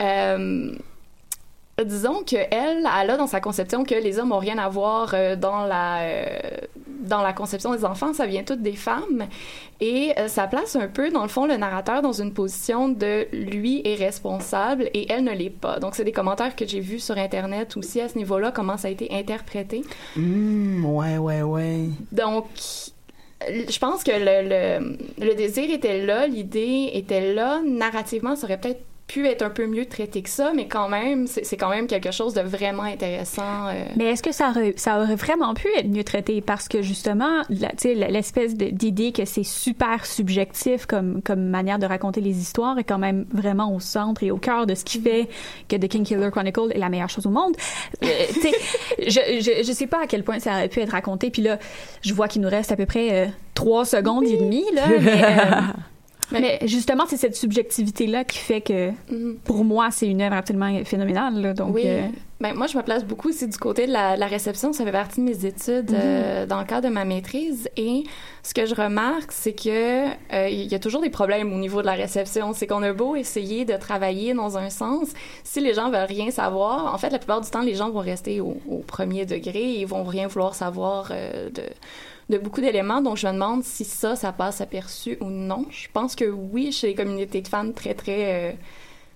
euh, 0.00 0.70
disons 1.84 2.22
que 2.24 2.36
elle, 2.36 2.78
elle 3.00 3.10
a 3.10 3.16
dans 3.16 3.26
sa 3.26 3.40
conception 3.40 3.84
que 3.84 3.94
les 3.94 4.18
hommes 4.18 4.32
ont 4.32 4.38
rien 4.38 4.58
à 4.58 4.68
voir 4.68 5.12
euh, 5.14 5.36
dans 5.36 5.64
la 5.64 6.00
euh, 6.02 6.38
dans 7.00 7.22
la 7.22 7.32
conception 7.32 7.72
des 7.74 7.84
enfants, 7.84 8.12
ça 8.12 8.26
vient 8.26 8.42
toutes 8.42 8.60
des 8.62 8.72
femmes 8.74 9.26
et 9.80 10.12
euh, 10.18 10.28
ça 10.28 10.46
place 10.46 10.76
un 10.76 10.88
peu 10.88 11.10
dans 11.10 11.22
le 11.22 11.28
fond 11.28 11.46
le 11.46 11.56
narrateur 11.56 12.02
dans 12.02 12.12
une 12.12 12.34
position 12.34 12.88
de 12.88 13.26
lui 13.32 13.80
est 13.84 13.94
responsable 13.94 14.90
et 14.94 15.10
elle 15.10 15.24
ne 15.24 15.32
l'est 15.32 15.48
pas. 15.50 15.78
Donc 15.78 15.94
c'est 15.94 16.04
des 16.04 16.12
commentaires 16.12 16.56
que 16.56 16.66
j'ai 16.66 16.80
vus 16.80 16.98
sur 16.98 17.16
internet 17.16 17.76
aussi 17.76 18.00
à 18.00 18.08
ce 18.08 18.18
niveau-là 18.18 18.50
comment 18.50 18.76
ça 18.76 18.88
a 18.88 18.90
été 18.90 19.08
interprété. 19.12 19.82
Hum, 20.16 20.84
ouais, 20.84 21.18
ouais, 21.18 21.42
ouais. 21.42 21.84
Donc, 22.12 22.46
je 23.46 23.78
pense 23.78 24.02
que 24.02 24.10
le, 24.10 24.48
le, 24.48 25.24
le 25.24 25.34
désir 25.34 25.70
était 25.70 26.04
là, 26.04 26.26
l'idée 26.26 26.90
était 26.94 27.32
là. 27.32 27.60
Narrativement, 27.64 28.34
ça 28.36 28.46
aurait 28.46 28.58
peut-être 28.58 28.82
pu 29.08 29.26
être 29.26 29.42
un 29.42 29.48
peu 29.50 29.66
mieux 29.66 29.86
traité 29.86 30.22
que 30.22 30.28
ça, 30.28 30.52
mais 30.54 30.68
quand 30.68 30.88
même, 30.90 31.26
c'est 31.26 31.56
quand 31.56 31.70
même 31.70 31.86
quelque 31.86 32.10
chose 32.10 32.34
de 32.34 32.42
vraiment 32.42 32.82
intéressant. 32.82 33.68
euh. 33.68 33.84
Mais 33.96 34.04
est-ce 34.04 34.22
que 34.22 34.32
ça 34.32 34.50
aurait, 34.50 34.74
ça 34.76 35.00
aurait 35.00 35.16
vraiment 35.16 35.54
pu 35.54 35.66
être 35.78 35.88
mieux 35.88 36.04
traité? 36.04 36.42
Parce 36.42 36.68
que 36.68 36.82
justement, 36.82 37.42
l'espèce 37.48 38.54
d'idée 38.54 39.12
que 39.12 39.24
c'est 39.24 39.44
super 39.44 40.04
subjectif 40.04 40.84
comme, 40.84 41.22
comme 41.22 41.40
manière 41.48 41.78
de 41.78 41.86
raconter 41.86 42.20
les 42.20 42.38
histoires 42.38 42.78
est 42.78 42.84
quand 42.84 42.98
même 42.98 43.24
vraiment 43.32 43.74
au 43.74 43.80
centre 43.80 44.22
et 44.22 44.30
au 44.30 44.36
cœur 44.36 44.66
de 44.66 44.74
ce 44.74 44.84
qui 44.84 45.00
fait 45.00 45.26
que 45.68 45.76
The 45.76 45.88
King 45.88 46.04
Killer 46.04 46.30
Chronicle 46.30 46.70
est 46.72 46.78
la 46.78 46.90
meilleure 46.90 47.08
chose 47.08 47.26
au 47.26 47.30
monde. 47.30 47.54
Euh, 48.04 48.06
je, 48.98 49.08
je, 49.08 49.64
je 49.66 49.72
sais 49.72 49.86
pas 49.86 50.02
à 50.02 50.06
quel 50.06 50.22
point 50.22 50.38
ça 50.38 50.50
aurait 50.52 50.68
pu 50.68 50.80
être 50.80 50.92
raconté. 50.92 51.30
Puis 51.30 51.40
là, 51.40 51.58
je 52.02 52.12
vois 52.12 52.28
qu'il 52.28 52.42
nous 52.42 52.50
reste 52.50 52.72
à 52.72 52.76
peu 52.76 52.84
près 52.84 53.08
euh, 53.10 53.26
trois 53.54 53.86
secondes 53.86 54.24
et 54.24 54.36
demie, 54.36 54.66
là. 54.74 54.82
Mais, 55.00 55.22
mais 56.30 56.58
justement, 56.66 57.04
c'est 57.08 57.16
cette 57.16 57.36
subjectivité-là 57.36 58.24
qui 58.24 58.38
fait 58.38 58.60
que, 58.60 58.90
Mhm. 59.10 59.36
pour 59.44 59.64
moi, 59.64 59.88
c'est 59.90 60.06
une 60.06 60.20
œuvre 60.22 60.36
absolument 60.36 60.82
phénoménale. 60.84 61.40
là. 61.40 61.54
Donc, 61.54 61.74
oui. 61.74 61.82
euh, 61.86 62.02
Ben, 62.40 62.54
moi, 62.54 62.68
je 62.68 62.76
me 62.78 62.82
place 62.84 63.04
beaucoup 63.04 63.30
aussi 63.30 63.48
du 63.48 63.58
côté 63.58 63.88
de 63.88 63.92
la, 63.92 64.16
la 64.16 64.26
réception. 64.26 64.72
Ça 64.72 64.84
fait 64.84 64.92
partie 64.92 65.20
de 65.20 65.24
mes 65.24 65.44
études 65.44 65.92
euh, 65.92 66.46
dans 66.46 66.60
le 66.60 66.66
cadre 66.66 66.88
de 66.88 66.92
ma 66.94 67.04
maîtrise. 67.04 67.68
Et 67.76 68.04
ce 68.44 68.54
que 68.54 68.64
je 68.64 68.76
remarque, 68.76 69.32
c'est 69.32 69.54
que 69.54 70.06
euh, 70.32 70.48
il 70.48 70.66
y 70.66 70.74
a 70.76 70.78
toujours 70.78 71.00
des 71.00 71.10
problèmes 71.10 71.52
au 71.52 71.58
niveau 71.58 71.80
de 71.80 71.86
la 71.86 71.94
réception. 71.94 72.52
C'est 72.52 72.68
qu'on 72.68 72.84
a 72.84 72.92
beau 72.92 73.16
essayer 73.16 73.64
de 73.64 73.74
travailler 73.76 74.34
dans 74.34 74.56
un 74.56 74.70
sens, 74.70 75.08
si 75.42 75.60
les 75.60 75.74
gens 75.74 75.90
veulent 75.90 76.06
rien 76.06 76.30
savoir, 76.30 76.94
en 76.94 76.98
fait, 76.98 77.10
la 77.10 77.18
plupart 77.18 77.40
du 77.40 77.50
temps, 77.50 77.62
les 77.62 77.74
gens 77.74 77.90
vont 77.90 77.98
rester 78.00 78.40
au, 78.40 78.58
au 78.70 78.78
premier 78.86 79.26
degré 79.26 79.58
et 79.58 79.80
ils 79.80 79.86
vont 79.86 80.04
rien 80.04 80.28
vouloir 80.28 80.54
savoir 80.54 81.08
de 81.08 81.62
de 82.28 82.38
beaucoup 82.38 82.60
d'éléments. 82.60 83.00
Donc, 83.00 83.16
je 83.16 83.26
me 83.26 83.32
demande 83.32 83.64
si 83.64 83.84
ça, 83.84 84.16
ça 84.16 84.32
passe 84.32 84.60
aperçu 84.60 85.16
ou 85.20 85.26
non. 85.26 85.66
Je 85.70 85.88
pense 85.92 86.14
que 86.14 86.24
oui, 86.24 86.72
chez 86.72 86.88
les 86.88 86.94
communautés 86.94 87.40
de 87.40 87.48
fans 87.48 87.72
très, 87.72 87.94
très, 87.94 88.50
euh, 88.50 88.52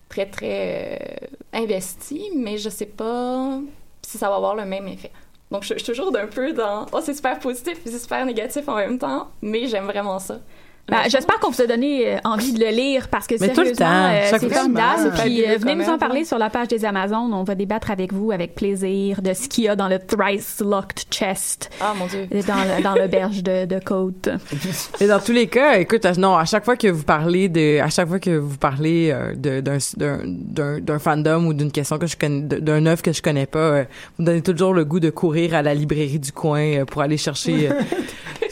très, 0.09 0.27
très 0.27 0.99
euh, 1.01 1.27
investies, 1.53 2.31
mais 2.37 2.59
je 2.59 2.69
sais 2.69 2.87
pas 2.87 3.61
si 4.03 4.19
ça 4.19 4.29
va 4.29 4.37
avoir 4.37 4.55
le 4.55 4.65
même 4.65 4.89
effet. 4.89 5.11
Donc, 5.51 5.63
je, 5.65 5.75
je 5.75 5.79
suis 5.79 5.93
toujours 5.93 6.11
d'un 6.11 6.27
peu 6.27 6.53
dans 6.53 6.87
«Oh, 6.93 7.01
c'est 7.03 7.15
super 7.15 7.39
positif 7.39 7.79
et 7.85 7.91
c'est 7.91 7.99
super 7.99 8.25
négatif 8.25 8.69
en 8.69 8.77
même 8.77 8.99
temps», 8.99 9.29
mais 9.43 9.67
j'aime 9.67 9.85
vraiment 9.85 10.19
ça. 10.19 10.41
Ben, 10.89 10.99
J'espère 11.09 11.39
qu'on 11.39 11.51
vous 11.51 11.63
a 11.63 11.67
donné 11.67 12.15
euh, 12.15 12.19
envie 12.25 12.53
de 12.53 12.59
le 12.59 12.71
lire 12.71 13.07
parce 13.09 13.27
que 13.29 13.37
Mais 13.41 13.49
tout 13.51 13.61
le 13.61 13.73
sérieusement, 13.73 13.87
temps, 13.87 14.11
euh, 14.13 14.27
c'est 14.31 14.39
fois. 14.51 14.59
formidable. 14.63 15.13
C'est 15.17 15.23
Puis 15.23 15.47
euh, 15.49 15.57
venez 15.57 15.77
nous 15.77 15.89
en 15.89 15.97
parler 15.97 16.21
ouais. 16.21 16.25
sur 16.27 16.39
la 16.39 16.51
page 16.51 16.69
des 16.69 16.85
Amazones. 16.85 17.33
On 17.33 17.45
va 17.45 17.55
débattre 17.55 17.91
avec 17.93 18.13
vous 18.13 18.33
avec 18.33 18.55
plaisir 18.57 19.23
de 19.23 19.33
ce 19.33 19.49
qu'il 19.49 19.65
y 19.65 19.69
a 19.69 19.77
dans 19.77 19.87
le 19.89 20.01
thrice 20.01 20.61
locked 20.61 21.05
chest, 21.11 21.71
Ah, 21.81 21.95
mon 21.97 22.07
Dieu. 22.07 22.27
euh, 22.35 22.43
dans 22.43 22.57
le- 22.57 22.83
dans 22.83 22.95
l'auberge 22.97 23.43
de, 23.45 23.65
de 23.65 23.79
côte. 23.79 24.29
Mais 25.01 25.07
dans 25.07 25.21
tous 25.21 25.33
les 25.33 25.47
cas, 25.47 25.79
écoute, 25.79 26.05
à- 26.05 26.13
non, 26.15 26.37
à 26.37 26.45
chaque 26.45 26.65
fois 26.65 26.77
que 26.77 26.89
vous 26.89 27.05
parlez 27.05 27.49
de, 27.49 27.79
à 27.81 27.89
chaque 27.89 28.09
fois 28.09 28.19
que 28.19 28.37
vous 28.37 28.59
parlez 28.59 29.17
de- 29.37 29.61
d'un 29.61 29.79
d'un 29.97 30.19
d'un 30.27 30.81
d'un 30.81 30.99
fandom 30.99 31.47
ou 31.47 31.55
d'une 31.55 31.71
question 31.71 31.97
que 31.99 32.09
je 32.09 32.17
connais, 32.17 32.41
d'un 32.43 32.85
œuvre 32.87 33.03
que 33.03 33.13
je 33.13 33.23
connais 33.23 33.47
pas, 33.47 33.83
vous 33.83 33.87
me 34.25 34.27
donnez 34.27 34.43
toujours 34.43 34.75
le 34.75 34.85
goût 34.85 35.01
de 35.01 35.11
courir 35.11 35.55
à 35.55 35.63
la 35.63 35.75
librairie 35.75 36.19
du 36.19 36.33
coin 36.33 36.85
pour 36.87 37.03
aller 37.03 37.17
chercher. 37.17 37.71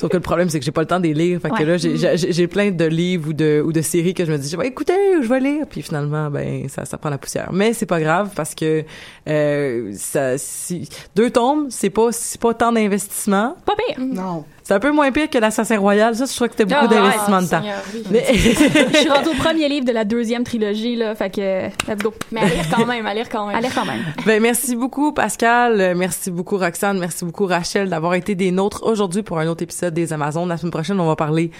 Sauf 0.00 0.10
que 0.10 0.16
le 0.16 0.22
problème, 0.22 0.48
c'est 0.48 0.58
que 0.58 0.64
j'ai 0.64 0.70
pas 0.70 0.80
le 0.80 0.86
temps 0.86 0.98
de 0.98 1.06
les 1.06 1.12
lire. 1.12 1.40
Fait 1.42 1.50
que 1.50 1.62
là, 1.62 1.76
j'ai 1.76 2.46
plein 2.46 2.70
de 2.70 2.84
livres 2.86 3.28
ou 3.28 3.32
de 3.34 3.62
ou 3.62 3.70
de 3.70 3.82
séries 3.82 4.14
que 4.14 4.24
je 4.24 4.32
me 4.32 4.38
dis, 4.38 4.48
je 4.48 4.56
vais 4.56 4.66
écouter 4.66 4.94
ou 5.18 5.22
je 5.22 5.28
vais 5.28 5.40
lire. 5.40 5.66
Puis 5.68 5.82
finalement, 5.82 6.30
ben 6.30 6.68
ça 6.70 6.86
ça 6.86 6.96
prend 6.96 7.10
la 7.10 7.18
poussière. 7.18 7.50
Mais 7.52 7.74
c'est 7.74 7.84
pas 7.84 8.00
grave 8.00 8.30
parce 8.34 8.54
que 8.54 8.82
euh, 9.30 9.92
ça, 9.96 10.36
si, 10.38 10.88
deux 11.14 11.30
tomes, 11.30 11.66
c'est 11.70 11.90
pas 11.90 12.08
c'est 12.10 12.40
pas 12.40 12.52
tant 12.54 12.72
d'investissement. 12.72 13.56
Pas 13.64 13.74
pire. 13.76 13.96
Non. 14.04 14.44
C'est 14.62 14.74
un 14.74 14.80
peu 14.80 14.92
moins 14.92 15.10
pire 15.10 15.28
que 15.28 15.38
l'Assassin 15.38 15.78
Royal. 15.78 16.14
Ça, 16.14 16.26
je 16.26 16.34
crois 16.34 16.48
que 16.48 16.54
c'était 16.56 16.64
beaucoup 16.64 16.86
Ah, 16.90 16.94
d'investissement 16.94 17.42
de 17.42 17.46
temps. 17.48 17.60
Seigneur, 17.60 17.82
oui. 17.92 18.02
Mais- 18.10 18.24
Je 18.34 18.96
suis 18.98 19.08
rendue 19.08 19.28
au 19.30 19.34
premier 19.42 19.68
livre 19.68 19.84
de 19.84 19.92
la 19.92 20.04
deuxième 20.04 20.44
trilogie, 20.44 20.96
là. 20.96 21.14
Fait 21.14 21.30
que, 21.30 21.66
let's 21.88 21.98
go. 22.02 22.12
Mais 22.30 22.40
à 22.42 22.44
lire 22.46 22.64
quand 22.74 22.86
même, 22.86 23.06
à 23.06 23.14
lire 23.14 23.28
quand 23.28 23.46
même. 23.46 23.56
Allez 23.56 23.68
quand 23.74 23.84
même. 23.84 24.02
Ben, 24.26 24.40
merci 24.40 24.76
beaucoup, 24.76 25.12
Pascal. 25.12 25.80
Euh, 25.80 25.94
Merci 25.96 26.30
beaucoup, 26.30 26.56
Roxane. 26.56 26.98
Merci 26.98 27.24
beaucoup, 27.24 27.46
Rachel, 27.46 27.88
d'avoir 27.90 28.14
été 28.14 28.34
des 28.34 28.50
nôtres 28.52 28.84
aujourd'hui 28.84 29.22
pour 29.22 29.38
un 29.38 29.46
autre 29.48 29.62
épisode 29.62 29.92
des 29.94 30.12
Amazones. 30.12 30.48
La 30.48 30.56
semaine 30.56 30.70
prochaine, 30.70 31.00
on 31.00 31.06
va 31.06 31.16
parler 31.16 31.50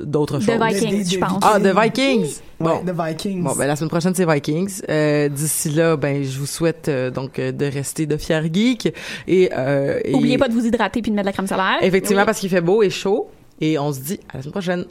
d'autres 0.00 0.38
The 0.38 0.42
choses. 0.46 0.60
Vikings, 0.60 0.98
Des- 0.98 1.04
je 1.04 1.10
des 1.10 1.18
pense. 1.18 1.42
Ah, 1.42 1.58
The 1.60 1.74
Vikings? 1.78 2.40
Bon. 2.58 2.70
Ouais, 2.70 2.80
The 2.86 2.94
Vikings. 3.08 3.42
Bon, 3.42 3.52
ben 3.56 3.66
la 3.66 3.76
semaine 3.76 3.90
prochaine, 3.90 4.14
c'est 4.14 4.26
Vikings. 4.30 4.80
Euh, 4.88 5.28
D'ici 5.28 5.70
là, 5.70 5.96
ben 5.96 6.24
je 6.24 6.38
vous 6.38 6.46
souhaite 6.46 6.88
euh, 6.88 7.10
donc 7.10 7.38
euh, 7.38 7.52
de 7.52 7.66
rester 7.66 8.06
de 8.06 8.16
fiers 8.16 8.50
geeks. 8.52 8.92
Et, 9.28 9.50
euh, 9.56 10.00
et- 10.04 10.14
Oubliez 10.14 10.38
pas 10.38 10.48
de 10.48 10.54
vous 10.54 10.64
hydrater 10.66 11.02
puis 11.02 11.10
de 11.10 11.16
mettre 11.16 11.24
de 11.26 11.28
la 11.28 11.32
crème 11.32 11.46
solaire. 11.46 11.78
Effectivement, 11.82 12.22
Oui. 12.22 12.26
parce 12.26 12.38
qu'il 12.40 12.48
fait 12.50 12.60
beau 12.60 12.82
et 12.82 12.90
chaud. 12.90 13.28
Et 13.60 13.78
on 13.78 13.92
se 13.92 14.00
dit 14.00 14.20
à 14.32 14.36
la 14.38 14.42
semaine 14.42 14.52
prochaine. 14.52 14.84